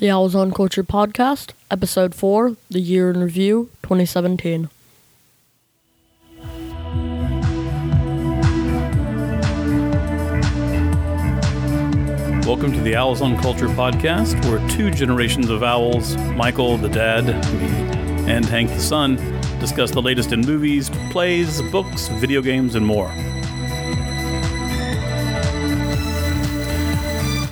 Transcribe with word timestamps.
The 0.00 0.10
Owls 0.10 0.34
on 0.34 0.50
Culture 0.50 0.82
podcast, 0.82 1.52
episode 1.70 2.14
4, 2.14 2.56
The 2.70 2.80
Year 2.80 3.10
in 3.10 3.20
Review 3.20 3.68
2017. 3.82 4.70
Welcome 12.46 12.72
to 12.72 12.80
the 12.80 12.96
Owls 12.96 13.20
on 13.20 13.36
Culture 13.42 13.68
podcast, 13.68 14.42
where 14.46 14.66
two 14.70 14.90
generations 14.90 15.50
of 15.50 15.62
owls, 15.62 16.16
Michael 16.34 16.78
the 16.78 16.88
dad, 16.88 17.26
me, 17.60 17.68
and 18.26 18.46
Hank 18.46 18.70
the 18.70 18.80
son, 18.80 19.16
discuss 19.58 19.90
the 19.90 20.00
latest 20.00 20.32
in 20.32 20.40
movies, 20.40 20.88
plays, 21.10 21.60
books, 21.70 22.08
video 22.08 22.40
games, 22.40 22.74
and 22.74 22.86
more. 22.86 23.12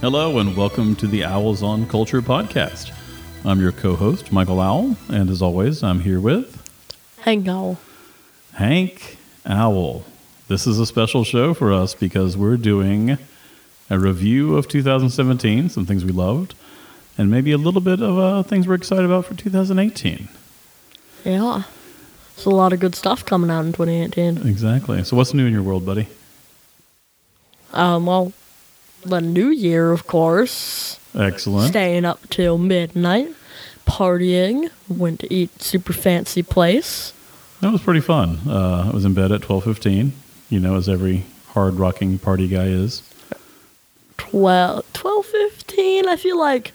Hello, 0.00 0.38
and 0.38 0.56
welcome 0.56 0.94
to 0.94 1.08
the 1.08 1.24
Owls 1.24 1.60
on 1.60 1.84
Culture 1.88 2.22
podcast. 2.22 2.92
I'm 3.44 3.60
your 3.60 3.72
co 3.72 3.96
host, 3.96 4.30
Michael 4.30 4.60
Owl, 4.60 4.96
and 5.08 5.28
as 5.28 5.42
always, 5.42 5.82
I'm 5.82 5.98
here 5.98 6.20
with 6.20 6.62
Hank 7.22 7.48
Owl. 7.48 7.78
Hank 8.52 9.18
Owl. 9.44 10.04
This 10.46 10.68
is 10.68 10.78
a 10.78 10.86
special 10.86 11.24
show 11.24 11.52
for 11.52 11.72
us 11.72 11.94
because 11.94 12.36
we're 12.36 12.56
doing 12.56 13.18
a 13.90 13.98
review 13.98 14.56
of 14.56 14.68
2017, 14.68 15.68
some 15.68 15.84
things 15.84 16.04
we 16.04 16.12
loved, 16.12 16.54
and 17.18 17.28
maybe 17.28 17.50
a 17.50 17.58
little 17.58 17.80
bit 17.80 18.00
of 18.00 18.16
uh, 18.16 18.44
things 18.44 18.68
we're 18.68 18.74
excited 18.74 19.04
about 19.04 19.24
for 19.24 19.34
2018. 19.34 20.28
Yeah. 21.24 21.64
There's 22.36 22.46
a 22.46 22.50
lot 22.50 22.72
of 22.72 22.78
good 22.78 22.94
stuff 22.94 23.24
coming 23.24 23.50
out 23.50 23.64
in 23.64 23.72
2018. 23.72 24.46
Exactly. 24.46 25.02
So, 25.02 25.16
what's 25.16 25.34
new 25.34 25.46
in 25.46 25.52
your 25.52 25.64
world, 25.64 25.84
buddy? 25.84 26.06
Um, 27.72 28.06
well, 28.06 28.32
the 29.04 29.20
new 29.20 29.48
year, 29.48 29.92
of 29.92 30.06
course. 30.06 30.98
Excellent. 31.14 31.68
Staying 31.70 32.04
up 32.04 32.28
till 32.28 32.58
midnight, 32.58 33.34
partying, 33.86 34.70
went 34.88 35.20
to 35.20 35.32
eat 35.32 35.62
super 35.62 35.92
fancy 35.92 36.42
place. 36.42 37.12
That 37.60 37.72
was 37.72 37.82
pretty 37.82 38.00
fun. 38.00 38.38
Uh, 38.46 38.88
I 38.88 38.94
was 38.94 39.04
in 39.04 39.14
bed 39.14 39.32
at 39.32 39.40
12:15. 39.40 40.12
You 40.50 40.60
know, 40.60 40.76
as 40.76 40.88
every 40.88 41.24
hard 41.48 41.74
rocking 41.74 42.18
party 42.18 42.48
guy 42.48 42.66
is. 42.66 43.02
12, 44.18 44.84
12 44.92 45.26
15. 45.26 46.08
I 46.08 46.16
feel 46.16 46.38
like 46.38 46.72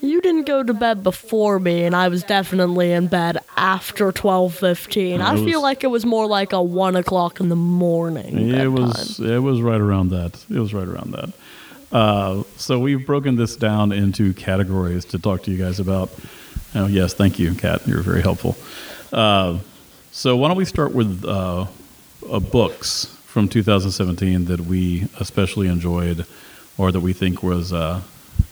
you 0.00 0.20
didn't 0.20 0.46
go 0.46 0.62
to 0.62 0.74
bed 0.74 1.02
before 1.02 1.58
me, 1.58 1.84
and 1.84 1.94
I 1.94 2.08
was 2.08 2.22
definitely 2.22 2.92
in 2.92 3.06
bed 3.06 3.38
after 3.56 4.12
12 4.12 4.54
15. 4.54 5.20
I 5.20 5.36
feel 5.44 5.62
like 5.62 5.84
it 5.84 5.88
was 5.88 6.04
more 6.04 6.26
like 6.26 6.52
a 6.52 6.62
1 6.62 6.96
o'clock 6.96 7.40
in 7.40 7.48
the 7.48 7.56
morning. 7.56 8.50
It 8.50 8.68
was 8.68 9.20
it 9.20 9.38
was 9.38 9.60
right 9.60 9.80
around 9.80 10.10
that. 10.10 10.44
It 10.50 10.58
was 10.58 10.72
right 10.74 10.88
around 10.88 11.12
that. 11.12 11.32
Uh, 11.92 12.42
so 12.56 12.78
we've 12.78 13.06
broken 13.06 13.36
this 13.36 13.56
down 13.56 13.92
into 13.92 14.34
categories 14.34 15.04
to 15.06 15.18
talk 15.18 15.42
to 15.44 15.50
you 15.50 15.58
guys 15.58 15.80
about. 15.80 16.10
Oh 16.74 16.86
yes, 16.86 17.14
thank 17.14 17.38
you, 17.38 17.54
Kat. 17.54 17.86
You're 17.86 18.02
very 18.02 18.22
helpful. 18.22 18.56
Uh, 19.12 19.58
so 20.10 20.36
why 20.36 20.48
don't 20.48 20.56
we 20.56 20.64
start 20.64 20.92
with 20.92 21.24
uh, 21.24 21.66
uh, 22.30 22.40
books 22.40 23.06
from 23.24 23.48
2017 23.48 24.46
that 24.46 24.60
we 24.60 25.08
especially 25.20 25.68
enjoyed, 25.68 26.26
or 26.76 26.90
that 26.90 27.00
we 27.00 27.12
think 27.12 27.42
was 27.42 27.72
uh, 27.72 28.02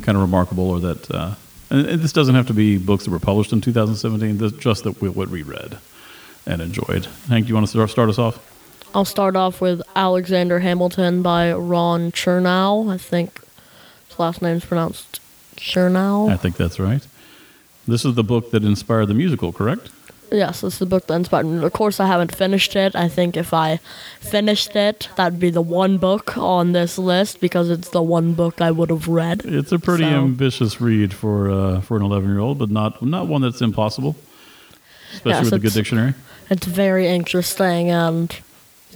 kind 0.02 0.16
of 0.16 0.22
remarkable, 0.22 0.70
or 0.70 0.80
that. 0.80 1.10
Uh, 1.10 1.34
and 1.70 1.86
and 1.86 2.02
this 2.02 2.12
doesn't 2.12 2.34
have 2.34 2.46
to 2.48 2.54
be 2.54 2.78
books 2.78 3.04
that 3.04 3.10
were 3.10 3.18
published 3.18 3.52
in 3.52 3.60
2017. 3.60 4.38
This, 4.38 4.52
just 4.52 4.84
that 4.84 5.00
we, 5.00 5.08
what 5.08 5.28
we 5.28 5.42
read 5.42 5.78
and 6.46 6.60
enjoyed. 6.60 7.06
Hank, 7.28 7.46
do 7.46 7.48
you 7.48 7.54
want 7.54 7.66
to 7.66 7.70
start, 7.70 7.90
start 7.90 8.08
us 8.08 8.18
off? 8.18 8.38
I'll 8.94 9.04
start 9.04 9.34
off 9.34 9.60
with 9.60 9.82
Alexander 9.96 10.60
Hamilton 10.60 11.22
by 11.22 11.52
Ron 11.52 12.12
Chernow. 12.12 12.92
I 12.92 12.98
think 12.98 13.40
his 14.08 14.18
last 14.18 14.40
name's 14.40 14.64
pronounced 14.64 15.20
Chernow. 15.56 16.30
I 16.30 16.36
think 16.36 16.56
that's 16.56 16.78
right. 16.78 17.04
This 17.88 18.04
is 18.04 18.14
the 18.14 18.24
book 18.24 18.50
that 18.52 18.64
inspired 18.64 19.06
the 19.06 19.14
musical, 19.14 19.52
correct? 19.52 19.90
Yes, 20.32 20.62
this 20.62 20.74
is 20.74 20.78
the 20.80 20.86
book 20.86 21.06
that 21.06 21.14
inspired 21.14 21.44
me. 21.46 21.64
Of 21.64 21.72
course, 21.72 22.00
I 22.00 22.06
haven't 22.06 22.34
finished 22.34 22.74
it. 22.74 22.96
I 22.96 23.08
think 23.08 23.36
if 23.36 23.54
I 23.54 23.76
finished 24.20 24.74
it, 24.74 25.08
that'd 25.16 25.38
be 25.38 25.50
the 25.50 25.60
one 25.62 25.98
book 25.98 26.36
on 26.36 26.72
this 26.72 26.98
list 26.98 27.40
because 27.40 27.70
it's 27.70 27.90
the 27.90 28.02
one 28.02 28.32
book 28.34 28.60
I 28.60 28.70
would 28.72 28.90
have 28.90 29.06
read. 29.06 29.42
It's 29.44 29.70
a 29.70 29.78
pretty 29.78 30.04
So- 30.04 30.10
ambitious 30.10 30.80
read 30.80 31.14
for 31.14 31.50
uh, 31.50 31.80
for 31.82 31.96
an 31.96 32.02
11 32.02 32.28
year 32.30 32.40
old, 32.40 32.58
but 32.58 32.70
not 32.70 33.00
not 33.02 33.28
one 33.28 33.42
that's 33.42 33.60
impossible, 33.62 34.16
especially 35.12 35.30
Yes, 35.32 35.44
with 35.44 35.52
a 35.54 35.58
good 35.60 35.72
dictionary. 35.72 36.14
It's 36.50 36.66
very 36.66 37.06
interesting 37.08 37.90
and 37.90 38.34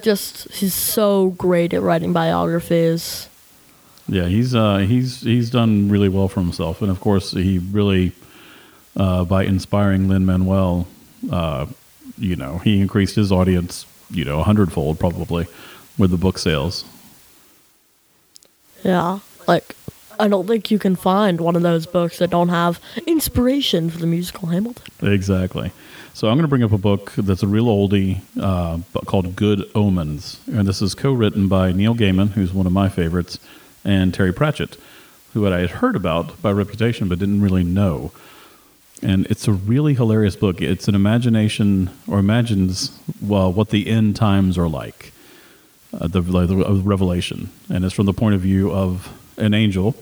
just 0.02 0.50
he's 0.52 0.74
so 0.74 1.30
great 1.38 1.72
at 1.74 1.82
writing 1.82 2.12
biographies. 2.12 3.28
Yeah, 4.08 4.24
he's 4.26 4.54
uh, 4.54 4.78
he's 4.78 5.20
he's 5.20 5.50
done 5.50 5.88
really 5.90 6.08
well 6.08 6.28
for 6.28 6.40
himself, 6.40 6.80
and 6.82 6.90
of 6.90 7.00
course, 7.00 7.32
he 7.32 7.58
really 7.58 8.12
uh, 8.96 9.24
by 9.24 9.44
inspiring 9.44 10.08
Lin 10.08 10.24
Manuel, 10.24 10.86
uh, 11.30 11.66
you 12.16 12.36
know, 12.36 12.58
he 12.58 12.80
increased 12.80 13.16
his 13.16 13.30
audience, 13.30 13.86
you 14.10 14.24
know, 14.24 14.40
a 14.40 14.42
hundredfold 14.42 14.98
probably 14.98 15.46
with 15.96 16.10
the 16.10 16.16
book 16.16 16.38
sales. 16.38 16.84
Yeah, 18.84 19.18
like 19.46 19.74
I 20.20 20.28
don't 20.28 20.46
think 20.46 20.70
you 20.70 20.78
can 20.78 20.96
find 20.96 21.40
one 21.40 21.56
of 21.56 21.62
those 21.62 21.86
books 21.86 22.18
that 22.18 22.30
don't 22.30 22.48
have 22.48 22.80
inspiration 23.06 23.90
for 23.90 23.98
the 23.98 24.06
musical 24.06 24.48
Hamilton. 24.48 24.86
Exactly. 25.02 25.72
So 26.14 26.28
I'm 26.28 26.34
going 26.34 26.42
to 26.42 26.48
bring 26.48 26.64
up 26.64 26.72
a 26.72 26.78
book 26.78 27.12
that's 27.16 27.44
a 27.44 27.46
real 27.46 27.66
oldie 27.66 28.20
uh, 28.40 28.78
but 28.92 29.06
called 29.06 29.36
Good 29.36 29.70
Omens, 29.74 30.40
and 30.48 30.66
this 30.66 30.82
is 30.82 30.94
co-written 30.94 31.46
by 31.46 31.70
Neil 31.70 31.94
Gaiman, 31.94 32.30
who's 32.30 32.52
one 32.52 32.66
of 32.66 32.72
my 32.72 32.88
favorites, 32.88 33.38
and 33.84 34.12
Terry 34.12 34.32
Pratchett, 34.32 34.76
who 35.32 35.46
I 35.46 35.60
had 35.60 35.70
heard 35.70 35.94
about 35.94 36.40
by 36.42 36.50
reputation 36.50 37.08
but 37.08 37.20
didn't 37.20 37.40
really 37.40 37.62
know. 37.62 38.10
And 39.02 39.26
it's 39.26 39.46
a 39.46 39.52
really 39.52 39.94
hilarious 39.94 40.34
book. 40.34 40.60
It's 40.60 40.88
an 40.88 40.94
imagination 40.94 41.90
or 42.08 42.18
imagines 42.18 42.98
well 43.22 43.52
what 43.52 43.70
the 43.70 43.88
end 43.88 44.16
times 44.16 44.58
are 44.58 44.68
like, 44.68 45.12
uh, 45.92 46.08
the, 46.08 46.20
like 46.20 46.48
the 46.48 46.60
of 46.62 46.86
Revelation, 46.86 47.50
and 47.68 47.84
it's 47.84 47.94
from 47.94 48.06
the 48.06 48.12
point 48.12 48.34
of 48.34 48.40
view 48.40 48.72
of 48.72 49.12
an 49.36 49.54
angel 49.54 49.94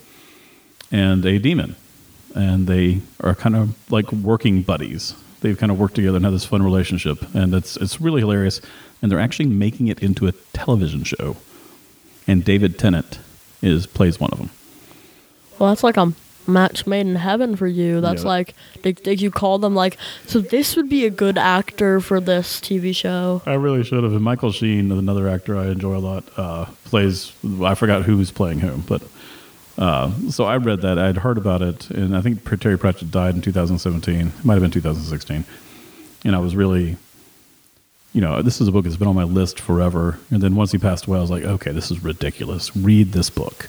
and 0.90 1.24
a 1.26 1.38
demon 1.38 1.76
and 2.36 2.66
they 2.66 3.00
are 3.20 3.34
kind 3.34 3.56
of 3.56 3.74
like 3.90 4.12
working 4.12 4.62
buddies. 4.62 5.14
They've 5.40 5.58
kind 5.58 5.72
of 5.72 5.78
worked 5.78 5.94
together 5.94 6.16
and 6.16 6.24
have 6.24 6.34
this 6.34 6.44
fun 6.44 6.62
relationship, 6.62 7.18
and 7.34 7.54
it's 7.54 7.76
it's 7.78 8.00
really 8.00 8.20
hilarious. 8.20 8.60
And 9.02 9.10
they're 9.10 9.20
actually 9.20 9.46
making 9.46 9.88
it 9.88 10.02
into 10.02 10.26
a 10.26 10.32
television 10.52 11.02
show, 11.02 11.36
and 12.26 12.44
David 12.44 12.78
Tennant 12.78 13.18
is 13.62 13.86
plays 13.86 14.20
one 14.20 14.30
of 14.30 14.38
them. 14.38 14.50
Well, 15.58 15.70
that's 15.70 15.82
like 15.82 15.96
a 15.96 16.12
match 16.46 16.86
made 16.86 17.06
in 17.06 17.16
heaven 17.16 17.56
for 17.56 17.66
you. 17.66 18.00
That's 18.00 18.22
Yeah. 18.22 18.28
like 18.28 18.54
did, 18.82 19.02
did 19.02 19.20
you 19.20 19.30
call 19.30 19.58
them 19.58 19.74
like 19.74 19.96
so 20.26 20.40
this 20.40 20.76
would 20.76 20.88
be 20.88 21.04
a 21.04 21.10
good 21.10 21.38
actor 21.38 22.00
for 22.00 22.20
this 22.20 22.60
TV 22.60 22.94
show. 22.94 23.42
I 23.46 23.54
really 23.54 23.82
should 23.84 24.02
have. 24.04 24.12
And 24.12 24.22
Michael 24.22 24.52
Sheen, 24.52 24.90
another 24.92 25.28
actor 25.28 25.56
I 25.58 25.66
enjoy 25.68 25.96
a 25.96 25.98
lot, 25.98 26.24
uh, 26.36 26.66
plays. 26.84 27.32
I 27.62 27.74
forgot 27.74 28.02
who's 28.04 28.30
playing 28.30 28.60
whom, 28.60 28.80
but 28.86 29.02
uh, 29.78 30.10
so 30.30 30.44
I 30.44 30.56
read 30.56 30.80
that. 30.82 30.98
I'd 30.98 31.18
heard 31.18 31.36
about 31.36 31.60
it, 31.62 31.90
and 31.90 32.16
I 32.16 32.20
think 32.22 32.42
Terry 32.60 32.78
Pratchett 32.78 33.10
died 33.10 33.34
in 33.34 33.42
2017. 33.42 34.28
It 34.28 34.44
might 34.44 34.54
have 34.54 34.62
been 34.62 34.70
2016, 34.70 35.44
and 36.24 36.34
I 36.34 36.38
was 36.38 36.56
really, 36.56 36.96
you 38.14 38.22
know, 38.22 38.40
this 38.40 38.60
is 38.62 38.68
a 38.68 38.72
book 38.72 38.84
that's 38.84 38.96
been 38.96 39.08
on 39.08 39.14
my 39.14 39.24
list 39.24 39.60
forever. 39.60 40.18
And 40.30 40.40
then 40.42 40.54
once 40.56 40.72
he 40.72 40.78
passed 40.78 41.04
away, 41.06 41.18
I 41.18 41.20
was 41.20 41.30
like, 41.30 41.44
okay, 41.44 41.72
this 41.72 41.90
is 41.90 42.02
ridiculous. 42.02 42.74
Read 42.74 43.12
this 43.12 43.28
book. 43.28 43.68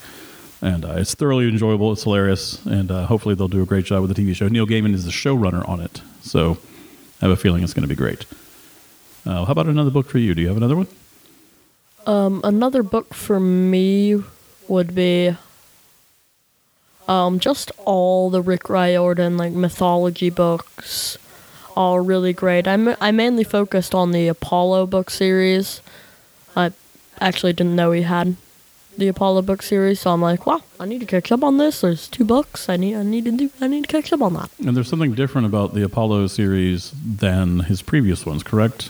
And 0.61 0.85
uh, 0.85 0.93
it's 0.97 1.13
thoroughly 1.13 1.47
enjoyable. 1.47 1.91
It's 1.91 2.03
hilarious, 2.03 2.65
and 2.65 2.89
uh, 2.89 3.05
hopefully 3.05 3.35
they'll 3.35 3.47
do 3.47 3.61
a 3.61 3.65
great 3.65 3.85
job 3.85 4.01
with 4.01 4.15
the 4.15 4.21
TV 4.21 4.35
show. 4.35 4.47
Neil 4.47 4.65
Gaiman 4.65 4.93
is 4.93 5.05
the 5.05 5.11
showrunner 5.11 5.67
on 5.69 5.79
it, 5.79 6.01
so 6.21 6.57
I 7.21 7.25
have 7.25 7.31
a 7.31 7.35
feeling 7.35 7.63
it's 7.63 7.73
going 7.73 7.83
to 7.83 7.87
be 7.87 7.95
great. 7.95 8.25
Uh, 9.25 9.45
how 9.45 9.51
about 9.51 9.67
another 9.67 9.91
book 9.91 10.07
for 10.07 10.17
you? 10.17 10.33
Do 10.33 10.41
you 10.41 10.47
have 10.47 10.57
another 10.57 10.75
one? 10.75 10.87
Um, 12.07 12.41
another 12.43 12.81
book 12.81 13.13
for 13.13 13.39
me 13.39 14.23
would 14.67 14.95
be 14.95 15.35
um 17.07 17.39
just 17.39 17.71
all 17.85 18.29
the 18.29 18.41
Rick 18.41 18.69
Riordan 18.69 19.37
like 19.37 19.53
mythology 19.53 20.29
books. 20.29 21.17
All 21.75 21.99
really 21.99 22.33
great. 22.33 22.67
I'm 22.67 22.95
I 22.99 23.11
mainly 23.11 23.43
focused 23.43 23.93
on 23.93 24.11
the 24.11 24.27
Apollo 24.27 24.87
book 24.87 25.09
series. 25.09 25.81
I 26.55 26.71
actually 27.19 27.53
didn't 27.53 27.75
know 27.75 27.91
he 27.91 28.01
had 28.03 28.35
the 28.97 29.07
Apollo 29.07 29.43
book 29.43 29.61
series, 29.61 29.99
so 29.99 30.11
I'm 30.11 30.21
like, 30.21 30.45
wow, 30.47 30.61
I 30.79 30.85
need 30.85 30.99
to 31.01 31.05
catch 31.05 31.31
up 31.31 31.43
on 31.43 31.57
this. 31.57 31.81
There's 31.81 32.07
two 32.07 32.25
books. 32.25 32.67
I 32.69 32.77
need 32.77 32.95
I 32.95 33.03
need 33.03 33.25
to 33.25 33.31
do 33.31 33.49
I 33.61 33.67
need 33.67 33.83
to 33.83 33.87
catch 33.87 34.11
up 34.11 34.21
on 34.21 34.33
that. 34.33 34.49
And 34.65 34.75
there's 34.75 34.89
something 34.89 35.13
different 35.13 35.45
about 35.47 35.73
the 35.73 35.83
Apollo 35.83 36.27
series 36.27 36.91
than 37.05 37.59
his 37.61 37.81
previous 37.81 38.25
ones, 38.25 38.43
correct? 38.43 38.89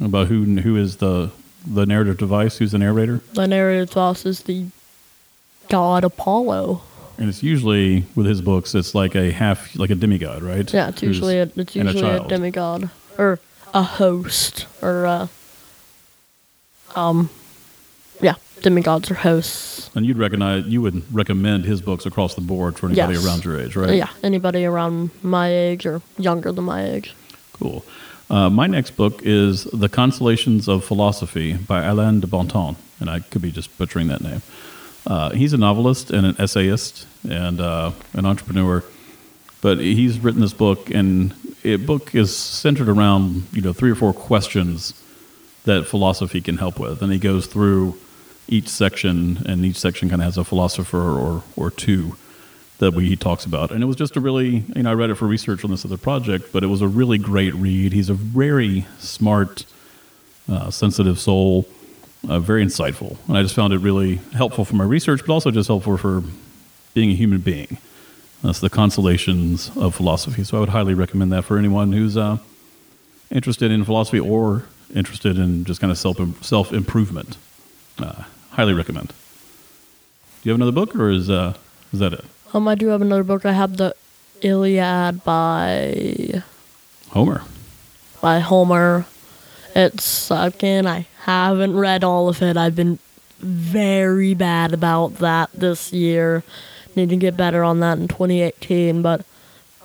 About 0.00 0.26
who 0.26 0.44
who 0.56 0.76
is 0.76 0.96
the 0.96 1.30
the 1.66 1.86
narrative 1.86 2.18
device, 2.18 2.58
who's 2.58 2.72
the 2.72 2.78
narrator, 2.78 3.20
The 3.32 3.46
narrative 3.46 3.94
boss 3.94 4.26
is 4.26 4.42
the 4.42 4.66
god 5.70 6.04
Apollo. 6.04 6.82
and 7.16 7.28
it's 7.28 7.42
usually 7.42 8.04
with 8.16 8.26
his 8.26 8.42
books, 8.42 8.74
it's 8.74 8.94
like 8.94 9.14
a 9.14 9.30
half, 9.30 9.74
like 9.78 9.88
a 9.90 9.94
demigod, 9.94 10.42
right? 10.42 10.70
Yeah, 10.74 10.88
it's 10.88 11.00
Who's- 11.00 11.14
usually 11.16 11.38
a, 11.38 11.44
it's 11.56 11.76
and 11.76 11.88
a 11.88 11.92
usually 11.92 12.10
a, 12.16 12.28
demigod 12.28 12.90
or 13.16 13.38
a 13.72 13.82
host 13.82 14.66
or 14.82 15.04
a 15.04 15.28
um 16.96 17.30
yeah, 17.30 17.43
demigods 18.64 19.10
or 19.10 19.14
hosts. 19.14 19.90
And 19.94 20.04
you'd 20.06 20.18
recognize, 20.18 20.64
you 20.66 20.80
would 20.82 21.02
recommend 21.14 21.64
his 21.66 21.80
books 21.82 22.06
across 22.06 22.34
the 22.34 22.40
board 22.40 22.76
for 22.78 22.86
anybody 22.88 23.14
Yes. 23.14 23.24
around 23.24 23.44
your 23.44 23.60
age, 23.60 23.76
right? 23.76 23.94
Yeah, 23.94 24.08
anybody 24.22 24.64
around 24.64 25.10
my 25.22 25.48
age 25.52 25.84
or 25.86 26.00
younger 26.18 26.50
than 26.50 26.64
my 26.64 26.82
age. 26.84 27.14
Cool. 27.52 27.84
Uh, 28.30 28.48
my 28.48 28.66
next 28.66 28.96
book 28.96 29.20
is 29.22 29.64
The 29.64 29.88
Consolations 29.90 30.66
of 30.66 30.82
Philosophy 30.82 31.52
by 31.52 31.84
Alain 31.84 32.20
de 32.20 32.26
Bontemps, 32.26 32.76
and 32.98 33.10
I 33.10 33.20
could 33.20 33.42
be 33.42 33.52
just 33.52 33.76
butchering 33.78 34.08
that 34.08 34.22
name. 34.22 34.40
Uh, 35.06 35.30
he's 35.30 35.52
a 35.52 35.58
novelist 35.58 36.10
and 36.10 36.24
an 36.26 36.34
essayist 36.38 37.06
and 37.28 37.60
uh, 37.60 37.92
an 38.14 38.24
entrepreneur, 38.24 38.82
but 39.60 39.78
he's 39.78 40.18
written 40.18 40.40
this 40.40 40.54
book, 40.54 40.88
and 40.90 41.34
it 41.62 41.84
book 41.84 42.14
is 42.14 42.34
centered 42.34 42.88
around 42.88 43.44
you 43.52 43.60
know 43.60 43.74
three 43.74 43.90
or 43.90 43.94
four 43.94 44.14
questions 44.14 44.94
that 45.64 45.86
philosophy 45.86 46.40
can 46.40 46.56
help 46.56 46.78
with, 46.80 47.02
and 47.02 47.12
he 47.12 47.18
goes 47.18 47.46
through 47.46 47.94
each 48.48 48.68
section, 48.68 49.42
and 49.46 49.64
each 49.64 49.76
section 49.76 50.08
kind 50.08 50.20
of 50.20 50.26
has 50.26 50.38
a 50.38 50.44
philosopher 50.44 51.00
or 51.00 51.42
or 51.56 51.70
two 51.70 52.16
that 52.78 52.92
we, 52.92 53.08
he 53.08 53.16
talks 53.16 53.44
about. 53.44 53.70
And 53.70 53.82
it 53.82 53.86
was 53.86 53.96
just 53.96 54.16
a 54.16 54.20
really, 54.20 54.64
you 54.74 54.82
know, 54.82 54.90
I 54.90 54.94
read 54.94 55.10
it 55.10 55.14
for 55.14 55.26
research 55.26 55.64
on 55.64 55.70
this 55.70 55.84
other 55.84 55.96
project, 55.96 56.52
but 56.52 56.62
it 56.62 56.66
was 56.66 56.82
a 56.82 56.88
really 56.88 57.18
great 57.18 57.54
read. 57.54 57.92
He's 57.92 58.10
a 58.10 58.14
very 58.14 58.86
smart, 58.98 59.64
uh, 60.48 60.70
sensitive 60.70 61.18
soul, 61.18 61.68
uh, 62.28 62.40
very 62.40 62.64
insightful. 62.64 63.16
And 63.28 63.38
I 63.38 63.42
just 63.42 63.54
found 63.54 63.72
it 63.72 63.78
really 63.78 64.16
helpful 64.32 64.64
for 64.64 64.74
my 64.74 64.84
research, 64.84 65.20
but 65.24 65.32
also 65.32 65.50
just 65.50 65.68
helpful 65.68 65.96
for 65.96 66.22
being 66.94 67.10
a 67.10 67.14
human 67.14 67.38
being. 67.40 67.78
That's 68.42 68.60
the 68.60 68.70
consolations 68.70 69.70
of 69.76 69.94
philosophy. 69.94 70.44
So 70.44 70.58
I 70.58 70.60
would 70.60 70.68
highly 70.70 70.94
recommend 70.94 71.32
that 71.32 71.44
for 71.44 71.56
anyone 71.58 71.92
who's 71.92 72.16
uh, 72.16 72.38
interested 73.30 73.70
in 73.70 73.84
philosophy 73.84 74.20
or 74.20 74.64
interested 74.94 75.38
in 75.38 75.64
just 75.64 75.80
kind 75.80 75.90
of 75.90 75.98
self 75.98 76.18
self 76.44 76.72
improvement. 76.72 77.36
Uh, 77.98 78.24
highly 78.54 78.74
recommend. 78.74 79.08
Do 79.08 79.14
you 80.48 80.52
have 80.52 80.58
another 80.60 80.72
book, 80.72 80.94
or 80.96 81.10
is 81.10 81.30
uh, 81.30 81.54
is 81.92 82.00
that 82.00 82.12
it? 82.12 82.24
Um, 82.52 82.68
I 82.68 82.74
do 82.74 82.88
have 82.88 83.02
another 83.02 83.24
book. 83.24 83.44
I 83.44 83.52
have 83.52 83.76
the 83.76 83.94
Iliad 84.42 85.24
by 85.24 86.42
Homer. 87.10 87.42
by 88.20 88.38
Homer. 88.40 89.06
It's 89.74 90.30
again, 90.30 90.86
I 90.86 91.06
haven't 91.22 91.76
read 91.76 92.04
all 92.04 92.28
of 92.28 92.42
it. 92.42 92.56
I've 92.56 92.76
been 92.76 92.98
very 93.40 94.34
bad 94.34 94.72
about 94.72 95.14
that 95.16 95.50
this 95.52 95.92
year. 95.92 96.42
Need 96.94 97.08
to 97.08 97.16
get 97.16 97.36
better 97.36 97.64
on 97.64 97.80
that 97.80 97.98
in 97.98 98.06
2018, 98.06 99.02
but 99.02 99.24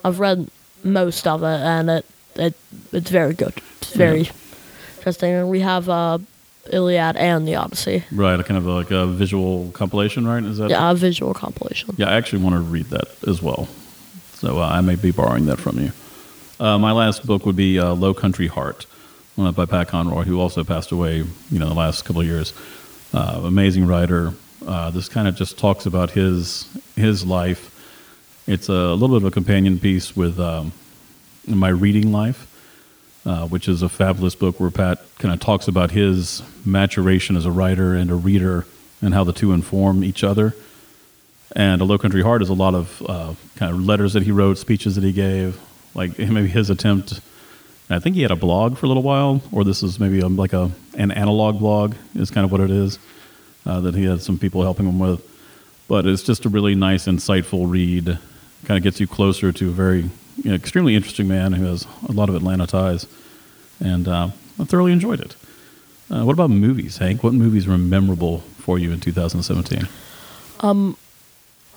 I've 0.05 0.19
read 0.19 0.47
most 0.83 1.25
of 1.25 1.41
it, 1.43 1.47
and 1.47 1.89
it 1.89 2.05
it 2.35 2.53
it's 2.91 3.09
very 3.09 3.33
good. 3.33 3.53
It's 3.81 3.93
very 3.95 4.21
Yeah. 4.23 4.31
interesting. 4.97 5.31
And 5.33 5.49
we 5.49 5.61
have 5.61 5.89
uh, 5.89 6.19
Iliad 6.71 7.15
and 7.17 7.47
the 7.47 7.55
Odyssey. 7.55 8.03
Right, 8.11 8.39
a 8.39 8.43
kind 8.43 8.57
of 8.57 8.65
like 8.65 8.91
a 8.91 9.05
visual 9.07 9.71
compilation, 9.71 10.27
right? 10.27 10.43
Is 10.43 10.57
that? 10.57 10.69
Yeah, 10.69 10.91
a 10.91 10.95
visual 10.95 11.33
compilation. 11.33 11.95
Yeah, 11.97 12.09
I 12.09 12.13
actually 12.15 12.43
want 12.43 12.55
to 12.55 12.61
read 12.61 12.85
that 12.87 13.07
as 13.27 13.41
well. 13.41 13.67
So 14.33 14.59
uh, 14.59 14.67
I 14.67 14.81
may 14.81 14.95
be 14.95 15.11
borrowing 15.11 15.45
that 15.47 15.59
from 15.59 15.79
you. 15.79 15.91
Uh, 16.59 16.77
my 16.77 16.91
last 16.91 17.25
book 17.25 17.45
would 17.45 17.55
be 17.55 17.79
uh, 17.79 17.93
Low 17.93 18.13
Country 18.13 18.47
Heart, 18.47 18.85
uh, 19.37 19.51
by 19.51 19.65
Pat 19.65 19.87
Conroy, 19.87 20.23
who 20.23 20.39
also 20.39 20.63
passed 20.63 20.91
away, 20.91 21.17
you 21.49 21.59
know, 21.59 21.67
the 21.67 21.73
last 21.73 22.05
couple 22.05 22.21
of 22.21 22.27
years. 22.27 22.53
Uh, 23.13 23.41
amazing 23.43 23.87
writer. 23.87 24.33
Uh, 24.65 24.91
this 24.91 25.07
kind 25.07 25.27
of 25.27 25.35
just 25.35 25.57
talks 25.57 25.85
about 25.85 26.11
his 26.11 26.67
his 26.95 27.25
life. 27.25 27.75
It's 28.47 28.67
a 28.67 28.93
little 28.93 29.09
bit 29.09 29.17
of 29.17 29.25
a 29.25 29.31
companion 29.31 29.79
piece 29.79 30.15
with 30.15 30.39
um, 30.39 30.73
my 31.47 31.69
reading 31.69 32.11
life, 32.11 32.47
uh, 33.25 33.47
which 33.47 33.67
is 33.67 33.81
a 33.81 33.89
fabulous 33.89 34.35
book 34.35 34.59
where 34.59 34.71
Pat 34.71 34.99
kind 35.17 35.33
of 35.33 35.39
talks 35.39 35.67
about 35.67 35.91
his 35.91 36.41
maturation 36.65 37.35
as 37.35 37.45
a 37.45 37.51
writer 37.51 37.93
and 37.95 38.09
a 38.11 38.15
reader 38.15 38.65
and 39.01 39.13
how 39.13 39.23
the 39.23 39.33
two 39.33 39.51
inform 39.51 40.03
each 40.03 40.23
other. 40.23 40.55
And 41.55 41.81
a 41.81 41.85
Low 41.85 41.97
Country 41.97 42.21
Heart 42.21 42.41
is 42.41 42.49
a 42.49 42.53
lot 42.53 42.75
of 42.75 43.01
uh, 43.07 43.33
kind 43.55 43.73
of 43.73 43.81
letters 43.81 44.13
that 44.13 44.23
he 44.23 44.31
wrote, 44.31 44.57
speeches 44.57 44.95
that 44.95 45.03
he 45.03 45.11
gave, 45.11 45.59
like 45.95 46.17
maybe 46.19 46.47
his 46.47 46.69
attempt. 46.69 47.21
I 47.89 47.99
think 47.99 48.15
he 48.15 48.21
had 48.21 48.31
a 48.31 48.35
blog 48.35 48.77
for 48.77 48.85
a 48.85 48.89
little 48.89 49.03
while, 49.03 49.41
or 49.51 49.63
this 49.63 49.81
is 49.81 49.99
maybe 49.99 50.19
a, 50.19 50.27
like 50.27 50.53
a 50.53 50.71
an 50.95 51.11
analog 51.11 51.57
blog 51.57 51.95
is 52.13 52.29
kind 52.29 52.45
of 52.45 52.51
what 52.51 52.61
it 52.61 52.69
is 52.69 52.99
uh, 53.65 53.79
that 53.81 53.95
he 53.95 54.05
had 54.05 54.21
some 54.21 54.37
people 54.37 54.61
helping 54.61 54.87
him 54.87 54.99
with. 54.99 55.25
But 55.87 56.05
it's 56.05 56.21
just 56.21 56.45
a 56.45 56.49
really 56.49 56.75
nice, 56.75 57.07
insightful 57.07 57.69
read. 57.69 58.19
Kind 58.65 58.77
of 58.77 58.83
gets 58.83 58.99
you 58.99 59.07
closer 59.07 59.51
to 59.51 59.69
a 59.69 59.71
very 59.71 60.11
you 60.43 60.49
know, 60.49 60.55
extremely 60.55 60.95
interesting 60.95 61.27
man 61.27 61.53
who 61.53 61.65
has 61.65 61.85
a 62.07 62.11
lot 62.11 62.29
of 62.29 62.35
Atlanta 62.35 62.67
ties, 62.67 63.07
and 63.79 64.07
uh, 64.07 64.29
I 64.59 64.63
thoroughly 64.63 64.91
enjoyed 64.91 65.19
it. 65.21 65.35
Uh, 66.11 66.23
what 66.25 66.33
about 66.33 66.49
movies, 66.49 66.97
Hank? 66.97 67.23
What 67.23 67.33
movies 67.33 67.67
were 67.67 67.77
memorable 67.77 68.39
for 68.57 68.79
you 68.79 68.91
in 68.91 68.99
2017? 68.99 69.87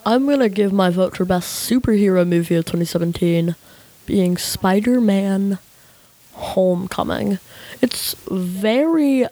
I'm 0.05 0.25
gonna 0.27 0.49
give 0.49 0.73
my 0.73 0.89
vote 0.89 1.15
for 1.15 1.25
best 1.25 1.69
superhero 1.69 2.27
movie 2.27 2.55
of 2.55 2.65
2017, 2.65 3.55
being 4.05 4.37
Spider-Man: 4.37 5.59
Homecoming. 6.33 7.39
It's 7.81 8.15
very 8.29 9.25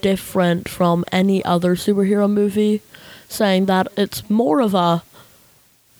different 0.00 0.68
from 0.68 1.04
any 1.12 1.44
other 1.44 1.76
superhero 1.76 2.28
movie, 2.28 2.82
saying 3.28 3.66
that 3.66 3.88
it's 3.96 4.28
more 4.28 4.60
of 4.60 4.74
a 4.74 5.02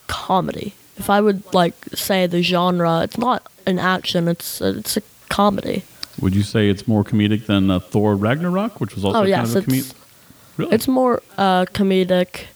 comedy. 0.09 0.75
If 0.99 1.09
I 1.11 1.21
would 1.21 1.43
like 1.55 1.75
say 1.95 2.27
the 2.27 2.43
genre, 2.43 3.03
it's 3.03 3.19
not 3.19 3.47
an 3.67 3.79
action; 3.79 4.29
it's 4.29 4.61
it's 4.61 4.97
a 4.97 5.03
comedy. 5.29 5.85
Would 6.21 6.35
you 6.35 6.43
say 6.43 6.69
it's 6.69 6.89
more 6.89 7.05
comedic 7.05 7.47
than 7.47 7.71
uh, 7.71 7.79
Thor 7.79 8.17
Ragnarok, 8.17 8.81
which 8.81 8.95
was 8.95 9.05
also 9.05 9.19
Oh 9.19 9.21
kind 9.23 9.29
yes, 9.29 9.55
of 9.55 9.65
a 9.65 9.71
comedic? 9.71 9.79
it's 9.91 9.95
Really? 10.57 10.75
it's 10.75 10.89
more 10.89 11.23
uh, 11.39 11.67
comedic 11.67 12.47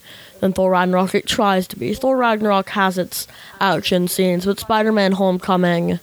than 0.40 0.52
Thor 0.52 0.72
Ragnarok. 0.72 1.14
It 1.14 1.26
tries 1.26 1.68
to 1.68 1.76
be. 1.78 1.94
Thor 1.94 2.16
Ragnarok 2.16 2.70
has 2.70 2.98
its 2.98 3.28
action 3.60 4.08
scenes, 4.08 4.44
but 4.44 4.58
Spider-Man: 4.58 5.12
Homecoming. 5.12 6.00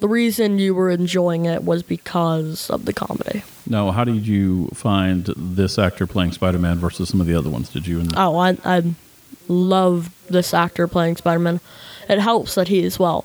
The 0.00 0.08
reason 0.08 0.58
you 0.58 0.74
were 0.74 0.90
enjoying 0.90 1.46
it 1.46 1.62
was 1.64 1.82
because 1.82 2.68
of 2.68 2.84
the 2.84 2.92
comedy. 2.92 3.42
now, 3.66 3.92
how 3.92 4.04
did 4.04 4.26
you 4.26 4.68
find 4.74 5.24
this 5.36 5.78
actor 5.78 6.06
playing 6.06 6.32
Spider-Man 6.32 6.78
versus 6.78 7.08
some 7.08 7.20
of 7.20 7.26
the 7.26 7.34
other 7.34 7.48
ones? 7.48 7.70
Did 7.70 7.86
you? 7.86 8.02
Oh, 8.16 8.36
I 8.36 8.58
I 8.64 8.82
love 9.48 10.10
this 10.28 10.52
actor 10.54 10.88
playing 10.88 11.16
Spider-Man. 11.16 11.60
It 12.08 12.18
helps 12.18 12.54
that 12.54 12.68
he 12.68 12.82
is 12.82 12.98
well 12.98 13.24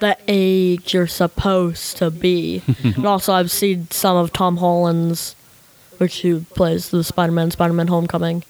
the 0.00 0.16
age 0.28 0.94
you're 0.94 1.06
supposed 1.06 1.96
to 1.98 2.10
be. 2.10 2.62
and 2.82 3.06
also, 3.06 3.32
I've 3.32 3.50
seen 3.50 3.88
some 3.90 4.16
of 4.16 4.32
Tom 4.32 4.58
Holland's, 4.58 5.34
which 5.98 6.16
he 6.18 6.40
plays 6.54 6.90
the 6.90 7.04
Spider-Man, 7.04 7.50
Spider-Man: 7.50 7.88
Homecoming. 7.88 8.42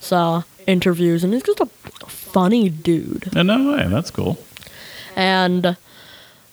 So 0.00 0.44
interviews, 0.66 1.24
and 1.24 1.32
he's 1.32 1.42
just 1.42 1.60
a 1.60 1.66
funny 2.06 2.68
dude. 2.68 3.36
Uh, 3.36 3.42
no 3.42 3.72
way. 3.72 3.86
That's 3.88 4.10
cool. 4.10 4.38
And 5.14 5.76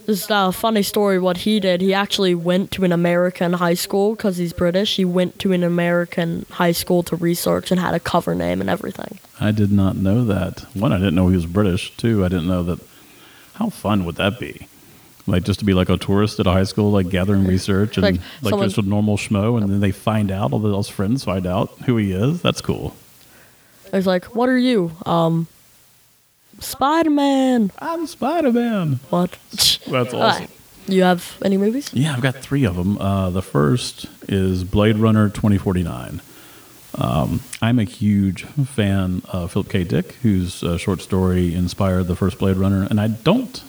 this 0.06 0.24
is 0.24 0.28
a 0.30 0.52
funny 0.52 0.84
story. 0.84 1.20
What 1.20 1.38
he 1.38 1.60
did, 1.60 1.82
he 1.82 1.94
actually 1.94 2.36
went 2.36 2.72
to 2.72 2.84
an 2.84 2.92
American 2.92 3.54
high 3.54 3.74
school 3.74 4.16
because 4.16 4.38
he's 4.38 4.54
British. 4.54 4.96
He 4.96 5.06
went 5.06 5.40
to 5.40 5.54
an 5.54 5.64
American 5.64 6.46
high 6.52 6.72
school 6.74 7.04
to 7.04 7.16
research 7.16 7.72
and 7.72 7.80
had 7.80 7.94
a 7.94 8.00
cover 8.00 8.36
name 8.36 8.62
and 8.62 8.70
everything. 8.70 9.20
I 9.40 9.52
did 9.52 9.72
not 9.72 9.96
know 9.96 10.24
that. 10.26 10.62
One, 10.74 10.92
I 10.92 10.98
didn't 10.98 11.16
know 11.16 11.28
he 11.30 11.36
was 11.36 11.46
British. 11.46 11.96
Two, 11.98 12.24
I 12.26 12.28
didn't 12.28 12.48
know 12.48 12.64
that. 12.64 12.80
How 13.56 13.70
fun 13.70 14.04
would 14.06 14.16
that 14.16 14.40
be? 14.40 14.68
Like 15.26 15.44
just 15.44 15.60
to 15.60 15.66
be 15.66 15.74
like 15.74 15.88
a 15.90 15.98
tourist 15.98 16.40
at 16.40 16.48
a 16.48 16.52
high 16.52 16.64
school, 16.66 16.92
like 16.92 17.10
gathering 17.10 17.46
research 17.46 17.98
and 17.98 18.04
Like 18.04 18.16
like, 18.42 18.50
someone- 18.52 18.68
just 18.68 18.78
a 18.78 18.82
normal 18.82 19.16
schmo, 19.18 19.62
and 19.62 19.72
then 19.72 19.80
they 19.80 19.92
find 19.92 20.32
out, 20.32 20.52
all 20.52 20.60
those 20.60 20.90
friends 20.90 21.24
find 21.24 21.46
out 21.48 21.70
who 21.86 21.96
he 21.98 22.12
is. 22.12 22.42
That's 22.42 22.60
cool. 22.62 22.96
He's 23.94 24.08
like, 24.08 24.26
"What 24.36 24.50
are 24.50 24.58
you?" 24.58 24.92
Um, 25.06 25.48
Spider 26.64 27.10
Man. 27.10 27.72
I'm 27.80 28.08
Spider 28.08 28.52
Man. 28.52 29.00
What? 29.10 29.38
That's 29.52 29.88
awesome. 29.90 30.16
Alright. 30.16 30.50
You 30.88 31.04
have 31.04 31.38
any 31.44 31.58
movies? 31.58 31.90
Yeah, 31.94 32.14
I've 32.14 32.22
got 32.22 32.36
three 32.36 32.66
of 32.66 32.76
them. 32.76 32.98
Uh, 32.98 33.30
the 33.30 33.42
first 33.42 34.06
is 34.28 34.64
Blade 34.64 34.98
Runner 34.98 35.30
2049. 35.30 36.22
Um, 36.96 37.42
I'm 37.62 37.80
a 37.80 37.84
huge 37.86 38.44
fan 38.44 39.22
of 39.30 39.52
Philip 39.54 39.70
K. 39.70 39.84
Dick, 39.84 40.14
whose 40.22 40.62
uh, 40.62 40.78
short 40.78 41.02
story 41.02 41.54
inspired 41.56 42.04
the 42.08 42.16
first 42.16 42.38
Blade 42.38 42.58
Runner, 42.58 42.86
and 42.90 43.00
I 43.00 43.08
don't, 43.08 43.64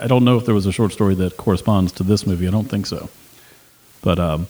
I 0.00 0.06
don't 0.06 0.24
know 0.24 0.36
if 0.36 0.46
there 0.46 0.54
was 0.54 0.66
a 0.66 0.72
short 0.72 0.92
story 0.92 1.14
that 1.16 1.36
corresponds 1.36 1.92
to 1.92 2.02
this 2.02 2.26
movie. 2.26 2.48
I 2.48 2.50
don't 2.50 2.68
think 2.68 2.86
so, 2.86 3.08
but 4.02 4.18
um, 4.18 4.48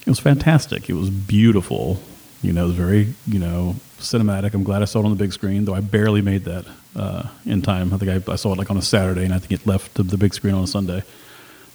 it 0.00 0.06
was 0.06 0.20
fantastic. 0.20 0.88
It 0.88 0.94
was 0.94 1.10
beautiful. 1.10 2.00
You 2.42 2.52
know, 2.52 2.64
it 2.64 2.68
was 2.68 2.76
very, 2.76 3.14
you 3.26 3.38
know, 3.38 3.76
cinematic. 3.98 4.54
I'm 4.54 4.64
glad 4.64 4.80
I 4.82 4.86
saw 4.86 5.00
it 5.00 5.04
on 5.04 5.10
the 5.10 5.16
big 5.16 5.32
screen, 5.32 5.64
though 5.66 5.74
I 5.74 5.80
barely 5.80 6.22
made 6.22 6.44
that 6.44 6.64
uh, 6.96 7.28
in 7.44 7.60
time. 7.62 7.92
I 7.92 7.98
think 7.98 8.28
I, 8.28 8.32
I 8.32 8.36
saw 8.36 8.52
it 8.52 8.58
like 8.58 8.70
on 8.70 8.76
a 8.78 8.82
Saturday, 8.82 9.24
and 9.24 9.34
I 9.34 9.38
think 9.38 9.52
it 9.52 9.66
left 9.66 9.94
the, 9.94 10.02
the 10.02 10.16
big 10.16 10.32
screen 10.32 10.54
on 10.54 10.64
a 10.64 10.66
Sunday, 10.66 11.02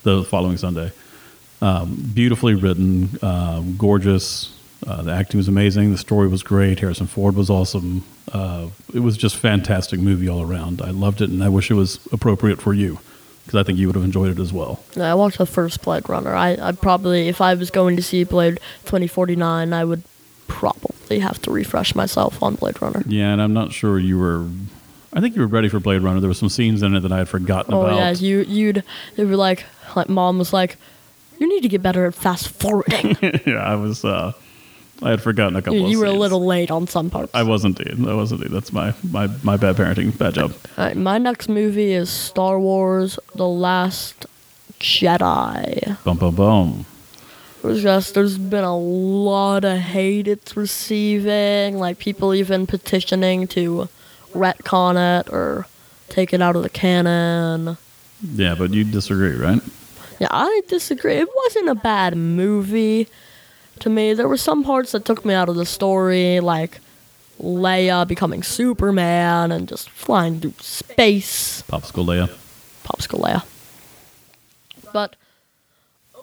the 0.03 0.23
following 0.23 0.57
Sunday. 0.57 0.91
Um, 1.61 2.11
beautifully 2.13 2.55
written, 2.55 3.17
um, 3.21 3.75
gorgeous. 3.77 4.51
Uh, 4.85 5.01
the 5.03 5.11
acting 5.11 5.37
was 5.37 5.47
amazing. 5.47 5.91
The 5.91 5.97
story 5.97 6.27
was 6.27 6.43
great. 6.43 6.79
Harrison 6.79 7.07
Ford 7.07 7.35
was 7.35 7.49
awesome. 7.49 8.03
Uh, 8.31 8.67
it 8.93 8.99
was 8.99 9.17
just 9.17 9.35
fantastic 9.37 9.99
movie 9.99 10.27
all 10.27 10.41
around. 10.41 10.81
I 10.81 10.89
loved 10.89 11.21
it, 11.21 11.29
and 11.29 11.43
I 11.43 11.49
wish 11.49 11.69
it 11.71 11.75
was 11.75 11.99
appropriate 12.11 12.59
for 12.61 12.73
you. 12.73 12.99
because 13.45 13.59
I 13.59 13.63
think 13.63 13.77
you 13.77 13.87
would 13.87 13.95
have 13.95 14.03
enjoyed 14.03 14.31
it 14.31 14.39
as 14.41 14.51
well. 14.51 14.83
I 14.99 15.13
watched 15.13 15.37
the 15.37 15.45
first 15.45 15.81
Blade 15.83 16.09
Runner. 16.09 16.33
I 16.35 16.57
I'd 16.59 16.81
probably 16.81 17.27
if 17.29 17.39
I 17.39 17.53
was 17.53 17.69
going 17.71 17.95
to 17.95 18.01
see 18.01 18.23
Blade 18.23 18.59
2049, 18.85 19.71
I 19.71 19.85
would 19.85 20.03
probably 20.47 21.19
have 21.19 21.41
to 21.43 21.51
refresh 21.51 21.95
myself 21.95 22.41
on 22.41 22.55
Blade 22.55 22.81
Runner. 22.81 23.03
Yeah, 23.07 23.31
and 23.33 23.41
I'm 23.41 23.53
not 23.53 23.71
sure 23.71 23.99
you 23.99 24.17
were. 24.19 24.45
I 25.13 25.21
think 25.21 25.35
you 25.35 25.41
were 25.41 25.47
ready 25.47 25.69
for 25.69 25.79
Blade 25.79 26.01
Runner. 26.01 26.19
There 26.19 26.27
were 26.29 26.33
some 26.33 26.49
scenes 26.49 26.81
in 26.83 26.95
it 26.95 26.99
that 27.01 27.11
I 27.11 27.19
had 27.19 27.29
forgotten 27.29 27.73
Oh 27.73 27.81
about. 27.85 27.95
yeah, 27.95 28.11
you 28.11 28.41
you'd 28.41 28.83
they 29.15 29.23
were 29.25 29.35
like 29.37 29.65
like 29.95 30.09
mom 30.09 30.37
was 30.37 30.51
like, 30.53 30.77
you 31.39 31.47
need 31.47 31.61
to 31.61 31.69
get 31.69 31.81
better 31.81 32.05
at 32.05 32.13
fast 32.15 32.49
forwarding. 32.49 33.17
yeah, 33.45 33.63
I 33.63 33.75
was. 33.75 34.03
Uh, 34.03 34.33
I 35.03 35.09
had 35.09 35.21
forgotten 35.21 35.57
a 35.57 35.61
couple. 35.61 35.77
you 35.79 35.87
you 35.87 35.99
were 35.99 36.05
a 36.05 36.11
little 36.13 36.45
late 36.45 36.71
on 36.71 36.87
some 36.87 37.09
parts. 37.09 37.29
I 37.33 37.43
was 37.43 37.65
indeed. 37.65 37.95
I 38.07 38.13
was 38.13 38.31
indeed. 38.31 38.49
That's 38.51 38.71
my 38.71 38.93
my 39.11 39.27
my 39.43 39.57
bad 39.57 39.75
parenting. 39.75 40.17
Bad 40.17 40.35
job. 40.35 40.53
All 40.77 40.85
right, 40.85 40.95
my 40.95 41.17
next 41.17 41.49
movie 41.49 41.91
is 41.93 42.09
Star 42.09 42.57
Wars: 42.59 43.19
The 43.35 43.47
Last 43.47 44.25
Jedi. 44.79 46.01
Boom, 46.03 46.17
boom, 46.17 46.35
bum. 46.35 46.85
It 47.65 47.69
was 47.69 47.81
just 47.81 48.13
there's 48.13 48.37
been 48.37 48.63
a 48.63 48.77
lot 48.77 49.65
of 49.65 49.79
hate 49.79 50.27
it's 50.27 50.55
receiving, 50.55 51.79
like 51.79 51.97
people 51.97 52.35
even 52.35 52.67
petitioning 52.67 53.47
to 53.47 53.89
retcon 54.33 55.19
it 55.19 55.33
or 55.33 55.65
take 56.07 56.31
it 56.31 56.43
out 56.43 56.55
of 56.55 56.61
the 56.61 56.69
canon. 56.69 57.77
Yeah, 58.21 58.53
but 58.53 58.71
you 58.71 58.83
disagree, 58.83 59.35
right? 59.35 59.59
Yeah, 60.19 60.27
I 60.29 60.61
disagree. 60.67 61.15
It 61.15 61.27
wasn't 61.35 61.69
a 61.69 61.75
bad 61.75 62.15
movie 62.15 63.07
to 63.79 63.89
me. 63.89 64.13
There 64.13 64.27
were 64.27 64.37
some 64.37 64.63
parts 64.63 64.91
that 64.91 65.03
took 65.03 65.25
me 65.25 65.33
out 65.33 65.49
of 65.49 65.55
the 65.55 65.65
story, 65.65 66.41
like 66.41 66.79
Leia 67.41 68.07
becoming 68.07 68.43
Superman 68.43 69.51
and 69.51 69.67
just 69.67 69.89
flying 69.89 70.39
through 70.39 70.53
space. 70.59 71.63
Popsicle 71.63 72.05
Leia. 72.05 72.29
Popsicle 72.83 73.21
Leia. 73.21 73.43
But 74.93 75.15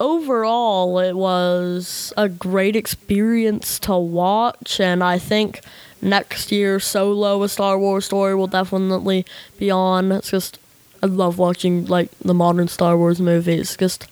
overall, 0.02 0.98
it 0.98 1.14
was 1.14 2.12
a 2.16 2.28
great 2.28 2.74
experience 2.74 3.78
to 3.78 3.96
watch, 3.96 4.80
and 4.80 5.02
I 5.02 5.18
think 5.18 5.60
next 6.02 6.50
year, 6.50 6.80
Solo, 6.80 7.42
a 7.42 7.48
Star 7.48 7.78
Wars 7.78 8.04
story, 8.04 8.34
will 8.34 8.48
definitely 8.48 9.24
be 9.58 9.70
on. 9.70 10.10
It's 10.10 10.30
just, 10.30 10.58
I 11.02 11.06
love 11.06 11.38
watching 11.38 11.86
like 11.86 12.10
the 12.18 12.34
modern 12.34 12.68
Star 12.68 12.98
Wars 12.98 13.20
movies. 13.20 13.76
Just 13.76 14.08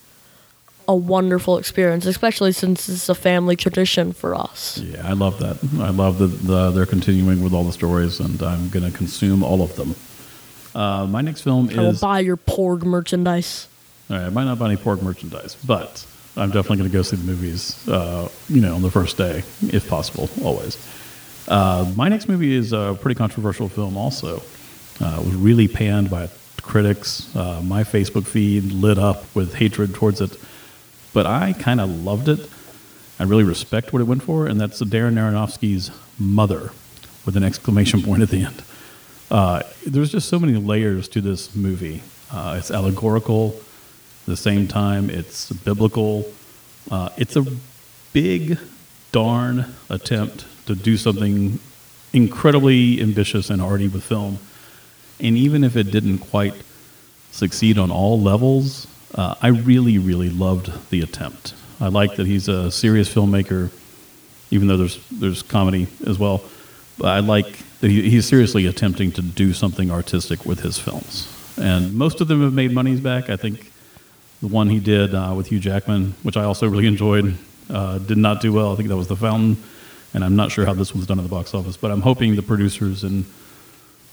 a 0.87 0.95
wonderful 0.95 1.57
experience, 1.57 2.05
especially 2.05 2.53
since 2.53 2.89
it's 2.89 3.09
a 3.09 3.15
family 3.15 3.55
tradition 3.55 4.13
for 4.13 4.33
us. 4.33 4.79
Yeah, 4.79 5.07
I 5.07 5.13
love 5.13 5.39
that. 5.39 5.57
I 5.79 5.89
love 5.89 6.17
that 6.19 6.27
the, 6.27 6.71
they're 6.71 6.85
continuing 6.85 7.43
with 7.43 7.53
all 7.53 7.65
the 7.65 7.73
stories, 7.73 8.19
and 8.19 8.41
I'm 8.41 8.69
going 8.69 8.89
to 8.89 8.97
consume 8.97 9.43
all 9.43 9.61
of 9.61 9.75
them. 9.75 9.95
Uh, 10.73 11.05
my 11.05 11.21
next 11.21 11.41
film 11.41 11.69
I 11.69 11.75
will 11.75 11.89
is. 11.89 11.99
buy 12.01 12.21
your 12.21 12.37
Porg 12.37 12.83
merchandise. 12.83 13.67
All 14.11 14.17
right, 14.17 14.25
I 14.25 14.29
might 14.29 14.43
not 14.43 14.59
buy 14.59 14.65
any 14.65 14.75
Porg 14.75 15.01
merchandise, 15.01 15.55
but 15.65 16.05
I'm 16.35 16.49
definitely 16.49 16.79
going 16.79 16.89
to 16.89 16.93
go 16.93 17.01
see 17.01 17.15
the 17.15 17.23
movies, 17.23 17.87
uh, 17.87 18.27
you 18.49 18.59
know, 18.59 18.75
on 18.75 18.81
the 18.81 18.91
first 18.91 19.15
day, 19.15 19.37
if 19.61 19.87
possible, 19.87 20.29
always. 20.43 20.77
Uh, 21.47 21.89
my 21.95 22.09
next 22.09 22.27
movie 22.27 22.53
is 22.53 22.73
a 22.73 22.97
pretty 22.99 23.17
controversial 23.17 23.69
film, 23.69 23.95
also. 23.95 24.41
Uh, 24.99 25.19
it 25.21 25.25
was 25.25 25.35
really 25.35 25.69
panned 25.69 26.09
by 26.09 26.27
critics. 26.61 27.33
Uh, 27.33 27.61
my 27.63 27.85
Facebook 27.85 28.25
feed 28.25 28.73
lit 28.73 28.99
up 28.99 29.23
with 29.33 29.53
hatred 29.53 29.95
towards 29.95 30.19
it, 30.19 30.37
but 31.13 31.25
I 31.25 31.53
kind 31.53 31.79
of 31.79 31.89
loved 31.89 32.27
it. 32.27 32.49
I 33.17 33.23
really 33.23 33.45
respect 33.45 33.93
what 33.93 34.01
it 34.01 34.05
went 34.05 34.23
for, 34.23 34.45
and 34.45 34.59
that's 34.59 34.81
Darren 34.81 35.13
Aronofsky's 35.13 35.89
Mother, 36.19 36.71
with 37.25 37.37
an 37.37 37.43
exclamation 37.43 38.01
point 38.03 38.23
at 38.23 38.29
the 38.29 38.43
end. 38.43 38.61
Uh, 39.29 39.63
there's 39.87 40.11
just 40.11 40.27
so 40.27 40.37
many 40.37 40.57
layers 40.57 41.07
to 41.07 41.21
this 41.21 41.55
movie. 41.55 42.03
Uh, 42.29 42.57
it's 42.59 42.71
allegorical. 42.71 43.55
The 44.31 44.37
same 44.37 44.65
time, 44.65 45.09
it's 45.09 45.51
biblical. 45.51 46.25
Uh, 46.89 47.09
it's 47.17 47.35
a 47.35 47.45
big, 48.13 48.57
darn 49.11 49.65
attempt 49.89 50.45
to 50.67 50.73
do 50.73 50.95
something 50.95 51.59
incredibly 52.13 53.01
ambitious 53.01 53.49
and 53.49 53.61
arty 53.61 53.89
with 53.89 54.05
film. 54.05 54.39
And 55.19 55.35
even 55.35 55.65
if 55.65 55.75
it 55.75 55.91
didn't 55.91 56.19
quite 56.19 56.53
succeed 57.31 57.77
on 57.77 57.91
all 57.91 58.21
levels, 58.21 58.87
uh, 59.13 59.35
I 59.41 59.49
really, 59.49 59.97
really 59.97 60.29
loved 60.29 60.71
the 60.91 61.01
attempt. 61.01 61.53
I 61.81 61.89
like 61.89 62.15
that 62.15 62.25
he's 62.25 62.47
a 62.47 62.71
serious 62.71 63.13
filmmaker, 63.13 63.69
even 64.49 64.69
though 64.69 64.77
there's 64.77 65.05
there's 65.11 65.41
comedy 65.41 65.87
as 66.07 66.17
well. 66.17 66.41
But 66.97 67.09
I 67.09 67.19
like 67.19 67.57
that 67.81 67.91
he, 67.91 68.09
he's 68.09 68.25
seriously 68.25 68.65
attempting 68.65 69.11
to 69.11 69.21
do 69.21 69.51
something 69.51 69.91
artistic 69.91 70.45
with 70.45 70.61
his 70.61 70.79
films. 70.79 71.27
And 71.57 71.93
most 71.95 72.21
of 72.21 72.29
them 72.29 72.41
have 72.41 72.53
made 72.53 72.71
monies 72.71 73.01
back. 73.01 73.29
I 73.29 73.35
think 73.35 73.70
the 74.41 74.47
one 74.47 74.69
he 74.69 74.79
did 74.79 75.13
uh, 75.13 75.33
with 75.35 75.47
Hugh 75.47 75.59
Jackman, 75.59 76.15
which 76.23 76.35
I 76.35 76.43
also 76.43 76.67
really 76.67 76.87
enjoyed, 76.87 77.35
uh, 77.69 77.99
did 77.99 78.17
not 78.17 78.41
do 78.41 78.51
well. 78.51 78.73
I 78.73 78.75
think 78.75 78.89
that 78.89 78.97
was 78.97 79.07
The 79.07 79.15
Fountain, 79.15 79.61
and 80.13 80.23
I'm 80.23 80.35
not 80.35 80.51
sure 80.51 80.65
how 80.65 80.73
this 80.73 80.93
one's 80.93 81.07
done 81.07 81.19
at 81.19 81.23
the 81.23 81.29
box 81.29 81.53
office. 81.53 81.77
But 81.77 81.91
I'm 81.91 82.01
hoping 82.01 82.35
the 82.35 82.41
producers 82.41 83.03
and 83.03 83.25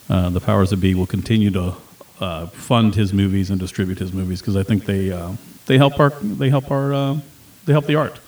uh, 0.08 0.30
the 0.30 0.40
powers 0.40 0.70
that 0.70 0.76
be 0.76 0.94
will 0.94 1.06
continue 1.06 1.50
to 1.50 1.74
uh, 2.20 2.46
fund 2.46 2.94
his 2.94 3.12
movies 3.12 3.50
and 3.50 3.58
distribute 3.58 3.98
his 3.98 4.12
movies 4.12 4.40
because 4.40 4.56
I 4.56 4.62
think 4.62 4.84
they 4.84 5.10
uh, 5.10 5.32
they 5.66 5.78
help 5.78 5.98
our 5.98 6.10
they 6.10 6.50
help 6.50 6.70
our 6.70 6.92
uh, 6.92 7.18
they 7.64 7.72
help 7.72 7.86
the 7.86 7.94
art. 7.94 8.18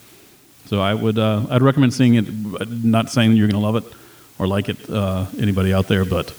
So 0.66 0.80
I 0.80 0.95
would 0.95 1.19
I'd 1.19 1.62
recommend 1.62 1.95
seeing 1.95 2.14
it. 2.14 2.69
Not 2.69 3.11
saying 3.11 3.33
you're 3.33 3.49
going 3.49 3.61
to 3.61 3.66
love 3.66 3.76
it 3.76 3.92
or 4.38 4.47
like 4.47 4.69
it, 4.69 4.88
anybody 5.38 5.73
out 5.73 5.88
there, 5.88 6.04
but 6.04 6.35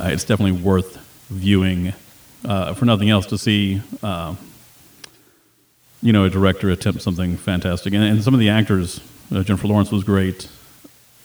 it's 0.00 0.24
definitely 0.24 0.60
worth 0.60 0.96
viewing. 1.28 1.92
Uh, 2.44 2.72
for 2.72 2.84
nothing 2.84 3.10
else, 3.10 3.26
to 3.26 3.36
see 3.36 3.82
uh, 4.02 4.34
you 6.02 6.12
know 6.12 6.24
a 6.24 6.30
director 6.30 6.70
attempt 6.70 7.02
something 7.02 7.36
fantastic, 7.36 7.92
and, 7.92 8.02
and 8.02 8.22
some 8.22 8.34
of 8.34 8.40
the 8.40 8.48
actors. 8.48 9.00
Uh, 9.32 9.42
Jennifer 9.42 9.68
Lawrence 9.68 9.90
was 9.90 10.04
great. 10.04 10.48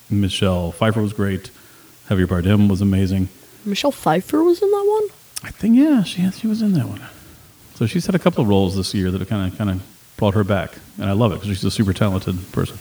Michelle 0.10 0.72
Pfeiffer 0.72 1.02
was 1.02 1.14
great. 1.14 1.52
Javier 2.10 2.26
Bardem 2.26 2.70
was 2.70 2.82
amazing. 2.82 3.30
Michelle 3.66 3.92
Pfeiffer 3.92 4.44
was 4.44 4.62
in 4.62 4.70
that 4.70 4.86
one? 4.86 5.18
I 5.44 5.52
think 5.52 5.76
yeah, 5.78 6.04
she 6.04 6.30
she 6.32 6.48
was 6.48 6.62
in 6.62 6.74
that 6.74 6.88
one. 6.88 7.02
So 7.76 7.86
she's 7.86 8.06
had 8.06 8.16
a 8.16 8.20
couple 8.20 8.42
of 8.42 8.50
roles 8.50 8.76
this 8.76 8.94
year 8.94 9.10
that 9.12 9.20
have 9.20 9.30
kind 9.30 9.52
of 9.52 9.58
kind 9.58 9.70
of 9.70 9.84
brought 10.18 10.34
her 10.34 10.44
back, 10.44 10.74
and 10.98 11.10
I 11.10 11.14
love 11.14 11.32
it 11.32 11.36
because 11.36 11.50
she's 11.50 11.64
a 11.64 11.72
super 11.72 11.94
talented 11.94 12.52
person. 12.52 12.78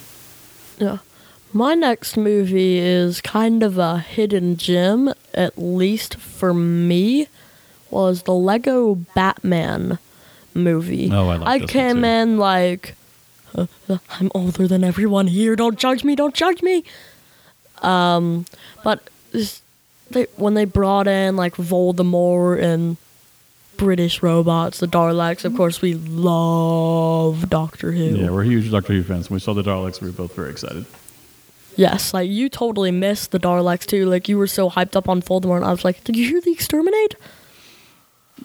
Yeah. 0.78 0.98
My 1.54 1.74
next 1.74 2.16
movie 2.16 2.78
is 2.78 3.20
kind 3.20 3.62
of 3.62 3.76
a 3.76 3.98
hidden 3.98 4.56
gem, 4.56 5.12
at 5.34 5.58
least 5.58 6.14
for 6.14 6.54
me, 6.54 7.28
was 7.90 8.22
the 8.22 8.32
Lego 8.32 8.94
Batman 8.94 9.98
movie. 10.54 11.10
Oh, 11.12 11.28
I 11.28 11.36
like 11.36 11.62
I 11.62 11.66
came 11.66 12.04
in 12.04 12.38
like, 12.38 12.94
"Uh, 13.54 13.66
uh, 13.88 13.98
I'm 14.10 14.30
older 14.34 14.66
than 14.68 14.84
everyone 14.84 15.26
here. 15.26 15.56
Don't 15.56 15.78
judge 15.78 16.04
me. 16.04 16.14
Don't 16.14 16.34
judge 16.34 16.62
me. 16.62 16.84
Um, 17.82 18.46
but 18.84 19.08
this, 19.32 19.62
they 20.10 20.26
when 20.36 20.54
they 20.54 20.64
brought 20.64 21.06
in 21.06 21.36
like 21.36 21.56
Voldemort 21.56 22.62
and 22.62 22.96
British 23.76 24.22
robots, 24.22 24.78
the 24.78 24.86
Daleks. 24.86 25.44
Of 25.44 25.56
course, 25.56 25.82
we 25.82 25.94
love 25.94 27.48
Doctor 27.50 27.92
Who. 27.92 28.04
Yeah, 28.16 28.30
we're 28.30 28.44
huge 28.44 28.70
Doctor 28.70 28.92
Who 28.92 29.02
fans. 29.02 29.28
When 29.28 29.36
we 29.36 29.40
saw 29.40 29.54
the 29.54 29.62
Daleks, 29.62 30.00
we 30.00 30.08
were 30.08 30.12
both 30.12 30.34
very 30.34 30.50
excited. 30.50 30.84
Yes, 31.74 32.12
like 32.12 32.28
you 32.28 32.48
totally 32.48 32.90
missed 32.90 33.30
the 33.30 33.40
Daleks 33.40 33.86
too. 33.86 34.06
Like 34.06 34.28
you 34.28 34.36
were 34.38 34.46
so 34.46 34.68
hyped 34.70 34.94
up 34.94 35.08
on 35.08 35.22
Voldemort, 35.22 35.56
and 35.56 35.64
I 35.64 35.70
was 35.70 35.84
like, 35.84 36.04
"Did 36.04 36.16
you 36.16 36.28
hear 36.28 36.40
the 36.40 36.52
exterminate?" 36.52 37.14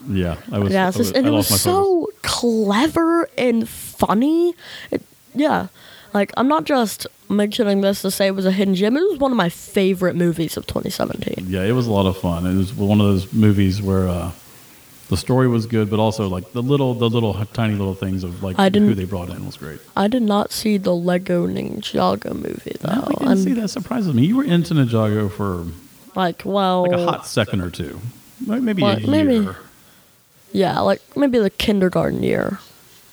Yeah, 0.07 0.37
I 0.51 0.59
was. 0.59 0.71
yeah, 0.73 0.87
I 0.87 0.91
just, 0.91 1.15
and 1.15 1.25
I 1.25 1.29
it 1.29 1.33
was 1.33 1.47
focus. 1.47 1.63
so 1.63 2.09
clever 2.23 3.29
and 3.37 3.67
funny. 3.67 4.53
It, 4.91 5.01
yeah, 5.35 5.67
like 6.13 6.31
I'm 6.37 6.47
not 6.47 6.63
just 6.65 7.07
mentioning 7.29 7.81
this 7.81 8.01
to 8.03 8.11
say 8.11 8.27
it 8.27 8.35
was 8.35 8.45
a 8.45 8.51
hidden 8.51 8.75
gem. 8.75 8.95
It 8.97 9.01
was 9.09 9.19
one 9.19 9.31
of 9.31 9.37
my 9.37 9.49
favorite 9.49 10.15
movies 10.15 10.55
of 10.57 10.65
2017. 10.67 11.45
Yeah, 11.49 11.63
it 11.63 11.73
was 11.73 11.87
a 11.87 11.91
lot 11.91 12.05
of 12.05 12.17
fun. 12.17 12.45
It 12.45 12.55
was 12.55 12.73
one 12.73 13.01
of 13.01 13.07
those 13.07 13.33
movies 13.33 13.81
where 13.81 14.07
uh, 14.07 14.31
the 15.09 15.17
story 15.17 15.47
was 15.47 15.65
good, 15.65 15.89
but 15.89 15.99
also 15.99 16.27
like 16.29 16.51
the 16.53 16.61
little, 16.63 16.93
the 16.93 17.09
little 17.09 17.33
tiny 17.47 17.75
little 17.75 17.93
things 17.95 18.23
of 18.23 18.43
like 18.43 18.57
I 18.57 18.65
who 18.65 18.69
didn't- 18.71 18.95
they 18.95 19.05
brought 19.05 19.29
in 19.29 19.45
was 19.45 19.57
great. 19.57 19.79
I 19.95 20.07
did 20.07 20.21
not 20.23 20.51
see 20.51 20.77
the 20.77 20.95
Lego 20.95 21.47
Ninjago 21.47 22.33
movie 22.33 22.75
though. 22.81 22.93
No, 22.93 23.01
I 23.03 23.07
didn't 23.13 23.27
I'm 23.27 23.37
see 23.37 23.53
that. 23.53 23.67
Surprises 23.69 24.13
me. 24.13 24.25
You 24.25 24.37
were 24.37 24.43
into 24.45 24.73
Ninjago 24.73 25.31
for 25.31 25.65
like, 26.15 26.43
well, 26.45 26.83
like 26.83 26.91
a 26.99 27.03
hot 27.05 27.27
second 27.27 27.61
or 27.61 27.69
two, 27.69 27.99
maybe 28.45 28.81
What, 28.81 29.03
a 29.03 29.07
maybe- 29.07 29.33
year. 29.35 29.55
Yeah, 30.51 30.79
like 30.79 31.01
maybe 31.17 31.39
the 31.39 31.49
kindergarten 31.49 32.23
year. 32.23 32.59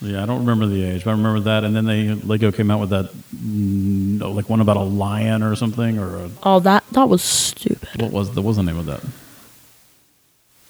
Yeah, 0.01 0.23
I 0.23 0.27
don't 0.27 0.41
remember 0.41 0.67
the 0.67 0.85
age, 0.85 1.05
but 1.05 1.11
I 1.11 1.15
remember 1.15 1.41
that. 1.41 1.65
And 1.65 1.75
then 1.75 1.87
they 1.87 2.09
Lego 2.13 2.53
came 2.53 2.71
out 2.71 2.81
with 2.81 2.91
that, 2.91 3.07
mm, 3.35 4.19
no, 4.19 4.31
like 4.33 4.51
one 4.51 4.61
about 4.61 4.77
a 4.77 4.83
lion 4.83 5.43
or 5.43 5.57
something, 5.57 5.99
or 5.99 6.17
a, 6.17 6.31
Oh, 6.43 6.61
that 6.61 6.85
that 6.93 7.09
was 7.09 7.23
stupid. 7.23 8.03
what 8.03 8.13
was 8.13 8.33
the 8.35 8.43
what 8.43 8.49
was 8.49 8.57
the 8.59 8.63
name 8.63 8.77
of 8.79 8.87
that? 8.87 9.01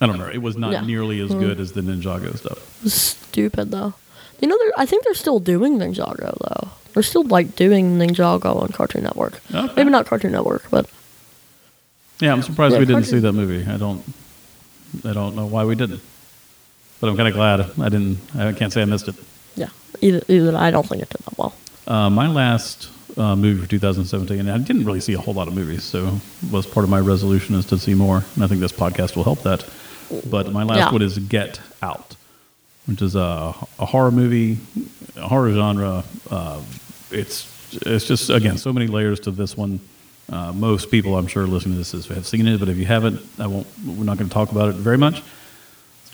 I 0.01 0.07
don't 0.07 0.19
know. 0.19 0.29
It 0.29 0.43
was 0.43 0.57
not 0.57 0.73
Yeah. 0.73 0.81
nearly 0.83 1.21
as 1.21 1.31
Mm. 1.31 1.41
good 1.41 1.61
as 1.61 1.73
the 1.73 1.81
Ninjago 1.81 2.37
stuff. 2.37 2.59
Stupid 2.87 3.71
though. 3.71 3.95
You 4.41 4.49
know, 4.49 4.59
I 4.77 4.85
think 4.87 5.05
they're 5.05 5.15
still 5.15 5.41
doing 5.41 5.79
Ninjago 5.79 6.37
though. 6.41 6.71
They're 6.93 7.03
still 7.03 7.25
like 7.25 7.57
doing 7.57 7.99
Ninjago 7.99 8.61
on 8.63 8.69
Cartoon 8.69 9.03
Network. 9.05 9.41
Okay. 9.53 9.73
Maybe 9.77 9.91
not 9.91 10.07
Cartoon 10.07 10.33
Network, 10.33 10.65
but 10.71 10.87
Yeah, 12.21 12.33
I'm 12.33 12.43
surprised 12.43 12.75
Yeah, 12.75 12.79
we 12.81 12.85
didn't 12.87 13.03
Cartoon- 13.03 13.19
see 13.21 13.27
that 13.27 13.33
movie. 13.33 13.67
I 13.69 13.77
don't, 13.77 14.03
I 15.05 15.13
don't 15.13 15.35
know 15.35 15.47
why 15.47 15.65
we 15.65 15.75
didn't. 15.75 16.01
But 17.01 17.09
I'm 17.09 17.17
kind 17.17 17.29
of 17.29 17.35
glad 17.35 17.61
I 17.81 17.89
didn't. 17.89 18.19
I 18.37 18.53
can't 18.53 18.73
say 18.73 18.83
I 18.83 18.85
missed 18.87 19.09
it. 19.09 19.15
Yeah, 19.57 19.69
either, 20.01 20.23
either 20.29 20.57
I 20.57 20.71
don't 20.71 20.87
think 20.87 21.03
it 21.03 21.09
did 21.11 21.21
that 21.23 21.39
well. 21.39 21.55
Uh, 21.87 22.09
my 22.11 22.27
last 22.29 22.89
uh, 23.19 23.37
movie 23.37 23.61
for 23.63 23.69
2017, 23.69 24.41
and 24.41 24.51
I 24.51 24.59
didn't 24.59 24.85
really 24.85 25.01
see 25.01 25.13
a 25.15 25.19
whole 25.21 25.35
lot 25.35 25.49
of 25.49 25.55
movies, 25.55 25.85
so 25.85 26.19
was 26.51 26.67
part 26.67 26.85
of 26.85 26.91
my 26.91 27.01
resolution 27.01 27.55
is 27.55 27.67
to 27.67 27.79
see 27.79 27.95
more, 27.95 28.25
and 28.35 28.45
I 28.45 28.47
think 28.47 28.61
this 28.61 28.73
podcast 28.73 29.17
will 29.17 29.25
help 29.25 29.43
that. 29.43 29.65
But 30.31 30.53
my 30.53 30.63
last 30.65 30.79
Yeah. 30.79 30.91
one 30.93 31.03
is 31.03 31.19
Get 31.19 31.61
Out, 31.83 32.17
which 32.87 33.03
is 33.03 33.15
a, 33.17 33.55
a 33.79 33.87
horror 33.87 34.11
movie, 34.11 34.59
a 35.17 35.29
horror 35.29 35.53
genre. 35.53 36.05
Uh, 36.31 36.61
it's 37.11 37.51
it's 37.87 38.07
just 38.07 38.31
again 38.31 38.57
so 38.57 38.73
many 38.73 38.87
layers 38.87 39.21
to 39.21 39.31
this 39.31 39.57
one. 39.57 39.81
Uh, 40.31 40.53
most 40.53 40.91
people, 40.91 41.17
I'm 41.19 41.27
sure, 41.27 41.47
listening 41.47 41.75
to 41.83 41.91
this 41.91 42.07
have 42.09 42.27
seen 42.27 42.47
it, 42.47 42.59
but 42.59 42.69
if 42.69 42.77
you 42.79 42.87
haven't, 42.87 43.21
I 43.39 43.47
won't. 43.47 43.67
We're 43.85 44.05
not 44.05 44.17
going 44.17 44.29
to 44.29 44.35
talk 44.35 44.53
about 44.53 44.69
it 44.71 44.77
very 44.77 44.97
much. 44.99 45.23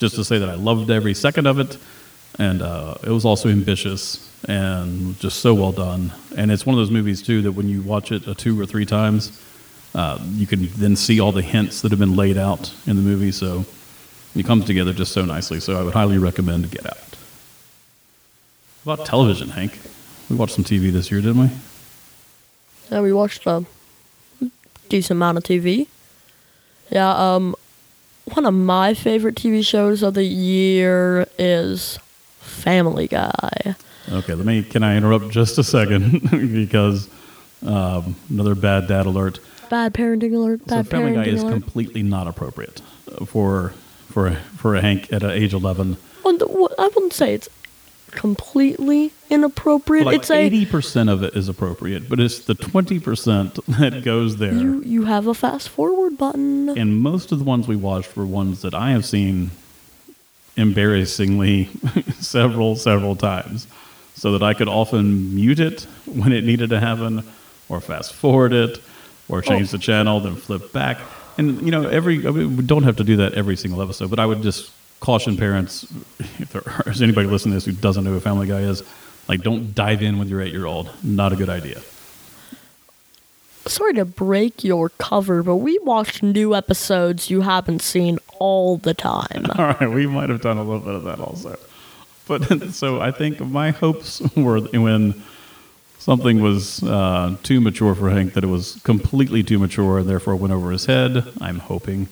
Just 0.01 0.15
to 0.15 0.23
say 0.25 0.39
that 0.39 0.49
I 0.49 0.55
loved 0.55 0.89
every 0.89 1.13
second 1.13 1.45
of 1.45 1.59
it, 1.59 1.77
and 2.39 2.63
uh, 2.63 2.95
it 3.03 3.11
was 3.11 3.23
also 3.23 3.49
ambitious 3.49 4.27
and 4.47 5.15
just 5.19 5.41
so 5.41 5.53
well 5.53 5.71
done. 5.71 6.11
And 6.35 6.51
it's 6.51 6.65
one 6.65 6.73
of 6.73 6.79
those 6.79 6.89
movies 6.89 7.21
too 7.21 7.43
that 7.43 7.51
when 7.51 7.69
you 7.69 7.83
watch 7.83 8.11
it 8.11 8.25
a 8.25 8.33
two 8.33 8.59
or 8.59 8.65
three 8.65 8.87
times, 8.87 9.39
uh, 9.93 10.17
you 10.31 10.47
can 10.47 10.69
then 10.69 10.95
see 10.95 11.19
all 11.19 11.31
the 11.31 11.43
hints 11.43 11.81
that 11.83 11.91
have 11.91 11.99
been 11.99 12.15
laid 12.15 12.35
out 12.35 12.73
in 12.87 12.95
the 12.95 13.03
movie. 13.03 13.31
So 13.31 13.63
it 14.35 14.43
comes 14.43 14.65
together 14.65 14.91
just 14.91 15.11
so 15.11 15.23
nicely. 15.23 15.59
So 15.59 15.79
I 15.79 15.83
would 15.83 15.93
highly 15.93 16.17
recommend 16.17 16.71
Get 16.71 16.87
Out. 16.87 16.97
About 18.83 19.05
television, 19.05 19.49
Hank? 19.49 19.79
We 20.31 20.35
watched 20.35 20.55
some 20.55 20.63
TV 20.63 20.91
this 20.91 21.11
year, 21.11 21.21
didn't 21.21 21.41
we? 21.41 21.49
Yeah, 22.89 23.01
we 23.01 23.13
watched 23.13 23.45
a 23.45 23.65
decent 24.89 25.17
amount 25.17 25.37
of 25.37 25.43
TV. 25.43 25.85
Yeah, 26.89 27.35
um, 27.35 27.55
one 28.33 28.45
of 28.45 28.53
my 28.53 28.93
favorite 28.93 29.35
TV 29.35 29.65
shows 29.65 30.03
of 30.03 30.13
the 30.13 30.23
year 30.23 31.27
is 31.37 31.97
Family 32.39 33.07
Guy. 33.07 33.75
Okay, 34.11 34.33
let 34.33 34.45
me. 34.45 34.63
Can 34.63 34.83
I 34.83 34.95
interrupt 34.97 35.29
just 35.29 35.57
a 35.57 35.63
second 35.63 36.21
because 36.31 37.09
um, 37.65 38.15
another 38.29 38.55
bad 38.55 38.87
dad 38.87 39.05
alert. 39.05 39.39
Bad 39.69 39.93
parenting 39.93 40.33
alert. 40.35 40.65
Bad 40.65 40.85
So 40.85 40.91
Family 40.91 41.13
Guy 41.13 41.25
is 41.25 41.41
alert. 41.43 41.51
completely 41.53 42.03
not 42.03 42.27
appropriate 42.27 42.81
for 43.25 43.69
for 44.09 44.31
for 44.57 44.75
a 44.75 44.81
Hank 44.81 45.11
at 45.13 45.23
age 45.23 45.53
11. 45.53 45.97
Well, 46.23 46.37
the- 46.37 46.47
well, 46.47 46.69
I 46.77 46.87
wouldn't 46.89 47.13
say 47.13 47.33
it's 47.33 47.47
completely 48.11 49.11
inappropriate. 49.29 50.05
Like 50.05 50.17
it's 50.17 50.31
eighty 50.31 50.65
percent 50.65 51.09
of 51.09 51.23
it 51.23 51.35
is 51.35 51.47
appropriate, 51.49 52.09
but 52.09 52.19
it's 52.19 52.39
the 52.39 52.53
twenty 52.55 52.99
percent 52.99 53.59
that 53.79 54.03
goes 54.03 54.37
there. 54.37 54.53
you 54.53 54.81
you 54.83 55.05
have 55.05 55.27
a 55.27 55.33
fast 55.33 55.69
forward 55.69 56.17
button. 56.17 56.69
and 56.77 56.97
most 56.99 57.31
of 57.31 57.39
the 57.39 57.45
ones 57.45 57.67
we 57.67 57.75
watched 57.75 58.15
were 58.15 58.25
ones 58.25 58.61
that 58.61 58.73
I 58.73 58.91
have 58.91 59.05
seen 59.05 59.51
embarrassingly 60.57 61.65
several 62.19 62.75
several 62.75 63.15
times, 63.15 63.67
so 64.15 64.31
that 64.33 64.43
I 64.43 64.53
could 64.53 64.67
often 64.67 65.33
mute 65.35 65.59
it 65.59 65.87
when 66.05 66.31
it 66.31 66.43
needed 66.43 66.69
to 66.71 66.79
happen, 66.79 67.23
or 67.69 67.79
fast 67.81 68.13
forward 68.13 68.53
it, 68.53 68.79
or 69.29 69.39
oh. 69.39 69.41
change 69.41 69.69
Oh. 69.69 69.77
the 69.77 69.79
channel, 69.79 70.19
then 70.19 70.35
flip 70.35 70.71
back. 70.73 70.99
And 71.37 71.61
you 71.61 71.71
know, 71.71 71.87
every 71.87 72.27
I 72.27 72.31
mean, 72.31 72.57
we 72.57 72.63
don't 72.63 72.83
have 72.83 72.97
to 72.97 73.03
do 73.03 73.17
that 73.17 73.33
every 73.33 73.55
single 73.55 73.81
episode, 73.81 74.09
but 74.09 74.19
I 74.19 74.25
would 74.25 74.41
just 74.41 74.71
caution 75.01 75.35
parents 75.35 75.83
if 76.39 76.53
there 76.53 76.63
is 76.85 77.01
anybody 77.01 77.27
listening 77.27 77.51
to 77.51 77.55
this 77.57 77.65
who 77.65 77.73
doesn't 77.73 78.05
know 78.05 78.11
who 78.11 78.19
Family 78.21 78.47
Guy 78.47 78.61
is, 78.61 78.83
like 79.27 79.41
don't 79.41 79.75
dive 79.75 80.01
in 80.01 80.17
with 80.17 80.29
your 80.29 80.41
eight 80.41 80.53
year 80.53 80.65
old. 80.65 80.89
Not 81.03 81.33
a 81.33 81.35
good 81.35 81.49
idea. 81.49 81.81
Sorry 83.65 83.93
to 83.93 84.05
break 84.05 84.63
your 84.63 84.89
cover, 84.89 85.43
but 85.43 85.57
we 85.57 85.77
watch 85.79 86.23
new 86.23 86.55
episodes 86.55 87.29
you 87.29 87.41
haven't 87.41 87.81
seen 87.81 88.17
all 88.39 88.77
the 88.77 88.95
time. 88.95 89.45
All 89.55 89.65
right, 89.65 89.87
we 89.89 90.07
might 90.07 90.29
have 90.29 90.41
done 90.41 90.57
a 90.57 90.63
little 90.63 90.79
bit 90.79 90.95
of 90.95 91.03
that 91.03 91.19
also. 91.19 91.59
But 92.27 92.71
so 92.71 92.99
I 92.99 93.11
think 93.11 93.39
my 93.39 93.69
hopes 93.69 94.19
were 94.35 94.61
when 94.61 95.21
something 95.99 96.41
was 96.41 96.81
uh, 96.83 97.37
too 97.43 97.61
mature 97.61 97.93
for 97.93 98.09
Hank, 98.09 98.33
that 98.33 98.43
it 98.43 98.47
was 98.47 98.79
completely 98.83 99.43
too 99.43 99.59
mature 99.59 99.99
and 99.99 100.09
therefore 100.09 100.35
went 100.35 100.53
over 100.53 100.71
his 100.71 100.87
head. 100.87 101.23
I'm 101.39 101.59
hoping. 101.59 102.07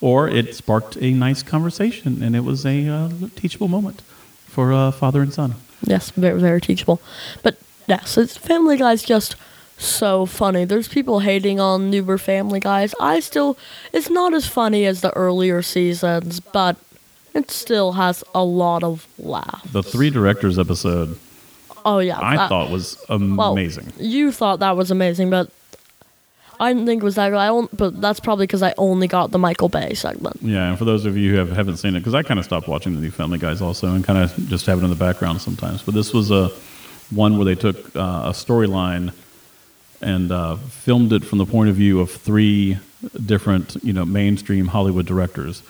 Or 0.00 0.28
it 0.28 0.54
sparked 0.54 0.96
a 1.00 1.10
nice 1.12 1.42
conversation 1.42 2.22
and 2.22 2.36
it 2.36 2.44
was 2.44 2.64
a 2.64 2.86
uh, 2.88 3.08
teachable 3.34 3.68
moment 3.68 4.00
for 4.46 4.72
uh, 4.72 4.90
father 4.92 5.22
and 5.22 5.32
son. 5.34 5.54
Yes, 5.82 6.10
very 6.10 6.40
very 6.40 6.60
teachable. 6.60 7.00
But 7.42 7.56
yes, 7.86 8.16
it's 8.16 8.36
Family 8.36 8.76
Guy's 8.76 9.02
just 9.02 9.34
so 9.76 10.26
funny. 10.26 10.64
There's 10.64 10.88
people 10.88 11.20
hating 11.20 11.60
on 11.60 11.90
newer 11.90 12.18
Family 12.18 12.58
Guys. 12.60 12.94
I 13.00 13.20
still, 13.20 13.56
it's 13.92 14.10
not 14.10 14.34
as 14.34 14.46
funny 14.46 14.86
as 14.86 15.00
the 15.02 15.12
earlier 15.16 15.62
seasons, 15.62 16.40
but 16.40 16.76
it 17.34 17.50
still 17.50 17.92
has 17.92 18.24
a 18.34 18.42
lot 18.44 18.82
of 18.82 19.06
laughs. 19.18 19.70
The 19.70 19.82
three 19.84 20.10
directors 20.10 20.58
episode 20.58 21.16
Oh 21.84 22.00
yeah, 22.00 22.18
I 22.20 22.36
that- 22.36 22.48
thought 22.48 22.70
was 22.70 22.98
well, 23.08 23.52
amazing. 23.52 23.92
You 23.98 24.32
thought 24.32 24.58
that 24.60 24.76
was 24.76 24.90
amazing, 24.90 25.30
but 25.30 25.50
I 26.60 26.72
didn't 26.72 26.86
think 26.86 27.02
it 27.02 27.04
was 27.04 27.14
that 27.14 27.30
good. 27.30 27.36
I 27.36 27.48
on, 27.48 27.68
but 27.72 28.00
that's 28.00 28.20
probably 28.20 28.46
because 28.46 28.62
I 28.62 28.74
only 28.78 29.06
got 29.06 29.30
the 29.30 29.38
Michael 29.38 29.68
Bay 29.68 29.94
segment. 29.94 30.38
Yeah, 30.42 30.70
and 30.70 30.78
for 30.78 30.84
those 30.84 31.04
of 31.04 31.16
you 31.16 31.30
who 31.30 31.36
have, 31.36 31.50
haven't 31.50 31.76
seen 31.76 31.94
it, 31.94 32.00
because 32.00 32.14
I 32.14 32.22
kind 32.22 32.38
of 32.38 32.44
stopped 32.44 32.66
watching 32.68 32.94
the 32.94 33.00
new 33.00 33.10
Family 33.10 33.38
Guys 33.38 33.62
also, 33.62 33.94
and 33.94 34.04
kind 34.04 34.18
of 34.18 34.34
just 34.48 34.66
have 34.66 34.80
it 34.80 34.84
in 34.84 34.90
the 34.90 34.96
background 34.96 35.40
sometimes. 35.40 35.82
But 35.82 35.94
this 35.94 36.12
was 36.12 36.30
a 36.30 36.50
one 37.10 37.36
where 37.36 37.44
they 37.44 37.54
took 37.54 37.76
uh, 37.96 38.24
a 38.26 38.30
storyline 38.30 39.12
and 40.00 40.30
uh, 40.30 40.56
filmed 40.56 41.12
it 41.12 41.24
from 41.24 41.38
the 41.38 41.46
point 41.46 41.70
of 41.70 41.76
view 41.76 42.00
of 42.00 42.10
three 42.10 42.78
different, 43.24 43.76
you 43.82 43.92
know, 43.92 44.04
mainstream 44.04 44.66
Hollywood 44.66 45.06
directors, 45.06 45.62